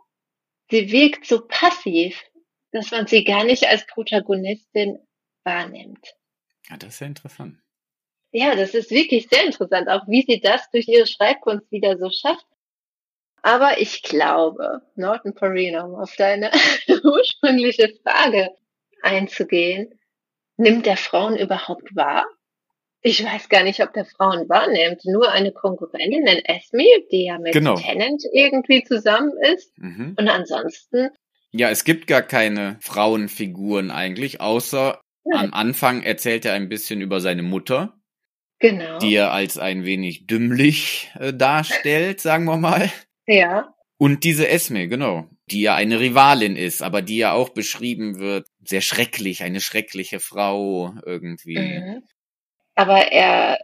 sie 0.70 0.90
wirkt 0.90 1.26
so 1.26 1.46
passiv, 1.46 2.20
dass 2.72 2.90
man 2.90 3.06
sie 3.06 3.22
gar 3.22 3.44
nicht 3.44 3.68
als 3.68 3.86
Protagonistin 3.86 4.98
wahrnimmt. 5.44 6.14
Ja, 6.68 6.76
das 6.76 6.94
ist 6.94 7.00
ja 7.00 7.06
interessant. 7.06 7.61
Ja, 8.32 8.56
das 8.56 8.74
ist 8.74 8.90
wirklich 8.90 9.28
sehr 9.30 9.44
interessant, 9.44 9.88
auch 9.88 10.08
wie 10.08 10.24
sie 10.26 10.40
das 10.40 10.70
durch 10.70 10.88
ihre 10.88 11.06
Schreibkunst 11.06 11.70
wieder 11.70 11.98
so 11.98 12.10
schafft. 12.10 12.46
Aber 13.42 13.80
ich 13.80 14.02
glaube, 14.02 14.82
Norton 14.94 15.34
Perino, 15.34 15.84
um 15.84 15.94
auf 15.96 16.14
deine 16.16 16.50
ursprüngliche 17.04 17.92
Frage 18.02 18.50
einzugehen, 19.02 19.98
nimmt 20.56 20.86
der 20.86 20.96
Frauen 20.96 21.36
überhaupt 21.36 21.94
wahr? 21.94 22.24
Ich 23.02 23.22
weiß 23.22 23.48
gar 23.48 23.64
nicht, 23.64 23.82
ob 23.82 23.92
der 23.92 24.04
Frauen 24.04 24.48
wahrnimmt. 24.48 25.04
Nur 25.04 25.30
eine 25.32 25.50
Konkurrentin 25.50 26.24
in 26.24 26.44
Esme, 26.44 26.84
die 27.10 27.24
ja 27.24 27.38
mit 27.38 27.52
genau. 27.52 27.74
Tennant 27.74 28.22
irgendwie 28.32 28.84
zusammen 28.84 29.32
ist. 29.52 29.76
Mhm. 29.76 30.14
Und 30.16 30.28
ansonsten. 30.28 31.10
Ja, 31.50 31.68
es 31.68 31.82
gibt 31.82 32.06
gar 32.06 32.22
keine 32.22 32.78
Frauenfiguren 32.80 33.90
eigentlich, 33.90 34.40
außer 34.40 35.00
ja. 35.24 35.38
am 35.38 35.52
Anfang 35.52 36.02
erzählt 36.02 36.44
er 36.44 36.54
ein 36.54 36.68
bisschen 36.68 37.00
über 37.00 37.20
seine 37.20 37.42
Mutter. 37.42 38.00
Genau. 38.62 39.00
Die 39.00 39.16
er 39.16 39.32
als 39.32 39.58
ein 39.58 39.84
wenig 39.84 40.28
dümmlich 40.28 41.10
äh, 41.18 41.34
darstellt, 41.34 42.20
sagen 42.20 42.44
wir 42.44 42.56
mal. 42.56 42.90
Ja. 43.26 43.74
Und 43.98 44.22
diese 44.22 44.48
Esme, 44.48 44.86
genau. 44.86 45.28
die 45.50 45.62
ja 45.62 45.74
eine 45.74 45.98
Rivalin 45.98 46.54
ist, 46.54 46.80
aber 46.80 47.02
die 47.02 47.18
ja 47.18 47.32
auch 47.32 47.48
beschrieben 47.48 48.20
wird, 48.20 48.46
sehr 48.64 48.80
schrecklich, 48.80 49.42
eine 49.42 49.60
schreckliche 49.60 50.20
Frau 50.20 50.94
irgendwie. 51.04 51.58
Mhm. 51.58 52.02
Aber 52.76 53.10
er 53.12 53.58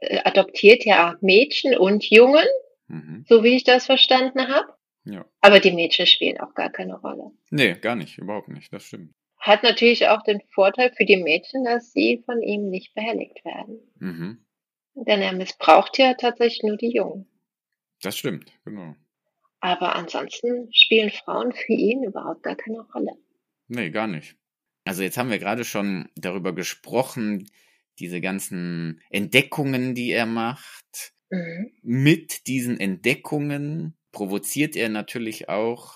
äh, 0.00 0.20
adoptiert 0.24 0.84
ja 0.84 1.16
Mädchen 1.20 1.76
und 1.76 2.08
Jungen, 2.08 2.46
mhm. 2.86 3.24
so 3.28 3.42
wie 3.42 3.56
ich 3.56 3.64
das 3.64 3.86
verstanden 3.86 4.46
habe. 4.48 4.68
Ja. 5.04 5.24
Aber 5.40 5.58
die 5.58 5.72
Mädchen 5.72 6.06
spielen 6.06 6.38
auch 6.38 6.54
gar 6.54 6.70
keine 6.70 7.00
Rolle. 7.00 7.32
Nee, 7.50 7.74
gar 7.74 7.96
nicht, 7.96 8.18
überhaupt 8.18 8.48
nicht, 8.48 8.72
das 8.72 8.84
stimmt. 8.84 9.12
Hat 9.46 9.62
natürlich 9.62 10.08
auch 10.08 10.22
den 10.22 10.40
Vorteil 10.52 10.92
für 10.96 11.04
die 11.04 11.18
Mädchen, 11.18 11.62
dass 11.62 11.92
sie 11.92 12.20
von 12.26 12.42
ihm 12.42 12.68
nicht 12.68 12.94
behelligt 12.94 13.44
werden. 13.44 13.78
Mhm. 14.00 14.44
Denn 14.94 15.22
er 15.22 15.32
missbraucht 15.34 15.98
ja 15.98 16.14
tatsächlich 16.14 16.64
nur 16.64 16.76
die 16.76 16.92
Jungen. 16.92 17.28
Das 18.02 18.18
stimmt, 18.18 18.50
genau. 18.64 18.96
Aber 19.60 19.94
ansonsten 19.94 20.68
spielen 20.72 21.10
Frauen 21.10 21.52
für 21.52 21.74
ihn 21.74 22.02
überhaupt 22.02 22.42
gar 22.42 22.56
keine 22.56 22.80
Rolle. 22.92 23.12
Nee, 23.68 23.90
gar 23.90 24.08
nicht. 24.08 24.36
Also 24.84 25.04
jetzt 25.04 25.16
haben 25.16 25.30
wir 25.30 25.38
gerade 25.38 25.64
schon 25.64 26.08
darüber 26.16 26.52
gesprochen, 26.52 27.48
diese 28.00 28.20
ganzen 28.20 29.00
Entdeckungen, 29.10 29.94
die 29.94 30.10
er 30.10 30.26
macht. 30.26 31.14
Mhm. 31.30 31.70
Mit 31.82 32.48
diesen 32.48 32.80
Entdeckungen 32.80 33.96
provoziert 34.10 34.74
er 34.74 34.88
natürlich 34.88 35.48
auch 35.48 35.94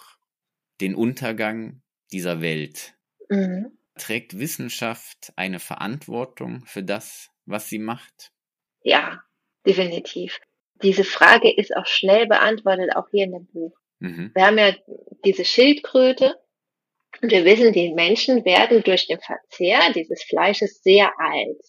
den 0.80 0.94
Untergang 0.94 1.82
dieser 2.12 2.40
Welt. 2.40 2.94
Mhm. 3.30 3.78
Trägt 3.96 4.38
Wissenschaft 4.38 5.32
eine 5.36 5.60
Verantwortung 5.60 6.64
für 6.66 6.82
das, 6.82 7.30
was 7.46 7.68
sie 7.68 7.78
macht? 7.78 8.32
Ja, 8.82 9.22
definitiv. 9.66 10.38
Diese 10.82 11.04
Frage 11.04 11.54
ist 11.54 11.76
auch 11.76 11.86
schnell 11.86 12.26
beantwortet, 12.26 12.96
auch 12.96 13.08
hier 13.10 13.24
in 13.24 13.32
dem 13.32 13.46
Buch. 13.46 13.76
Mhm. 13.98 14.32
Wir 14.34 14.46
haben 14.46 14.58
ja 14.58 14.74
diese 15.24 15.44
Schildkröte 15.44 16.36
und 17.22 17.30
wir 17.30 17.44
wissen, 17.44 17.72
die 17.72 17.92
Menschen 17.92 18.44
werden 18.44 18.82
durch 18.82 19.06
den 19.06 19.20
Verzehr 19.20 19.92
dieses 19.94 20.22
Fleisches 20.22 20.82
sehr 20.82 21.12
alt. 21.18 21.60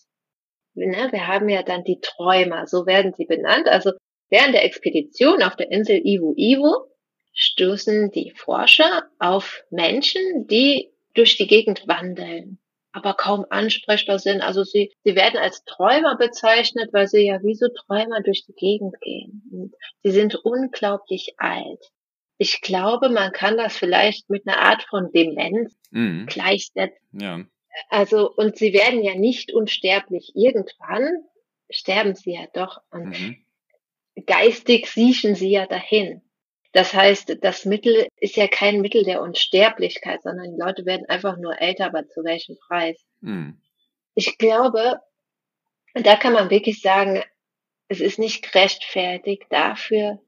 Ne? 0.74 1.09
Wir 1.12 1.28
haben 1.28 1.49
ja 1.49 1.64
dann 1.64 1.84
die 1.84 1.99
Träumer, 1.99 2.68
so 2.68 2.86
werden 2.86 3.14
sie 3.18 3.26
benannt. 3.26 3.68
Also 3.68 3.91
während 4.30 4.53
der 4.53 4.64
Expedition 4.64 5.43
auf 5.43 5.55
der 5.57 5.72
Insel 5.72 5.97
Iwu 5.97 6.34
Iwu 6.38 6.86
stoßen 7.34 8.12
die 8.12 8.32
Forscher 8.36 9.09
auf 9.20 9.64
Menschen, 9.70 10.47
die 10.47 10.91
durch 11.14 11.38
die 11.38 11.47
Gegend 11.47 11.88
wandeln 11.88 12.59
aber 12.91 13.14
kaum 13.14 13.45
ansprechbar 13.49 14.20
sind. 14.20 14.41
Also 14.41 14.64
sie, 14.64 14.91
sie 15.03 15.16
werden 15.16 15.39
als 15.39 15.64
Träumer 15.64 16.18
bezeichnet, 16.18 16.89
weil 16.91 17.07
sie 17.07 17.26
ja 17.26 17.41
wie 17.41 17.55
so 17.55 17.68
Träumer 17.70 18.22
durch 18.22 18.45
die 18.45 18.53
Gegend 18.53 18.99
gehen. 19.01 19.43
Und 19.51 19.76
sie 20.03 20.12
sind 20.12 20.36
unglaublich 20.36 21.36
alt. 21.38 21.91
Ich 22.38 22.62
glaube, 22.62 23.09
man 23.09 23.32
kann 23.32 23.57
das 23.57 23.78
vielleicht 23.78 24.30
mit 24.30 24.47
einer 24.47 24.59
Art 24.59 24.84
von 24.89 25.12
Demenz 25.12 25.76
mhm. 25.91 26.26
gleichsetzen. 26.26 27.20
Ja. 27.20 27.45
Also, 27.89 28.30
und 28.34 28.57
sie 28.57 28.74
werden 28.74 29.03
ja 29.03 29.16
nicht 29.16 29.53
unsterblich. 29.53 30.32
Irgendwann 30.36 31.24
sterben 31.70 32.16
sie 32.16 32.34
ja 32.34 32.47
doch. 32.53 32.82
Und 32.89 33.18
mhm. 33.18 33.45
geistig 34.26 34.88
siechen 34.88 35.36
sie 35.36 35.51
ja 35.51 35.66
dahin. 35.68 36.22
Das 36.74 36.93
heißt, 36.93 37.38
das 37.41 37.65
Mittel 37.65 38.07
ist 38.17 38.38
ja 38.38 38.47
kein 38.47 38.82
Mittel 38.82 39.03
der 39.03 39.22
Unsterblichkeit, 39.22 40.24
sondern 40.24 40.51
die 40.51 40.59
Leute 40.59 40.86
werden 40.86 41.07
einfach 41.09 41.38
nur 41.38 41.59
älter, 41.59 41.86
aber 41.88 42.07
zu 42.07 42.24
welchem 42.24 42.57
Preis? 42.57 42.97
Mhm. 43.19 43.61
Ich 44.15 44.38
glaube, 44.38 44.99
da 45.93 46.15
kann 46.15 46.34
man 46.34 46.49
wirklich 46.49 46.82
sagen, 46.82 47.24
es 47.89 47.99
ist 47.99 48.19
nicht 48.19 48.43
gerechtfertigt 48.43 49.45
dafür, 49.49 50.19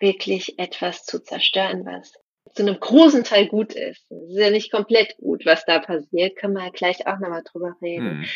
wirklich 0.00 0.58
etwas 0.58 1.04
zu 1.04 1.22
zerstören, 1.22 1.84
was 1.86 2.14
zu 2.54 2.62
einem 2.62 2.80
großen 2.80 3.22
Teil 3.22 3.46
gut 3.46 3.74
ist. 3.74 4.10
Es 4.10 4.30
ist 4.30 4.38
ja 4.38 4.50
nicht 4.50 4.72
komplett 4.72 5.16
gut, 5.18 5.46
was 5.46 5.64
da 5.66 5.78
passiert, 5.78 6.36
können 6.36 6.54
wir 6.54 6.64
ja 6.64 6.70
gleich 6.70 7.06
auch 7.06 7.18
nochmal 7.20 7.44
drüber 7.44 7.76
reden. 7.80 8.18
Mhm. 8.18 8.26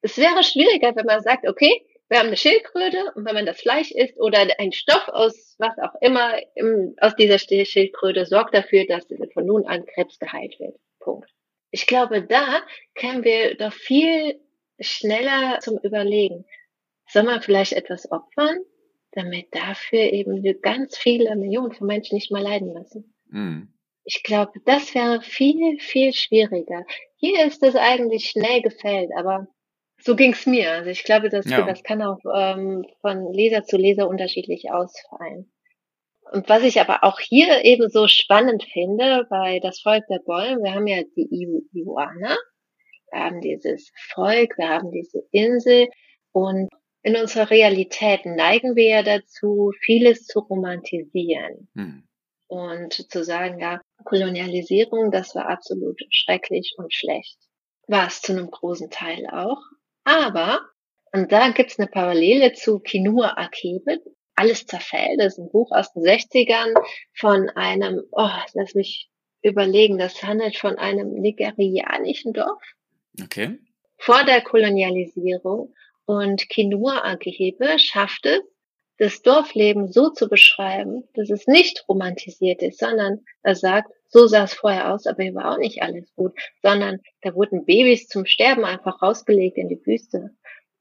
Es 0.00 0.16
wäre 0.16 0.44
schwieriger, 0.44 0.94
wenn 0.94 1.06
man 1.06 1.22
sagt, 1.22 1.48
okay, 1.48 1.84
wir 2.08 2.18
haben 2.18 2.28
eine 2.28 2.36
Schildkröte 2.36 3.12
und 3.14 3.26
wenn 3.26 3.34
man 3.34 3.46
das 3.46 3.60
Fleisch 3.60 3.90
isst 3.90 4.18
oder 4.18 4.46
ein 4.58 4.72
Stoff 4.72 5.08
aus 5.08 5.56
was 5.58 5.76
auch 5.78 5.94
immer 6.00 6.38
im, 6.54 6.94
aus 7.00 7.16
dieser 7.16 7.38
Schildkröte 7.38 8.24
sorgt 8.26 8.54
dafür, 8.54 8.86
dass 8.86 9.06
von 9.34 9.46
nun 9.46 9.66
an 9.66 9.84
Krebs 9.86 10.18
geheilt 10.18 10.58
wird. 10.58 10.76
Punkt. 11.00 11.30
Ich 11.70 11.86
glaube, 11.86 12.22
da 12.22 12.62
kämen 12.94 13.24
wir 13.24 13.56
doch 13.56 13.72
viel 13.72 14.40
schneller 14.80 15.58
zum 15.60 15.78
Überlegen. 15.78 16.46
Soll 17.08 17.24
man 17.24 17.42
vielleicht 17.42 17.72
etwas 17.72 18.10
opfern, 18.10 18.58
damit 19.12 19.54
dafür 19.54 20.00
eben 20.00 20.42
ganz 20.62 20.96
viele 20.96 21.34
Millionen 21.36 21.72
von 21.72 21.86
Menschen 21.86 22.14
nicht 22.14 22.30
mal 22.30 22.42
leiden 22.42 22.72
müssen? 22.72 23.14
Mhm. 23.30 23.74
Ich 24.04 24.22
glaube, 24.22 24.52
das 24.64 24.94
wäre 24.94 25.20
viel, 25.20 25.78
viel 25.80 26.14
schwieriger. 26.14 26.86
Hier 27.16 27.44
ist 27.44 27.62
es 27.62 27.74
eigentlich 27.74 28.30
schnell 28.30 28.62
gefällt, 28.62 29.10
aber 29.14 29.48
so 30.00 30.16
ging's 30.16 30.46
mir. 30.46 30.72
Also 30.72 30.90
ich 30.90 31.04
glaube, 31.04 31.28
das, 31.28 31.46
ja. 31.46 31.62
das 31.62 31.82
kann 31.82 32.02
auch 32.02 32.20
ähm, 32.34 32.84
von 33.00 33.32
Leser 33.32 33.64
zu 33.64 33.76
Leser 33.76 34.08
unterschiedlich 34.08 34.70
ausfallen. 34.70 35.50
Und 36.30 36.48
was 36.48 36.62
ich 36.62 36.80
aber 36.80 37.04
auch 37.04 37.20
hier 37.20 37.64
eben 37.64 37.88
so 37.88 38.06
spannend 38.06 38.64
finde 38.64 39.26
bei 39.30 39.60
das 39.60 39.80
Volk 39.80 40.04
der 40.08 40.20
Bäume, 40.20 40.62
wir 40.62 40.74
haben 40.74 40.86
ja 40.86 41.02
die 41.16 41.28
Iuana, 41.72 42.36
wir 43.10 43.20
haben 43.20 43.40
dieses 43.40 43.90
Volk, 44.12 44.58
wir 44.58 44.68
haben 44.68 44.90
diese 44.90 45.22
Insel 45.30 45.88
und 46.32 46.68
in 47.02 47.16
unserer 47.16 47.50
Realität 47.50 48.26
neigen 48.26 48.76
wir 48.76 48.88
ja 48.88 49.02
dazu, 49.02 49.72
vieles 49.80 50.26
zu 50.26 50.40
romantisieren. 50.40 51.68
Hm. 51.74 52.04
Und 52.48 53.10
zu 53.10 53.24
sagen, 53.24 53.60
ja, 53.60 53.80
Kolonialisierung, 54.04 55.10
das 55.10 55.34
war 55.34 55.48
absolut 55.48 56.00
schrecklich 56.10 56.74
und 56.76 56.92
schlecht. 56.92 57.38
War 57.86 58.06
es 58.06 58.20
zu 58.20 58.32
einem 58.32 58.50
großen 58.50 58.90
Teil 58.90 59.26
auch. 59.26 59.60
Aber, 60.08 60.62
und 61.12 61.30
da 61.32 61.50
gibt's 61.50 61.78
eine 61.78 61.86
Parallele 61.86 62.54
zu 62.54 62.80
Kinua 62.80 63.34
Akebe, 63.36 63.98
Alles 64.34 64.64
zerfällt, 64.64 65.20
das 65.20 65.34
ist 65.34 65.38
ein 65.38 65.50
Buch 65.50 65.70
aus 65.70 65.92
den 65.92 66.02
60ern 66.02 66.72
von 67.12 67.50
einem, 67.50 68.04
oh, 68.12 68.30
lass 68.54 68.74
mich 68.74 69.10
überlegen, 69.42 69.98
das 69.98 70.22
handelt 70.22 70.56
von 70.56 70.78
einem 70.78 71.12
nigerianischen 71.12 72.32
Dorf. 72.32 72.62
Okay. 73.22 73.58
Vor 73.98 74.24
der 74.24 74.40
Kolonialisierung. 74.40 75.74
Und 76.06 76.48
Kinua 76.48 77.02
Akebe 77.02 77.78
schafft 77.78 78.24
es, 78.24 78.40
das 78.98 79.22
Dorfleben 79.22 79.90
so 79.92 80.10
zu 80.10 80.28
beschreiben, 80.28 81.04
dass 81.14 81.30
es 81.30 81.46
nicht 81.46 81.84
romantisiert 81.88 82.62
ist, 82.62 82.80
sondern 82.80 83.24
er 83.42 83.54
sagt, 83.54 83.90
so 84.08 84.26
sah 84.26 84.44
es 84.44 84.54
vorher 84.54 84.92
aus, 84.92 85.06
aber 85.06 85.22
hier 85.22 85.34
war 85.34 85.52
auch 85.52 85.58
nicht 85.58 85.82
alles 85.82 86.12
gut, 86.14 86.32
sondern 86.62 87.00
da 87.22 87.34
wurden 87.34 87.64
Babys 87.64 88.08
zum 88.08 88.26
Sterben 88.26 88.64
einfach 88.64 89.02
rausgelegt 89.02 89.56
in 89.56 89.68
die 89.68 89.84
Wüste. 89.84 90.30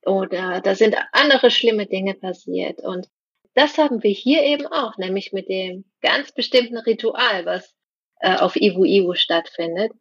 Oder 0.06 0.62
da 0.62 0.76
sind 0.76 0.96
andere 1.12 1.52
schlimme 1.52 1.86
Dinge 1.86 2.14
passiert. 2.14 2.80
Und 2.80 3.08
das 3.54 3.78
haben 3.78 4.02
wir 4.02 4.12
hier 4.12 4.44
eben 4.44 4.66
auch, 4.68 4.98
nämlich 4.98 5.34
mit 5.34 5.50
dem 5.50 5.86
ganz 6.02 6.32
bestimmten 6.32 6.78
Ritual, 6.78 7.46
was 7.46 7.76
äh, 8.20 8.36
auf 8.38 8.56
Iwu 8.56 8.86
Iwu 8.86 9.14
stattfindet. 9.14 9.92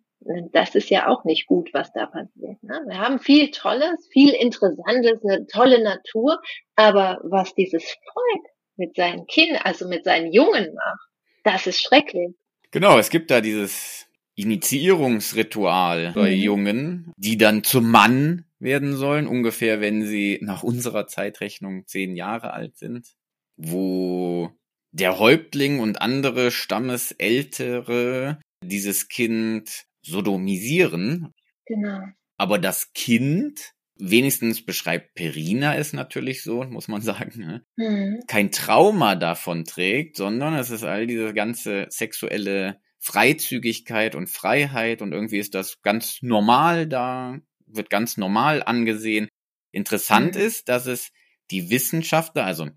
Das 0.52 0.74
ist 0.74 0.90
ja 0.90 1.08
auch 1.08 1.24
nicht 1.24 1.46
gut, 1.46 1.70
was 1.72 1.92
da 1.92 2.06
passiert. 2.06 2.62
Ne? 2.62 2.80
Wir 2.88 2.98
haben 2.98 3.20
viel 3.20 3.50
Tolles, 3.50 4.08
viel 4.10 4.30
Interessantes, 4.30 5.22
eine 5.24 5.46
tolle 5.46 5.82
Natur, 5.82 6.40
aber 6.74 7.20
was 7.22 7.54
dieses 7.54 7.84
Volk 7.84 8.46
mit 8.76 8.96
seinen 8.96 9.26
Kindern, 9.26 9.62
also 9.62 9.86
mit 9.86 10.04
seinen 10.04 10.32
Jungen 10.32 10.74
macht, 10.74 11.08
das 11.44 11.66
ist 11.66 11.80
schrecklich. 11.80 12.34
Genau, 12.70 12.98
es 12.98 13.10
gibt 13.10 13.30
da 13.30 13.40
dieses 13.40 14.06
Initiierungsritual 14.34 16.12
bei 16.14 16.30
mhm. 16.30 16.42
Jungen, 16.42 17.12
die 17.16 17.38
dann 17.38 17.64
zum 17.64 17.90
Mann 17.90 18.44
werden 18.58 18.96
sollen, 18.96 19.26
ungefähr 19.26 19.80
wenn 19.80 20.04
sie 20.04 20.38
nach 20.42 20.62
unserer 20.62 21.06
Zeitrechnung 21.06 21.86
zehn 21.86 22.16
Jahre 22.16 22.52
alt 22.52 22.76
sind, 22.76 23.14
wo 23.56 24.50
der 24.92 25.18
Häuptling 25.18 25.80
und 25.80 26.00
andere 26.00 26.50
Stammesältere 26.50 28.40
dieses 28.62 29.08
Kind 29.08 29.84
sodomisieren. 30.06 31.34
Genau. 31.66 32.00
Aber 32.36 32.58
das 32.58 32.92
Kind, 32.92 33.72
wenigstens 33.96 34.64
beschreibt 34.64 35.14
Perina 35.14 35.76
es 35.76 35.92
natürlich 35.92 36.42
so, 36.42 36.62
muss 36.64 36.88
man 36.88 37.00
sagen, 37.02 37.32
ne? 37.38 37.64
mhm. 37.76 38.20
kein 38.26 38.50
Trauma 38.50 39.16
davon 39.16 39.64
trägt, 39.64 40.16
sondern 40.16 40.54
es 40.54 40.70
ist 40.70 40.84
all 40.84 41.06
diese 41.06 41.34
ganze 41.34 41.86
sexuelle 41.90 42.80
Freizügigkeit 42.98 44.14
und 44.14 44.28
Freiheit 44.28 45.02
und 45.02 45.12
irgendwie 45.12 45.38
ist 45.38 45.54
das 45.54 45.80
ganz 45.82 46.22
normal 46.22 46.86
da, 46.86 47.38
wird 47.66 47.90
ganz 47.90 48.16
normal 48.16 48.62
angesehen. 48.62 49.28
Interessant 49.70 50.34
mhm. 50.34 50.40
ist, 50.40 50.68
dass 50.68 50.86
es 50.86 51.12
die 51.50 51.70
Wissenschaftler, 51.70 52.44
also 52.44 52.68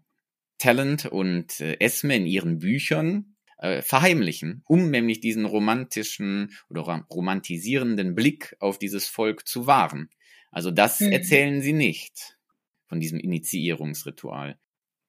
Talent 0.59 1.05
und 1.05 1.59
äh, 1.61 1.77
Esme 1.80 2.15
in 2.15 2.25
ihren 2.25 2.59
Büchern 2.59 3.36
äh, 3.60 3.82
verheimlichen, 3.82 4.64
um 4.66 4.89
nämlich 4.89 5.20
diesen 5.20 5.45
romantischen 5.45 6.53
oder 6.70 6.82
romantisierenden 6.82 8.16
Blick 8.16 8.55
auf 8.60 8.80
dieses 8.80 9.07
Volk 9.07 9.47
zu 9.47 9.68
wahren. 9.68 10.10
Also 10.51 10.72
das 10.72 11.01
mhm. 11.01 11.12
erzählen 11.12 11.62
sie 11.62 11.74
nicht 11.74 12.38
von 12.88 12.99
diesem 12.99 13.20
Initiierungsritual. 13.20 14.57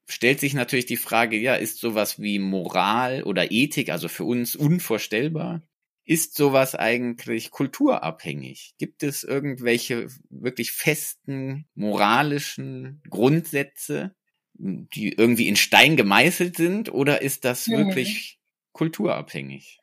stellt 0.07 0.41
sich 0.41 0.55
natürlich 0.55 0.87
die 0.87 0.97
Frage, 0.97 1.37
ja, 1.37 1.55
ist 1.55 1.79
sowas 1.79 2.21
wie 2.21 2.41
Moral 2.41 3.23
oder 3.23 3.53
Ethik, 3.53 3.91
also 3.91 4.09
für 4.09 4.25
uns 4.25 4.57
unvorstellbar? 4.57 5.63
Ist 6.05 6.35
sowas 6.35 6.75
eigentlich 6.75 7.53
kulturabhängig? 7.53 8.75
Gibt 8.79 9.05
es 9.05 9.23
irgendwelche 9.23 10.09
wirklich 10.29 10.73
festen 10.73 11.67
moralischen 11.77 13.01
Grundsätze, 13.09 14.17
die 14.55 15.13
irgendwie 15.13 15.47
in 15.47 15.55
Stein 15.55 15.97
gemeißelt 15.97 16.57
sind, 16.57 16.93
oder 16.93 17.23
ist 17.23 17.45
das 17.45 17.69
mhm. 17.69 17.77
wirklich 17.77 18.40
kulturabhängig? 18.73 19.81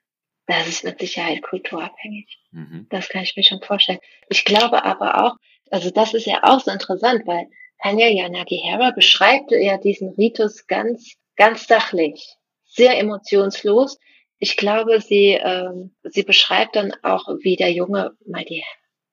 Das 0.48 0.68
ist 0.68 0.84
mit 0.84 1.00
Sicherheit 1.00 1.42
kulturabhängig. 1.42 2.40
Mhm. 2.52 2.88
Das 2.90 3.10
kann 3.10 3.24
ich 3.24 3.36
mir 3.36 3.44
schon 3.44 3.62
vorstellen. 3.62 4.00
Ich 4.30 4.46
glaube 4.46 4.86
aber 4.86 5.26
auch, 5.26 5.36
also 5.70 5.92
das 5.92 6.14
ist 6.14 6.26
ja 6.26 6.40
auch 6.44 6.62
so 6.62 6.72
interessant, 6.72 7.24
weil 7.26 7.48
Tanya 7.82 8.08
Yanagihara 8.08 8.92
beschreibt 8.92 9.52
ja 9.52 9.78
diesen 9.78 10.10
Ritus 10.12 10.66
ganz, 10.68 11.16
ganz 11.36 11.68
sachlich, 11.68 12.36
sehr 12.66 12.98
emotionslos. 12.98 14.00
Ich 14.40 14.56
glaube, 14.56 15.02
sie, 15.02 15.32
ähm, 15.34 15.96
sie 16.04 16.24
beschreibt 16.24 16.76
dann 16.76 16.94
auch, 17.04 17.28
wie 17.42 17.56
der 17.56 17.72
Junge 17.72 18.16
mal 18.26 18.46
die 18.46 18.64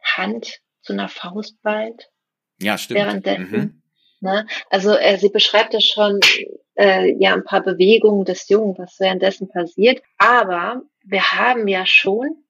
Hand 0.02 0.60
zu 0.82 0.92
einer 0.92 1.08
Faust 1.08 1.60
ballt. 1.62 2.10
Ja, 2.60 2.78
stimmt. 2.78 3.00
Währenddessen. 3.00 3.50
Mhm. 3.50 3.82
Ne? 4.24 4.46
Also 4.70 4.96
äh, 4.96 5.18
sie 5.18 5.28
beschreibt 5.28 5.74
ja 5.74 5.80
schon 5.82 6.18
äh, 6.76 7.14
ja 7.18 7.34
ein 7.34 7.44
paar 7.44 7.62
Bewegungen 7.62 8.24
des 8.24 8.48
Jungen, 8.48 8.74
was 8.78 8.98
währenddessen 8.98 9.48
passiert. 9.48 10.02
Aber 10.16 10.80
wir 11.04 11.32
haben 11.32 11.68
ja 11.68 11.84
schon 11.84 12.42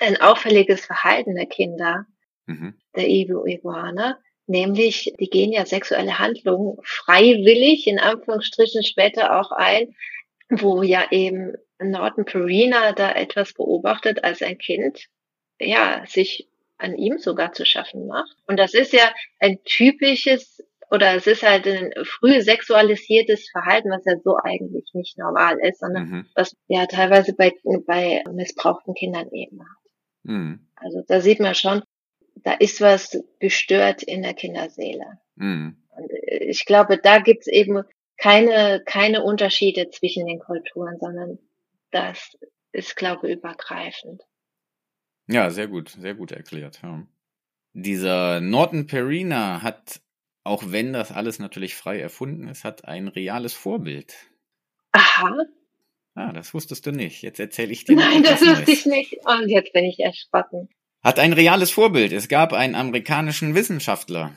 ein 0.00 0.20
auffälliges 0.20 0.86
Verhalten 0.86 1.34
der 1.34 1.46
Kinder, 1.46 2.06
mhm. 2.46 2.74
der 2.94 3.08
Ibu 3.08 3.44
Iguana, 3.44 4.20
nämlich 4.46 5.12
die 5.18 5.28
gehen 5.28 5.52
ja 5.52 5.66
sexuelle 5.66 6.20
Handlungen 6.20 6.78
freiwillig, 6.84 7.88
in 7.88 7.98
Anführungsstrichen 7.98 8.84
später 8.84 9.40
auch 9.40 9.50
ein, 9.50 9.96
wo 10.48 10.84
ja 10.84 11.08
eben 11.10 11.54
Norton 11.80 12.24
Perina 12.24 12.92
da 12.92 13.10
etwas 13.10 13.52
beobachtet 13.52 14.22
als 14.22 14.42
ein 14.42 14.58
Kind, 14.58 15.08
ja, 15.58 16.04
sich 16.06 16.48
an 16.78 16.96
ihm 16.96 17.18
sogar 17.18 17.52
zu 17.52 17.66
schaffen 17.66 18.06
macht. 18.06 18.36
Und 18.46 18.58
das 18.58 18.74
ist 18.74 18.92
ja 18.92 19.12
ein 19.40 19.58
typisches 19.64 20.62
oder 20.90 21.14
es 21.14 21.26
ist 21.26 21.42
halt 21.42 21.66
ein 21.66 21.92
früh 22.04 22.40
sexualisiertes 22.40 23.48
Verhalten, 23.50 23.90
was 23.90 24.04
ja 24.04 24.14
so 24.22 24.36
eigentlich 24.42 24.90
nicht 24.94 25.18
normal 25.18 25.58
ist, 25.60 25.80
sondern 25.80 26.08
mhm. 26.08 26.26
was 26.34 26.54
ja 26.68 26.86
teilweise 26.86 27.34
bei, 27.34 27.52
bei 27.86 28.22
missbrauchten 28.32 28.94
Kindern 28.94 29.28
eben 29.32 29.60
hat. 29.60 29.92
Mhm. 30.22 30.66
Also 30.76 31.02
da 31.06 31.20
sieht 31.20 31.40
man 31.40 31.54
schon, 31.54 31.82
da 32.36 32.52
ist 32.52 32.80
was 32.80 33.18
gestört 33.40 34.02
in 34.02 34.22
der 34.22 34.34
Kinderseele. 34.34 35.18
Mhm. 35.34 35.76
Und 35.90 36.10
ich 36.24 36.64
glaube, 36.66 36.98
da 36.98 37.18
gibt's 37.18 37.46
eben 37.48 37.82
keine, 38.16 38.82
keine 38.84 39.22
Unterschiede 39.22 39.90
zwischen 39.90 40.26
den 40.26 40.38
Kulturen, 40.38 40.98
sondern 41.00 41.38
das 41.90 42.36
ist, 42.72 42.96
glaube 42.96 43.28
ich, 43.28 43.36
übergreifend. 43.36 44.22
Ja, 45.28 45.50
sehr 45.50 45.66
gut, 45.66 45.88
sehr 45.88 46.14
gut 46.14 46.32
erklärt. 46.32 46.80
Ja. 46.82 47.06
Dieser 47.72 48.40
Norton 48.40 48.86
Perina 48.86 49.62
hat 49.62 50.00
auch 50.46 50.64
wenn 50.70 50.92
das 50.92 51.12
alles 51.12 51.38
natürlich 51.38 51.74
frei 51.74 51.98
erfunden 51.98 52.48
ist, 52.48 52.64
hat 52.64 52.84
ein 52.84 53.08
reales 53.08 53.52
Vorbild. 53.52 54.14
Aha. 54.92 55.44
Ah, 56.14 56.32
das 56.32 56.54
wusstest 56.54 56.86
du 56.86 56.92
nicht. 56.92 57.22
Jetzt 57.22 57.40
erzähle 57.40 57.72
ich 57.72 57.84
dir. 57.84 57.96
Nein, 57.96 58.22
das 58.22 58.40
wusste 58.40 58.70
ich 58.70 58.86
nicht. 58.86 59.16
Und 59.26 59.48
jetzt 59.48 59.72
bin 59.72 59.84
ich 59.84 60.00
erschrocken. 60.00 60.68
Hat 61.02 61.18
ein 61.18 61.34
reales 61.34 61.70
Vorbild. 61.70 62.12
Es 62.12 62.28
gab 62.28 62.52
einen 62.52 62.74
amerikanischen 62.74 63.54
Wissenschaftler, 63.54 64.34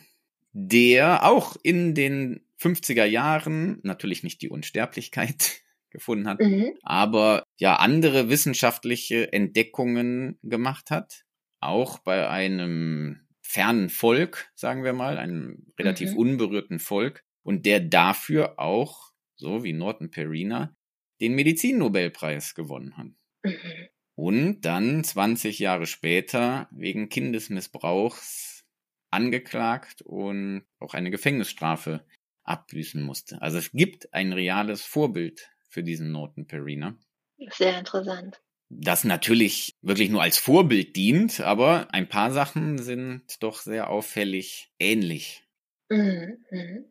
der 0.51 1.25
auch 1.25 1.55
in 1.63 1.95
den 1.95 2.41
50er 2.59 3.05
Jahren 3.05 3.79
natürlich 3.83 4.23
nicht 4.23 4.41
die 4.41 4.49
Unsterblichkeit 4.49 5.61
gefunden 5.89 6.27
hat, 6.27 6.39
mhm. 6.39 6.73
aber 6.83 7.43
ja 7.57 7.77
andere 7.77 8.29
wissenschaftliche 8.29 9.31
Entdeckungen 9.31 10.37
gemacht 10.43 10.91
hat. 10.91 11.23
Auch 11.61 11.99
bei 11.99 12.29
einem 12.29 13.21
fernen 13.49 13.89
Volk, 13.89 14.51
sagen 14.53 14.83
wir 14.83 14.93
mal, 14.93 15.17
einem 15.17 15.65
relativ 15.79 16.11
mhm. 16.11 16.17
unberührten 16.17 16.77
Volk 16.77 17.25
und 17.41 17.65
der 17.65 17.79
dafür 17.79 18.59
auch, 18.59 19.11
so 19.35 19.63
wie 19.63 19.73
Norton 19.73 20.11
Perina, 20.11 20.75
den 21.19 21.33
Medizinnobelpreis 21.33 22.53
gewonnen 22.53 22.95
hat. 22.95 23.07
Mhm. 23.43 23.87
Und 24.13 24.61
dann 24.61 25.03
20 25.03 25.57
Jahre 25.57 25.87
später 25.87 26.67
wegen 26.71 27.09
Kindesmissbrauchs 27.09 28.65
angeklagt 29.09 30.03
und 30.03 30.63
auch 30.77 30.93
eine 30.93 31.09
Gefängnisstrafe 31.09 32.05
abbüßen 32.43 33.01
musste. 33.01 33.41
Also 33.41 33.57
es 33.57 33.71
gibt 33.71 34.13
ein 34.13 34.31
reales 34.31 34.83
Vorbild 34.83 35.49
für 35.69 35.81
diesen 35.81 36.11
Norton 36.11 36.45
Perina. 36.45 36.99
Sehr 37.49 37.79
interessant 37.79 38.39
das 38.69 39.03
natürlich 39.03 39.75
wirklich 39.81 40.09
nur 40.09 40.21
als 40.21 40.37
Vorbild 40.37 40.95
dient, 40.95 41.41
aber 41.41 41.87
ein 41.91 42.07
paar 42.07 42.31
Sachen 42.31 42.77
sind 42.77 43.23
doch 43.39 43.59
sehr 43.59 43.89
auffällig 43.89 44.71
ähnlich. 44.79 45.43
Mhm. 45.89 46.37
mhm. 46.51 46.85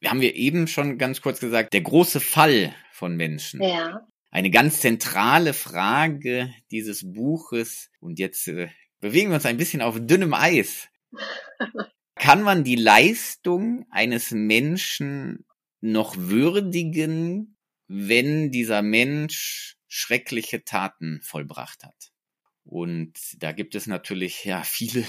Wir 0.00 0.10
haben 0.10 0.20
wir 0.20 0.36
eben 0.36 0.68
schon 0.68 0.96
ganz 0.96 1.20
kurz 1.20 1.40
gesagt, 1.40 1.72
der 1.72 1.80
große 1.80 2.20
Fall 2.20 2.72
von 2.92 3.16
Menschen. 3.16 3.60
Ja. 3.60 4.06
Eine 4.30 4.50
ganz 4.50 4.80
zentrale 4.80 5.54
Frage 5.54 6.54
dieses 6.70 7.12
Buches. 7.12 7.90
Und 7.98 8.20
jetzt 8.20 8.46
äh, 8.46 8.68
bewegen 9.00 9.30
wir 9.30 9.36
uns 9.36 9.46
ein 9.46 9.56
bisschen 9.56 9.82
auf 9.82 9.98
dünnem 9.98 10.34
Eis. 10.34 10.88
Kann 12.14 12.42
man 12.42 12.62
die 12.62 12.76
Leistung 12.76 13.86
eines 13.90 14.30
Menschen 14.30 15.44
noch 15.80 16.16
würdigen, 16.16 17.56
wenn 17.88 18.52
dieser 18.52 18.82
Mensch 18.82 19.77
schreckliche 19.88 20.64
Taten 20.64 21.20
vollbracht 21.22 21.82
hat. 21.84 22.12
Und 22.64 23.14
da 23.38 23.52
gibt 23.52 23.74
es 23.74 23.86
natürlich 23.86 24.44
ja 24.44 24.62
viele, 24.62 25.04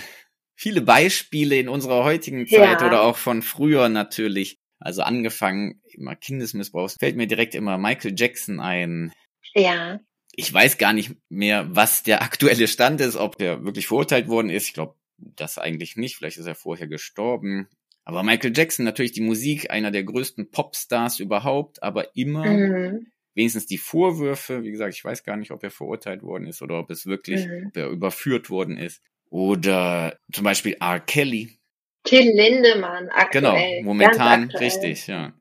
viele 0.55 0.81
Beispiele 0.81 1.57
in 1.57 1.67
unserer 1.67 2.05
heutigen 2.05 2.47
Zeit 2.47 2.81
ja. 2.81 2.87
oder 2.87 3.01
auch 3.01 3.17
von 3.17 3.41
früher 3.41 3.89
natürlich. 3.89 4.57
Also 4.79 5.01
angefangen, 5.01 5.81
immer 5.91 6.15
Kindesmissbrauch, 6.15 6.89
fällt 6.97 7.17
mir 7.17 7.27
direkt 7.27 7.53
immer 7.53 7.77
Michael 7.77 8.15
Jackson 8.17 8.61
ein. 8.61 9.11
Ja. 9.53 9.99
Ich 10.31 10.53
weiß 10.53 10.77
gar 10.77 10.93
nicht 10.93 11.11
mehr, 11.27 11.67
was 11.75 12.03
der 12.03 12.21
aktuelle 12.21 12.69
Stand 12.69 13.01
ist, 13.01 13.17
ob 13.17 13.37
der 13.37 13.65
wirklich 13.65 13.87
verurteilt 13.87 14.29
worden 14.29 14.49
ist. 14.49 14.67
Ich 14.67 14.73
glaube, 14.73 14.95
das 15.17 15.57
eigentlich 15.57 15.97
nicht. 15.97 16.15
Vielleicht 16.15 16.37
ist 16.37 16.45
er 16.45 16.55
vorher 16.55 16.87
gestorben. 16.87 17.67
Aber 18.05 18.23
Michael 18.23 18.55
Jackson, 18.55 18.85
natürlich 18.85 19.11
die 19.11 19.19
Musik, 19.19 19.69
einer 19.69 19.91
der 19.91 20.05
größten 20.05 20.49
Popstars 20.49 21.19
überhaupt, 21.19 21.83
aber 21.83 22.15
immer 22.15 22.45
mhm 22.45 23.11
wenigstens 23.35 23.65
die 23.65 23.77
Vorwürfe, 23.77 24.63
wie 24.63 24.71
gesagt, 24.71 24.93
ich 24.93 25.03
weiß 25.03 25.23
gar 25.23 25.37
nicht, 25.37 25.51
ob 25.51 25.63
er 25.63 25.71
verurteilt 25.71 26.23
worden 26.23 26.47
ist 26.47 26.61
oder 26.61 26.79
ob 26.79 26.89
es 26.91 27.05
wirklich, 27.05 27.45
mhm. 27.45 27.67
ob 27.67 27.77
er 27.77 27.87
überführt 27.89 28.49
worden 28.49 28.77
ist. 28.77 29.01
Oder 29.29 30.17
zum 30.31 30.43
Beispiel 30.43 30.75
R. 30.79 30.99
Kelly. 30.99 31.59
Till 32.03 32.31
Lindemann, 32.33 33.09
aktuell. 33.09 33.77
Genau, 33.77 33.83
momentan 33.83 34.49
richtig, 34.51 35.07
ja. 35.07 35.33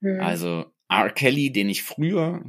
Mhm. 0.00 0.20
Also 0.20 0.66
R. 0.88 1.10
Kelly, 1.10 1.52
den 1.52 1.68
ich 1.68 1.82
früher, 1.82 2.42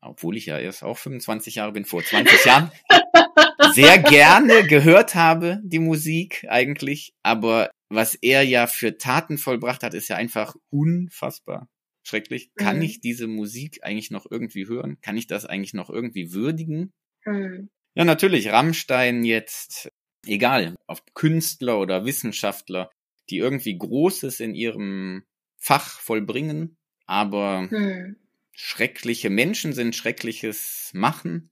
obwohl 0.00 0.36
ich 0.36 0.46
ja 0.46 0.58
erst 0.58 0.82
auch 0.82 0.98
25 0.98 1.54
Jahre 1.56 1.72
bin, 1.72 1.84
vor 1.84 2.02
20 2.02 2.44
Jahren, 2.44 2.70
sehr 3.72 3.98
gerne 3.98 4.66
gehört 4.66 5.14
habe, 5.14 5.60
die 5.62 5.78
Musik 5.78 6.44
eigentlich. 6.48 7.14
Aber 7.22 7.70
was 7.88 8.14
er 8.16 8.42
ja 8.42 8.66
für 8.66 8.98
Taten 8.98 9.38
vollbracht 9.38 9.82
hat, 9.82 9.94
ist 9.94 10.08
ja 10.08 10.16
einfach 10.16 10.56
unfassbar 10.70 11.68
schrecklich. 12.08 12.50
Kann 12.54 12.76
mhm. 12.76 12.82
ich 12.82 13.00
diese 13.00 13.26
Musik 13.26 13.80
eigentlich 13.82 14.10
noch 14.10 14.26
irgendwie 14.30 14.66
hören? 14.66 15.00
Kann 15.00 15.16
ich 15.16 15.26
das 15.26 15.44
eigentlich 15.44 15.74
noch 15.74 15.90
irgendwie 15.90 16.32
würdigen? 16.32 16.92
Mhm. 17.24 17.70
Ja, 17.94 18.04
natürlich, 18.04 18.48
Rammstein 18.48 19.24
jetzt, 19.24 19.90
egal, 20.26 20.76
ob 20.86 21.14
Künstler 21.14 21.78
oder 21.80 22.04
Wissenschaftler, 22.04 22.90
die 23.30 23.38
irgendwie 23.38 23.76
Großes 23.76 24.40
in 24.40 24.54
ihrem 24.54 25.24
Fach 25.56 25.98
vollbringen, 26.00 26.76
aber 27.06 27.62
mhm. 27.62 28.16
schreckliche 28.52 29.30
Menschen 29.30 29.72
sind, 29.72 29.96
schreckliches 29.96 30.90
machen. 30.94 31.50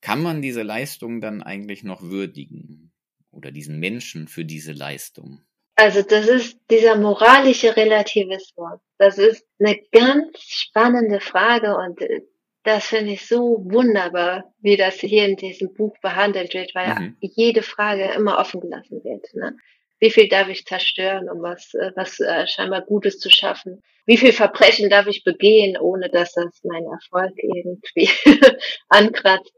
Kann 0.00 0.22
man 0.22 0.40
diese 0.40 0.62
Leistung 0.62 1.20
dann 1.20 1.42
eigentlich 1.42 1.82
noch 1.82 2.02
würdigen? 2.02 2.92
Oder 3.32 3.52
diesen 3.52 3.78
Menschen 3.78 4.28
für 4.28 4.44
diese 4.44 4.72
Leistung? 4.72 5.42
Also 5.80 6.02
das 6.02 6.28
ist 6.28 6.58
dieser 6.70 6.94
moralische 6.94 7.74
Relativismus. 7.74 8.80
Das 8.98 9.16
ist 9.16 9.46
eine 9.58 9.80
ganz 9.90 10.38
spannende 10.38 11.20
Frage 11.20 11.74
und 11.74 12.02
äh, 12.02 12.20
das 12.64 12.88
finde 12.88 13.12
ich 13.12 13.26
so 13.26 13.64
wunderbar, 13.64 14.52
wie 14.60 14.76
das 14.76 14.96
hier 14.96 15.24
in 15.24 15.36
diesem 15.36 15.72
Buch 15.72 15.96
behandelt 16.02 16.52
wird, 16.52 16.74
weil 16.74 16.94
mhm. 16.94 17.16
jede 17.22 17.62
Frage 17.62 18.12
immer 18.14 18.38
offen 18.38 18.60
gelassen 18.60 19.02
wird. 19.04 19.24
Ne? 19.32 19.56
Wie 20.00 20.10
viel 20.10 20.28
darf 20.28 20.48
ich 20.48 20.66
zerstören, 20.66 21.30
um 21.30 21.40
was, 21.40 21.72
äh, 21.72 21.92
was 21.96 22.20
äh, 22.20 22.46
scheinbar 22.46 22.82
Gutes 22.82 23.18
zu 23.18 23.30
schaffen? 23.30 23.80
Wie 24.04 24.18
viel 24.18 24.34
Verbrechen 24.34 24.90
darf 24.90 25.06
ich 25.06 25.24
begehen, 25.24 25.78
ohne 25.78 26.10
dass 26.10 26.34
das 26.34 26.62
meinen 26.62 26.92
Erfolg 26.92 27.32
irgendwie 27.38 28.10
ankratzt? 28.90 29.54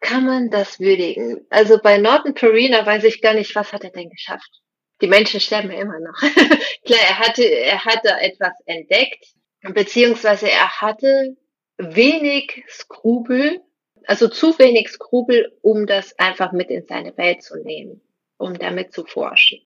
Kann 0.00 0.24
man 0.24 0.50
das 0.50 0.78
würdigen? 0.78 1.44
Also 1.50 1.78
bei 1.82 1.98
Norton 1.98 2.34
Perina 2.34 2.86
weiß 2.86 3.02
ich 3.02 3.20
gar 3.20 3.34
nicht, 3.34 3.56
was 3.56 3.72
hat 3.72 3.82
er 3.82 3.90
denn 3.90 4.10
geschafft? 4.10 4.60
Die 5.04 5.10
Menschen 5.10 5.38
sterben 5.38 5.70
ja 5.70 5.80
immer 5.80 6.00
noch. 6.00 6.18
Klar, 6.86 7.00
er 7.00 7.18
hatte, 7.18 7.44
er 7.44 7.84
hatte 7.84 8.08
etwas 8.22 8.54
entdeckt, 8.64 9.26
beziehungsweise 9.60 10.50
er 10.50 10.80
hatte 10.80 11.36
wenig 11.76 12.64
Skrupel, 12.68 13.60
also 14.06 14.28
zu 14.28 14.58
wenig 14.58 14.88
Skrupel, 14.88 15.52
um 15.60 15.86
das 15.86 16.18
einfach 16.18 16.52
mit 16.52 16.70
in 16.70 16.86
seine 16.86 17.14
Welt 17.18 17.42
zu 17.42 17.62
nehmen, 17.62 18.00
um 18.38 18.58
damit 18.58 18.94
zu 18.94 19.04
forschen. 19.04 19.58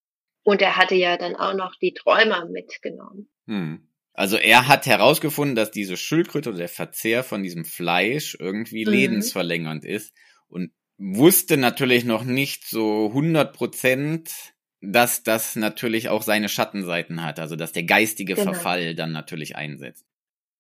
Und 0.43 0.61
er 0.61 0.77
hatte 0.77 0.97
ja 0.97 1.17
dann 1.17 1.37
auch 1.37 1.55
noch 1.55 1.77
die 1.81 1.95
Träumer 1.95 2.47
mitgenommen. 2.47 3.29
Hm. 3.47 3.89
Also 4.15 4.39
er 4.39 4.67
hat 4.67 4.87
herausgefunden, 4.87 5.55
dass 5.55 5.71
diese 5.71 5.97
Schildkröte 5.97 6.49
oder 6.49 6.59
der 6.59 6.69
Verzehr 6.69 7.23
von 7.23 7.45
diesem 7.45 7.65
Fleisch 7.65 8.37
irgendwie 8.41 8.85
mhm. 8.85 8.91
lebensverlängernd 8.91 9.85
ist 9.85 10.13
und 10.49 10.73
wusste 10.97 11.57
natürlich 11.57 12.05
noch 12.05 12.25
nicht 12.25 12.67
so 12.67 13.07
100 13.07 13.53
Prozent, 13.53 14.33
dass 14.81 15.23
das 15.23 15.57
natürlich 15.57 16.09
auch 16.09 16.23
seine 16.23 16.49
Schattenseiten 16.49 17.23
hat, 17.25 17.39
also 17.41 17.57
dass 17.57 17.73
der 17.73 17.85
geistige 17.85 18.35
genau. 18.35 18.53
Verfall 18.53 18.95
dann 18.95 19.13
natürlich 19.13 19.57
einsetzt. 19.57 20.07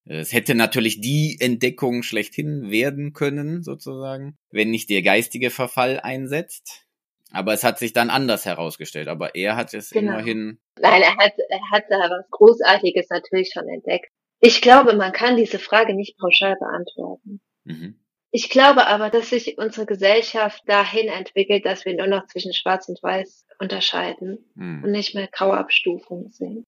Es 0.04 0.32
hätte 0.32 0.54
natürlich 0.54 1.00
die 1.00 1.36
Entdeckung 1.38 2.02
schlechthin 2.02 2.70
werden 2.70 3.12
können, 3.12 3.62
sozusagen, 3.62 4.38
wenn 4.50 4.70
nicht 4.70 4.88
der 4.88 5.02
geistige 5.02 5.50
Verfall 5.50 6.00
einsetzt. 6.00 6.86
Aber 7.30 7.52
es 7.52 7.62
hat 7.62 7.78
sich 7.78 7.92
dann 7.92 8.08
anders 8.08 8.46
herausgestellt. 8.46 9.08
Aber 9.08 9.34
er 9.34 9.54
hat 9.56 9.74
es 9.74 9.90
genau. 9.90 10.12
immerhin. 10.12 10.58
Nein, 10.80 11.02
er 11.02 11.14
hat, 11.16 11.34
er 11.50 11.70
hat 11.70 11.84
da 11.90 11.98
was 11.98 12.24
Großartiges 12.30 13.10
natürlich 13.10 13.50
schon 13.52 13.68
entdeckt. 13.68 14.10
Ich 14.40 14.62
glaube, 14.62 14.94
man 14.94 15.12
kann 15.12 15.36
diese 15.36 15.58
Frage 15.58 15.94
nicht 15.94 16.16
pauschal 16.16 16.56
beantworten. 16.58 17.40
Mhm. 17.64 17.98
Ich 18.30 18.50
glaube 18.50 18.86
aber, 18.86 19.08
dass 19.10 19.30
sich 19.30 19.56
unsere 19.56 19.86
Gesellschaft 19.86 20.62
dahin 20.66 21.08
entwickelt, 21.08 21.64
dass 21.64 21.84
wir 21.84 21.96
nur 21.96 22.06
noch 22.06 22.26
zwischen 22.26 22.52
Schwarz 22.52 22.88
und 22.88 23.02
Weiß 23.02 23.46
unterscheiden 23.58 24.38
mhm. 24.54 24.84
und 24.84 24.90
nicht 24.90 25.14
mehr 25.14 25.28
graue 25.28 25.56
Abstufungen 25.56 26.28
sehen. 26.30 26.64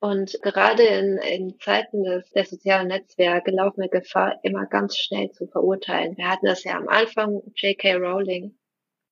Und 0.00 0.38
gerade 0.42 0.82
in, 0.82 1.18
in 1.18 1.58
Zeiten 1.60 2.04
des, 2.04 2.30
der 2.30 2.44
sozialen 2.44 2.88
Netzwerke 2.88 3.50
laufen 3.50 3.80
wir 3.80 3.88
Gefahr, 3.88 4.38
immer 4.42 4.66
ganz 4.66 4.96
schnell 4.98 5.30
zu 5.30 5.46
verurteilen. 5.46 6.16
Wir 6.16 6.28
hatten 6.28 6.46
das 6.46 6.64
ja 6.64 6.76
am 6.76 6.88
Anfang, 6.88 7.42
J.K. 7.54 7.94
Rowling. 7.94 8.54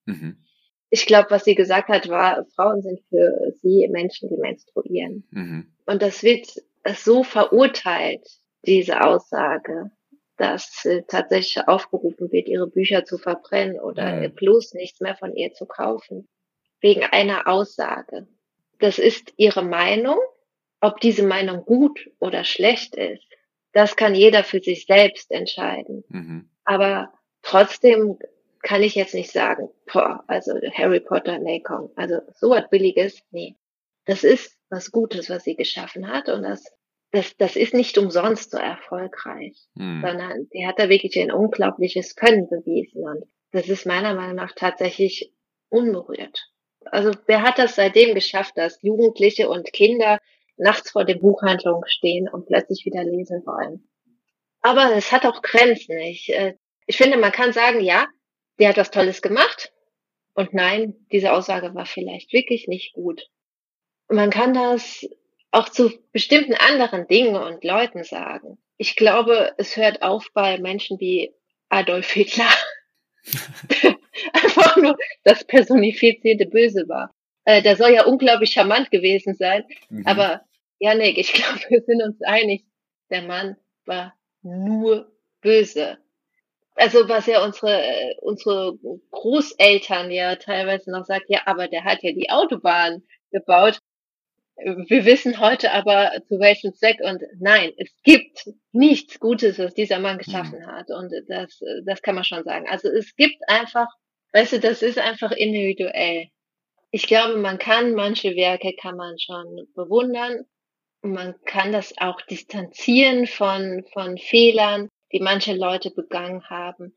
Mhm 0.07 0.43
ich 0.93 1.07
glaube, 1.07 1.31
was 1.31 1.45
sie 1.45 1.55
gesagt 1.55 1.89
hat, 1.89 2.11
war, 2.11 2.45
Frauen 2.55 2.83
sind 2.83 3.01
für 3.09 3.55
sie 3.63 3.89
Menschen, 3.91 4.29
die 4.29 4.37
menstruieren. 4.37 5.27
Mhm. 5.31 5.73
Und 5.87 6.03
das 6.03 6.23
wird 6.23 6.49
so 6.95 7.25
verurteilt, 7.25 8.29
diese 8.67 9.01
Aussage, 9.01 9.91
dass 10.37 10.85
äh, 10.85 11.03
tatsächlich 11.07 11.67
aufgerufen 11.69 12.33
wird, 12.33 12.49
ihre 12.49 12.67
Bücher 12.67 13.05
zu 13.05 13.19
verbrennen 13.19 13.79
oder 13.81 14.29
mhm. 14.29 14.35
bloß 14.35 14.75
nichts 14.75 15.01
mehr 15.01 15.17
von 15.17 15.35
ihr 15.35 15.53
zu 15.53 15.67
kaufen. 15.67 16.29
Wegen 16.81 17.05
einer 17.05 17.47
Aussage. 17.47 18.27
Das 18.79 18.99
ist 18.99 19.33
ihre 19.37 19.63
Meinung. 19.63 20.19
Ob 20.81 21.01
diese 21.01 21.25
Meinung 21.25 21.65
gut 21.65 22.11
oder 22.19 22.43
schlecht 22.43 22.97
ist, 22.97 23.25
das 23.73 23.95
kann 23.95 24.17
jeder 24.17 24.43
für 24.43 24.61
sich 24.61 24.87
selbst 24.87 25.31
entscheiden. 25.31 26.03
Mhm. 26.09 26.51
Aber 26.65 27.13
trotzdem 27.43 28.19
kann 28.63 28.83
ich 28.83 28.95
jetzt 28.95 29.15
nicht 29.15 29.31
sagen, 29.31 29.69
boah, 29.93 30.25
also 30.27 30.55
Harry 30.75 31.01
Potter, 31.01 31.39
nee, 31.39 31.61
komm, 31.61 31.91
also 31.97 32.21
so 32.35 32.51
was 32.51 32.69
Billiges, 32.71 33.23
nee. 33.31 33.57
Das 34.05 34.25
ist 34.25 34.59
was 34.71 34.91
Gutes, 34.91 35.31
was 35.31 35.45
sie 35.45 35.57
geschaffen 35.57 36.09
hat 36.09 36.29
und 36.29 36.43
das, 36.43 36.65
das, 37.13 37.37
das 37.37 37.57
ist 37.57 37.75
nicht 37.75 37.99
umsonst 37.99 38.51
so 38.51 38.59
erfolgreich, 38.59 39.57
hm. 39.77 40.03
sondern 40.03 40.49
die 40.53 40.67
hat 40.67 40.79
da 40.79 40.89
wirklich 40.89 41.19
ein 41.19 41.31
unglaubliches 41.31 42.17
Können 42.17 42.49
bewiesen 42.49 43.05
und 43.05 43.25
das 43.53 43.69
ist 43.69 43.87
meiner 43.87 44.15
Meinung 44.15 44.37
nach 44.37 44.53
tatsächlich 44.53 45.33
unberührt. 45.69 46.49
Also 46.87 47.13
wer 47.27 47.43
hat 47.43 47.59
das 47.59 47.77
seitdem 47.77 48.15
geschafft, 48.15 48.57
dass 48.57 48.83
Jugendliche 48.83 49.49
und 49.49 49.73
Kinder 49.73 50.19
nachts 50.57 50.91
vor 50.91 51.05
den 51.05 51.21
Buchhandlungen 51.21 51.87
stehen 51.87 52.29
und 52.29 52.47
plötzlich 52.47 52.85
wieder 52.87 53.05
lesen 53.05 53.43
wollen? 53.45 53.89
Aber 54.63 54.97
es 54.97 55.13
hat 55.13 55.27
auch 55.27 55.43
Grenzen. 55.43 55.99
Ich, 55.99 56.33
äh, 56.33 56.55
ich 56.87 56.97
finde, 56.97 57.19
man 57.19 57.33
kann 57.33 57.53
sagen, 57.53 57.81
ja, 57.81 58.07
der 58.59 58.71
hat 58.71 58.79
was 58.79 58.91
Tolles 58.91 59.21
gemacht. 59.21 59.73
Und 60.35 60.55
nein, 60.55 61.07
diese 61.13 61.33
Aussage 61.33 61.75
war 61.75 61.85
vielleicht 61.85 62.33
wirklich 62.33 62.69
nicht 62.69 62.95
gut. 62.95 63.29
Man 64.09 64.31
kann 64.31 64.55
das 64.55 65.07
auch 65.53 65.69
zu 65.69 65.93
bestimmten 66.13 66.55
anderen 66.55 67.07
Dingen 67.07 67.37
und 67.37 67.63
Leuten 67.63 68.05
sagen. 68.05 68.59
Ich 68.79 68.97
glaube, 68.97 69.53
es 69.59 69.77
hört 69.77 70.03
auf 70.03 70.29
bei 70.35 70.59
Menschen 70.59 70.99
wie 70.99 71.33
Adolf 71.69 72.11
Hitler. 72.11 72.51
Einfach 74.33 74.77
nur 74.77 74.97
das 75.25 75.45
personifizierte 75.45 76.47
Böse 76.47 76.89
war. 76.89 77.15
Äh, 77.45 77.63
der 77.63 77.77
soll 77.77 77.93
ja 77.93 78.05
unglaublich 78.05 78.51
charmant 78.51 78.91
gewesen 78.91 79.35
sein. 79.35 79.65
Mhm. 79.89 80.07
Aber 80.07 80.43
Janik, 80.81 81.19
ich 81.19 81.33
glaube, 81.33 81.61
wir 81.69 81.83
sind 81.83 82.03
uns 82.03 82.21
einig, 82.23 82.65
der 83.11 83.23
Mann 83.23 83.57
war 83.85 84.15
nur 84.43 85.13
böse 85.41 85.99
also 86.75 87.09
was 87.09 87.27
ja 87.27 87.45
unsere, 87.45 88.17
unsere 88.21 88.79
Großeltern 89.11 90.11
ja 90.11 90.37
teilweise 90.37 90.91
noch 90.91 91.05
sagt, 91.05 91.27
ja, 91.29 91.41
aber 91.47 91.69
der 91.69 91.85
hat 91.85 92.03
ja 92.03 92.13
die 92.13 92.31
Autobahn 92.31 93.03
gebaut. 93.31 93.79
Wir 94.57 95.05
wissen 95.05 95.41
heute 95.41 95.73
aber 95.73 96.13
zu 96.29 96.39
welchem 96.39 96.73
Zweck 96.75 97.01
und 97.01 97.23
nein, 97.41 97.73
es 97.79 97.91
gibt 98.05 98.49
nichts 98.71 99.19
Gutes, 99.19 99.59
was 99.59 99.75
dieser 99.75 99.99
Mann 99.99 100.19
geschaffen 100.19 100.67
hat 100.67 100.91
und 100.91 101.13
das, 101.29 101.61
das 101.85 102.03
kann 102.03 102.15
man 102.15 102.25
schon 102.25 102.45
sagen. 102.45 102.67
Also 102.69 102.89
es 102.89 103.17
gibt 103.17 103.37
einfach, 103.49 103.89
weißt 104.33 104.53
du, 104.55 104.61
das 104.61 104.83
ist 104.83 104.99
einfach 104.99 105.33
individuell. 105.33 106.29
Ich 106.91 107.07
glaube, 107.07 107.39
man 107.39 107.59
kann 107.59 107.95
manche 107.95 108.37
Werke 108.37 108.75
kann 108.81 108.97
man 108.97 109.19
schon 109.19 109.67
bewundern 109.75 110.45
und 111.01 111.13
man 111.13 111.35
kann 111.45 111.73
das 111.73 111.95
auch 111.99 112.21
distanzieren 112.21 113.27
von, 113.27 113.85
von 113.93 114.19
Fehlern 114.19 114.89
die 115.13 115.21
manche 115.21 115.55
Leute 115.55 115.91
begangen 115.91 116.49
haben. 116.49 116.97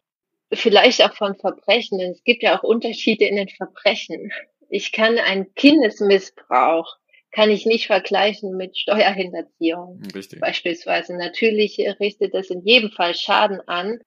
Vielleicht 0.52 1.04
auch 1.04 1.14
von 1.16 1.36
Verbrechen. 1.36 2.00
Es 2.00 2.24
gibt 2.24 2.44
ja 2.44 2.58
auch 2.58 2.64
Unterschiede 2.64 3.26
in 3.26 3.36
den 3.36 3.50
Verbrechen. 3.50 4.32
Ich 4.70 4.92
kann 4.92 5.18
einen 5.18 5.54
Kindesmissbrauch 5.56 6.96
kann 7.36 7.50
ich 7.50 7.66
nicht 7.66 7.88
vergleichen 7.88 8.56
mit 8.56 8.78
Steuerhinterziehung. 8.78 10.02
Richtig. 10.16 10.40
Beispielsweise. 10.40 11.18
Natürlich 11.18 11.80
richtet 12.00 12.34
das 12.34 12.50
in 12.50 12.62
jedem 12.62 12.92
Fall 12.92 13.14
Schaden 13.14 13.60
an. 13.68 14.00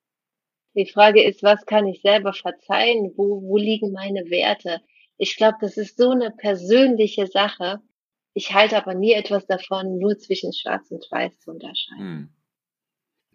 Die 0.75 0.87
Frage 0.87 1.23
ist, 1.23 1.43
was 1.43 1.67
kann 1.67 1.87
ich 1.87 2.01
selber 2.01 2.33
verzeihen? 2.33 3.13
Wo, 3.17 3.43
wo 3.43 3.59
liegen 3.59 3.93
meine 3.93 4.31
Werte? 4.31 4.81
Ich 5.19 5.37
glaube, 5.37 5.59
das 5.61 5.77
ist 5.77 5.99
so 5.99 6.11
eine 6.11 6.31
persönliche 6.31 7.27
Sache. 7.27 7.81
Ich 8.33 8.55
halte 8.55 8.77
aber 8.79 8.95
nie 8.95 9.13
etwas 9.13 9.47
davon, 9.47 9.99
nur 9.99 10.17
zwischen 10.17 10.55
Schwarz 10.55 10.91
und 10.91 11.07
Weiß 11.11 11.39
zu 11.41 11.51
unterscheiden. 11.51 11.99
Hm 11.99 12.29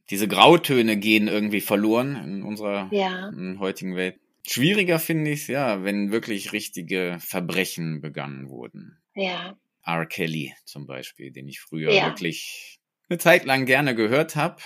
diese 0.10 0.28
Grautöne 0.28 0.98
gehen 0.98 1.28
irgendwie 1.28 1.62
verloren 1.62 2.16
in 2.16 2.44
unserer 2.44 2.90
ja. 2.92 3.32
heutigen 3.60 3.96
Welt. 3.96 4.20
Schwieriger 4.46 5.00
finde 5.00 5.32
ich 5.32 5.44
es, 5.44 5.48
ja, 5.48 5.84
wenn 5.84 6.12
wirklich 6.12 6.52
richtige 6.52 7.18
Verbrechen 7.20 8.02
begangen 8.02 8.50
wurden. 8.50 8.98
Ja. 9.16 9.58
R. 9.86 10.06
Kelly 10.06 10.54
zum 10.66 10.86
Beispiel, 10.86 11.32
den 11.32 11.48
ich 11.48 11.60
früher 11.60 11.92
ja. 11.92 12.06
wirklich 12.08 12.80
eine 13.10 13.20
Zeit 13.20 13.46
lang 13.46 13.66
gerne 13.66 13.96
gehört 13.96 14.36
habe. 14.36 14.62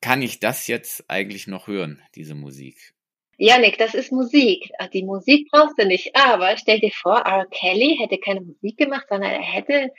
Kann 0.00 0.22
ich 0.22 0.40
das 0.40 0.66
jetzt 0.66 1.04
eigentlich 1.08 1.46
noch 1.46 1.68
hören, 1.68 2.02
diese 2.14 2.34
Musik? 2.34 2.94
Janik, 3.38 3.78
das 3.78 3.94
ist 3.94 4.12
Musik. 4.12 4.70
Ah, 4.78 4.88
die 4.88 5.04
Musik 5.04 5.48
brauchst 5.50 5.78
du 5.78 5.86
nicht. 5.86 6.14
Aber 6.14 6.56
stell 6.56 6.80
dir 6.80 6.92
vor, 6.92 7.18
R. 7.20 7.46
Kelly 7.46 7.96
hätte 8.00 8.18
keine 8.18 8.40
Musik 8.40 8.76
gemacht, 8.78 9.06
sondern 9.08 9.30
er 9.30 9.42
hätte 9.42 9.90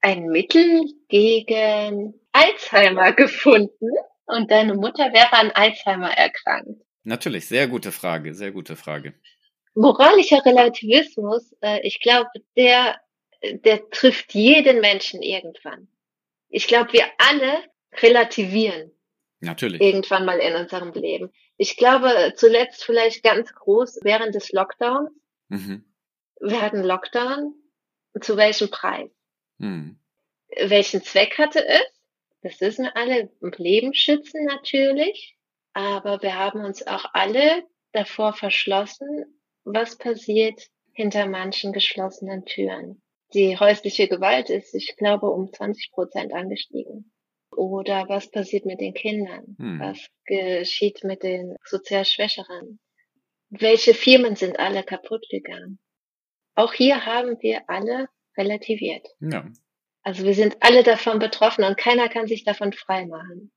ein 0.00 0.26
Mittel 0.26 0.84
gegen 1.08 2.14
Alzheimer 2.32 3.12
gefunden 3.12 3.90
und 4.26 4.50
deine 4.50 4.74
Mutter 4.74 5.12
wäre 5.12 5.32
an 5.32 5.50
Alzheimer 5.52 6.10
erkrankt? 6.10 6.82
Natürlich, 7.02 7.46
sehr 7.46 7.68
gute 7.68 7.92
Frage, 7.92 8.34
sehr 8.34 8.52
gute 8.52 8.76
Frage. 8.76 9.14
Moralischer 9.74 10.44
Relativismus, 10.44 11.54
äh, 11.60 11.80
ich 11.82 12.00
glaube, 12.00 12.28
der, 12.56 13.00
der 13.54 13.88
trifft 13.90 14.34
jeden 14.34 14.80
Menschen 14.80 15.22
irgendwann. 15.22 15.88
Ich 16.48 16.66
glaube, 16.66 16.92
wir 16.92 17.04
alle 17.18 17.62
relativieren. 18.00 18.92
Natürlich. 19.40 19.80
Irgendwann 19.80 20.24
mal 20.24 20.38
in 20.38 20.54
unserem 20.54 20.92
Leben. 20.92 21.32
Ich 21.56 21.76
glaube, 21.76 22.32
zuletzt 22.36 22.84
vielleicht 22.84 23.22
ganz 23.22 23.52
groß 23.52 24.00
während 24.02 24.34
des 24.34 24.52
Lockdowns. 24.52 25.10
Mhm. 25.48 25.84
Wir 26.40 26.60
hatten 26.62 26.82
Lockdown. 26.82 27.54
Zu 28.20 28.36
welchem 28.36 28.70
Preis? 28.70 29.10
Mhm. 29.58 29.98
Welchen 30.56 31.02
Zweck 31.02 31.36
hatte 31.38 31.66
es? 31.66 31.82
Das 32.42 32.60
wissen 32.60 32.86
alle, 32.86 33.30
Leben 33.56 33.92
schützen 33.92 34.44
natürlich, 34.44 35.36
aber 35.72 36.22
wir 36.22 36.34
haben 36.36 36.64
uns 36.64 36.86
auch 36.86 37.04
alle 37.12 37.64
davor 37.92 38.32
verschlossen, 38.32 39.40
was 39.64 39.98
passiert 39.98 40.68
hinter 40.92 41.26
manchen 41.26 41.72
geschlossenen 41.72 42.44
Türen. 42.44 43.02
Die 43.34 43.58
häusliche 43.58 44.08
Gewalt 44.08 44.50
ist, 44.50 44.74
ich 44.74 44.96
glaube, 44.96 45.30
um 45.30 45.52
20 45.52 45.90
Prozent 45.92 46.32
angestiegen. 46.32 47.12
Oder 47.50 48.08
was 48.08 48.30
passiert 48.30 48.66
mit 48.66 48.80
den 48.80 48.94
Kindern? 48.94 49.56
Hm. 49.58 49.80
Was 49.80 50.06
geschieht 50.26 51.04
mit 51.04 51.22
den 51.22 51.56
sozial 51.64 52.04
Schwächeren? 52.04 52.78
Welche 53.48 53.94
Firmen 53.94 54.36
sind 54.36 54.58
alle 54.58 54.82
kaputt 54.82 55.24
gegangen? 55.30 55.78
Auch 56.54 56.72
hier 56.72 57.06
haben 57.06 57.36
wir 57.40 57.68
alle 57.68 58.08
relativiert. 58.36 59.06
Ja. 59.20 59.48
Also 60.02 60.24
wir 60.24 60.34
sind 60.34 60.56
alle 60.60 60.82
davon 60.82 61.18
betroffen 61.18 61.64
und 61.64 61.76
keiner 61.76 62.08
kann 62.08 62.26
sich 62.26 62.44
davon 62.44 62.72
freimachen. 62.72 63.52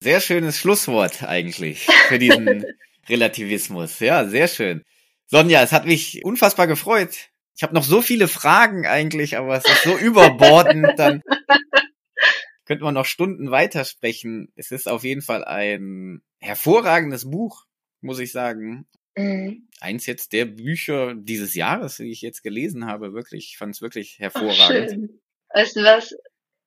Sehr 0.00 0.20
schönes 0.20 0.58
Schlusswort 0.58 1.22
eigentlich 1.22 1.86
für 2.08 2.18
diesen 2.18 2.64
Relativismus. 3.08 4.00
Ja, 4.00 4.26
sehr 4.26 4.48
schön. 4.48 4.82
Sonja, 5.26 5.62
es 5.62 5.72
hat 5.72 5.86
mich 5.86 6.24
unfassbar 6.24 6.66
gefreut. 6.66 7.30
Ich 7.56 7.62
habe 7.62 7.74
noch 7.74 7.84
so 7.84 8.02
viele 8.02 8.28
Fragen 8.28 8.86
eigentlich, 8.86 9.38
aber 9.38 9.56
es 9.56 9.64
ist 9.64 9.82
so 9.82 9.96
überbordend, 9.96 10.92
dann 10.98 11.22
könnte 12.66 12.84
man 12.84 12.94
noch 12.94 13.06
Stunden 13.06 13.50
weitersprechen. 13.50 14.52
Es 14.56 14.70
ist 14.70 14.88
auf 14.88 15.04
jeden 15.04 15.22
Fall 15.22 15.44
ein 15.44 16.22
hervorragendes 16.38 17.30
Buch, 17.30 17.64
muss 18.02 18.18
ich 18.18 18.32
sagen. 18.32 18.86
Mhm. 19.16 19.68
Eins 19.80 20.04
jetzt 20.04 20.34
der 20.34 20.44
Bücher 20.44 21.14
dieses 21.14 21.54
Jahres, 21.54 21.96
die 21.96 22.10
ich 22.10 22.20
jetzt 22.20 22.42
gelesen 22.42 22.86
habe, 22.86 23.14
wirklich, 23.14 23.50
ich 23.52 23.56
fand 23.56 23.74
es 23.74 23.80
wirklich 23.80 24.18
hervorragend. 24.18 24.90
schön. 24.90 25.20
Weißt 25.54 25.76
du 25.76 25.82
was? 25.82 26.14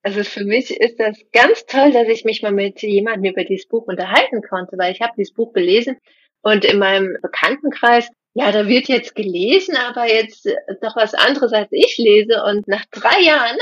Also 0.02 0.24
für 0.24 0.44
mich 0.44 0.70
ist 0.70 0.98
das 0.98 1.18
ganz 1.32 1.66
toll, 1.66 1.92
dass 1.92 2.08
ich 2.08 2.24
mich 2.24 2.42
mal 2.42 2.52
mit 2.52 2.80
jemandem 2.82 3.32
über 3.32 3.44
dieses 3.44 3.68
Buch 3.68 3.86
unterhalten 3.86 4.42
konnte, 4.42 4.78
weil 4.78 4.92
ich 4.92 5.02
habe 5.02 5.12
dieses 5.16 5.34
Buch 5.34 5.52
gelesen 5.52 5.98
und 6.42 6.64
in 6.64 6.78
meinem 6.78 7.18
Bekanntenkreis, 7.20 8.08
ja, 8.34 8.52
da 8.52 8.68
wird 8.68 8.88
jetzt 8.88 9.14
gelesen, 9.14 9.76
aber 9.76 10.08
jetzt 10.08 10.46
doch 10.82 10.96
was 10.96 11.14
anderes 11.14 11.52
als 11.52 11.68
ich 11.72 11.98
lese 11.98 12.42
und 12.44 12.68
nach 12.68 12.84
drei 12.90 13.20
Jahren 13.22 13.56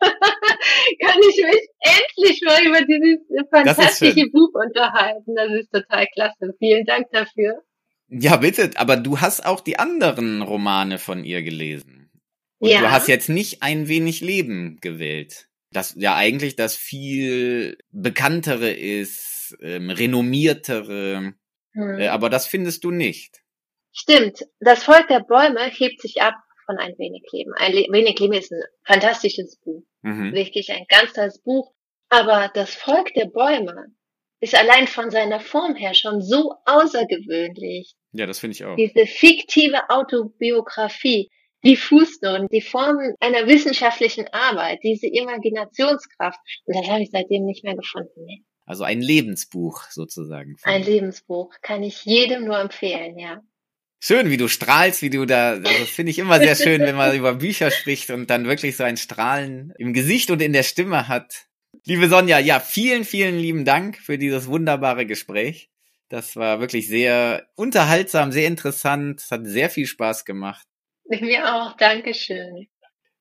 kann 0.00 1.18
ich 1.28 1.44
mich 1.44 1.68
endlich 1.80 2.42
mal 2.44 2.64
über 2.64 2.82
dieses 2.82 3.20
fantastische 3.50 4.28
Buch 4.30 4.50
unterhalten. 4.54 5.34
Das 5.34 5.50
ist 5.52 5.72
total 5.72 6.06
klasse. 6.14 6.54
Vielen 6.58 6.84
Dank 6.84 7.06
dafür. 7.12 7.62
Ja, 8.08 8.36
bitte, 8.36 8.70
aber 8.76 8.96
du 8.96 9.20
hast 9.20 9.44
auch 9.44 9.60
die 9.60 9.78
anderen 9.78 10.42
Romane 10.42 10.98
von 10.98 11.24
ihr 11.24 11.42
gelesen. 11.42 12.10
Und 12.58 12.70
ja. 12.70 12.80
du 12.80 12.90
hast 12.90 13.08
jetzt 13.08 13.28
nicht 13.28 13.62
ein 13.62 13.86
wenig 13.86 14.20
Leben 14.20 14.78
gewählt. 14.80 15.48
Das 15.72 15.94
ja 15.96 16.16
eigentlich 16.16 16.56
das 16.56 16.74
viel 16.74 17.76
bekanntere 17.90 18.70
ist, 18.70 19.56
ähm, 19.60 19.90
renommiertere. 19.90 21.34
Hm. 21.72 21.98
Äh, 21.98 22.08
aber 22.08 22.30
das 22.30 22.46
findest 22.46 22.84
du 22.84 22.90
nicht. 22.90 23.42
Stimmt. 23.92 24.46
Das 24.60 24.84
Volk 24.84 25.08
der 25.08 25.20
Bäume 25.20 25.64
hebt 25.66 26.00
sich 26.00 26.20
ab 26.22 26.34
von 26.66 26.78
Ein 26.78 26.96
wenig 26.98 27.22
Leben. 27.32 27.52
Ein 27.56 27.72
Le 27.72 27.86
wenig 27.90 28.18
Leben 28.18 28.34
ist 28.34 28.52
ein 28.52 28.62
fantastisches 28.84 29.58
Buch. 29.60 29.82
Mhm. 30.02 30.32
Wirklich 30.34 30.70
ein 30.70 30.84
ganz 30.88 31.12
tolles 31.14 31.42
Buch. 31.42 31.72
Aber 32.10 32.50
das 32.54 32.74
Volk 32.74 33.12
der 33.14 33.26
Bäume 33.26 33.86
ist 34.40 34.54
allein 34.54 34.86
von 34.86 35.10
seiner 35.10 35.40
Form 35.40 35.74
her 35.74 35.94
schon 35.94 36.22
so 36.22 36.54
außergewöhnlich. 36.64 37.94
Ja, 38.12 38.26
das 38.26 38.38
finde 38.38 38.54
ich 38.54 38.64
auch. 38.64 38.76
Diese 38.76 39.06
fiktive 39.06 39.90
Autobiografie, 39.90 41.30
die 41.64 41.76
Fußnoten, 41.76 42.48
die 42.48 42.60
Formen 42.60 43.14
einer 43.20 43.46
wissenschaftlichen 43.46 44.28
Arbeit, 44.28 44.78
diese 44.82 45.06
Imaginationskraft. 45.06 46.38
Und 46.66 46.76
das 46.76 46.88
habe 46.88 47.02
ich 47.02 47.10
seitdem 47.10 47.44
nicht 47.44 47.64
mehr 47.64 47.74
gefunden. 47.74 48.24
Nee. 48.24 48.44
Also 48.64 48.84
ein 48.84 49.00
Lebensbuch 49.00 49.84
sozusagen. 49.90 50.56
Ein 50.62 50.82
Lebensbuch 50.82 51.54
kann 51.62 51.82
ich 51.82 52.04
jedem 52.04 52.44
nur 52.44 52.58
empfehlen, 52.58 53.18
ja. 53.18 53.42
Schön, 54.00 54.30
wie 54.30 54.36
du 54.36 54.46
strahlst, 54.46 55.02
wie 55.02 55.10
du 55.10 55.26
da, 55.26 55.50
also 55.50 55.62
das 55.62 55.88
finde 55.88 56.10
ich 56.10 56.20
immer 56.20 56.38
sehr 56.38 56.54
schön, 56.54 56.82
wenn 56.82 56.94
man 56.94 57.16
über 57.16 57.34
Bücher 57.34 57.70
spricht 57.72 58.10
und 58.10 58.30
dann 58.30 58.46
wirklich 58.46 58.76
so 58.76 58.84
ein 58.84 58.96
Strahlen 58.96 59.72
im 59.76 59.92
Gesicht 59.92 60.30
und 60.30 60.40
in 60.40 60.52
der 60.52 60.62
Stimme 60.62 61.08
hat. 61.08 61.46
Liebe 61.84 62.08
Sonja, 62.08 62.38
ja, 62.38 62.60
vielen, 62.60 63.04
vielen 63.04 63.38
lieben 63.38 63.64
Dank 63.64 63.98
für 63.98 64.16
dieses 64.16 64.46
wunderbare 64.46 65.04
Gespräch. 65.04 65.68
Das 66.08 66.36
war 66.36 66.60
wirklich 66.60 66.86
sehr 66.86 67.48
unterhaltsam, 67.56 68.30
sehr 68.30 68.46
interessant. 68.46 69.20
Es 69.20 69.30
hat 69.30 69.46
sehr 69.46 69.68
viel 69.68 69.86
Spaß 69.86 70.24
gemacht. 70.24 70.66
Mir 71.08 71.54
auch, 71.54 71.76
Dankeschön. 71.76 72.68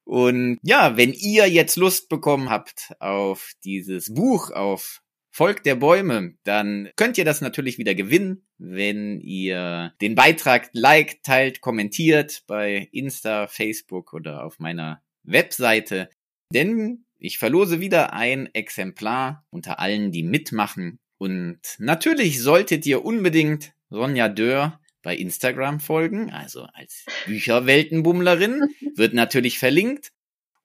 Und 0.03 0.59
ja, 0.61 0.95
wenn 0.95 1.11
ihr 1.11 1.49
jetzt 1.49 1.75
Lust 1.75 2.07
bekommen 2.07 2.49
habt 2.49 2.93
auf 2.99 3.51
dieses 3.65 4.13
Buch, 4.13 4.51
auf 4.51 5.01
Volk 5.38 5.62
der 5.62 5.76
Bäume, 5.76 6.34
dann 6.46 6.90
könnt 6.96 7.20
ihr 7.20 7.24
das 7.24 7.42
natürlich 7.42 7.78
wieder 7.78 7.94
gewinnen, 7.94 8.42
wenn 8.58 9.22
ihr 9.22 9.94
den 10.02 10.16
Beitrag 10.16 10.72
liked, 10.74 11.22
teilt, 11.22 11.62
kommentiert 11.62 12.42
bei 12.48 12.90
Insta, 12.92 13.46
Facebook 13.46 14.14
oder 14.14 14.44
auf 14.44 14.58
meiner 14.58 15.04
Webseite. 15.22 16.10
Denn 16.52 17.06
ich 17.20 17.38
verlose 17.38 17.80
wieder 17.80 18.14
ein 18.14 18.50
Exemplar 18.56 19.46
unter 19.52 19.78
allen, 19.80 20.12
die 20.12 20.24
mitmachen. 20.24 20.98
Und 21.20 21.60
natürlich 21.78 22.42
solltet 22.42 22.88
ihr 22.88 23.06
unbedingt 23.06 23.74
Sonja 23.92 24.30
Dörr 24.30 24.80
bei 25.04 25.16
Instagram 25.16 25.80
folgen, 25.80 26.32
also 26.32 26.64
als 26.74 27.06
Bücherweltenbummlerin, 27.28 28.74
wird 28.96 29.14
natürlich 29.14 29.60
verlinkt 29.60 30.12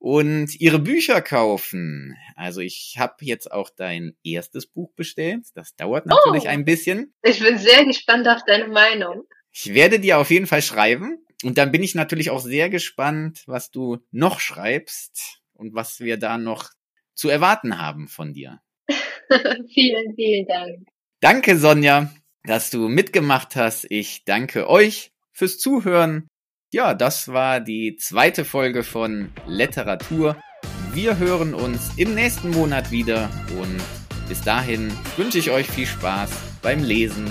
und 0.03 0.61
ihre 0.61 0.81
Bücher 0.81 1.23
kaufen. 1.23 2.17
Also 2.35 2.61
ich 2.61 2.97
habe 2.99 3.15
jetzt 3.21 3.53
auch 3.53 3.71
dein 3.71 4.17
erstes 4.25 4.67
Buch 4.67 4.93
bestellt. 4.97 5.45
Das 5.55 5.77
dauert 5.77 6.07
natürlich 6.07 6.47
oh, 6.47 6.49
ein 6.49 6.65
bisschen. 6.65 7.15
Ich 7.23 7.39
bin 7.39 7.57
sehr 7.57 7.85
gespannt 7.85 8.27
auf 8.27 8.41
deine 8.45 8.67
Meinung. 8.67 9.23
Ich 9.53 9.73
werde 9.75 10.01
dir 10.01 10.19
auf 10.19 10.33
jeden 10.33 10.49
Fall 10.49 10.61
schreiben. 10.61 11.25
Und 11.45 11.57
dann 11.57 11.71
bin 11.71 11.85
ich 11.85 11.95
natürlich 11.95 12.31
auch 12.31 12.41
sehr 12.41 12.69
gespannt, 12.69 13.45
was 13.47 13.71
du 13.71 13.99
noch 14.11 14.41
schreibst 14.41 15.41
und 15.53 15.73
was 15.73 16.01
wir 16.01 16.17
da 16.17 16.37
noch 16.37 16.71
zu 17.15 17.29
erwarten 17.29 17.79
haben 17.79 18.09
von 18.09 18.33
dir. 18.33 18.61
vielen, 18.89 20.17
vielen 20.17 20.49
Dank. 20.49 20.89
Danke, 21.21 21.57
Sonja, 21.57 22.13
dass 22.43 22.71
du 22.71 22.89
mitgemacht 22.89 23.55
hast. 23.55 23.87
Ich 23.89 24.25
danke 24.25 24.69
euch 24.69 25.13
fürs 25.31 25.59
Zuhören. 25.59 26.27
Ja, 26.75 26.95
das 26.95 27.29
war 27.29 27.61
die 27.61 27.97
zweite 27.97 28.47
Folge 28.47 28.83
von 28.83 29.31
Literatur. 29.47 30.39
Wir 30.95 31.19
hören 31.19 31.53
uns 31.53 31.91
im 31.99 32.15
nächsten 32.15 32.49
Monat 32.49 32.91
wieder 32.91 33.29
und 33.61 33.77
bis 34.27 34.41
dahin 34.41 34.91
wünsche 35.19 35.37
ich 35.37 35.51
euch 35.51 35.69
viel 35.69 35.85
Spaß 35.85 36.31
beim 36.63 36.83
Lesen 36.83 37.27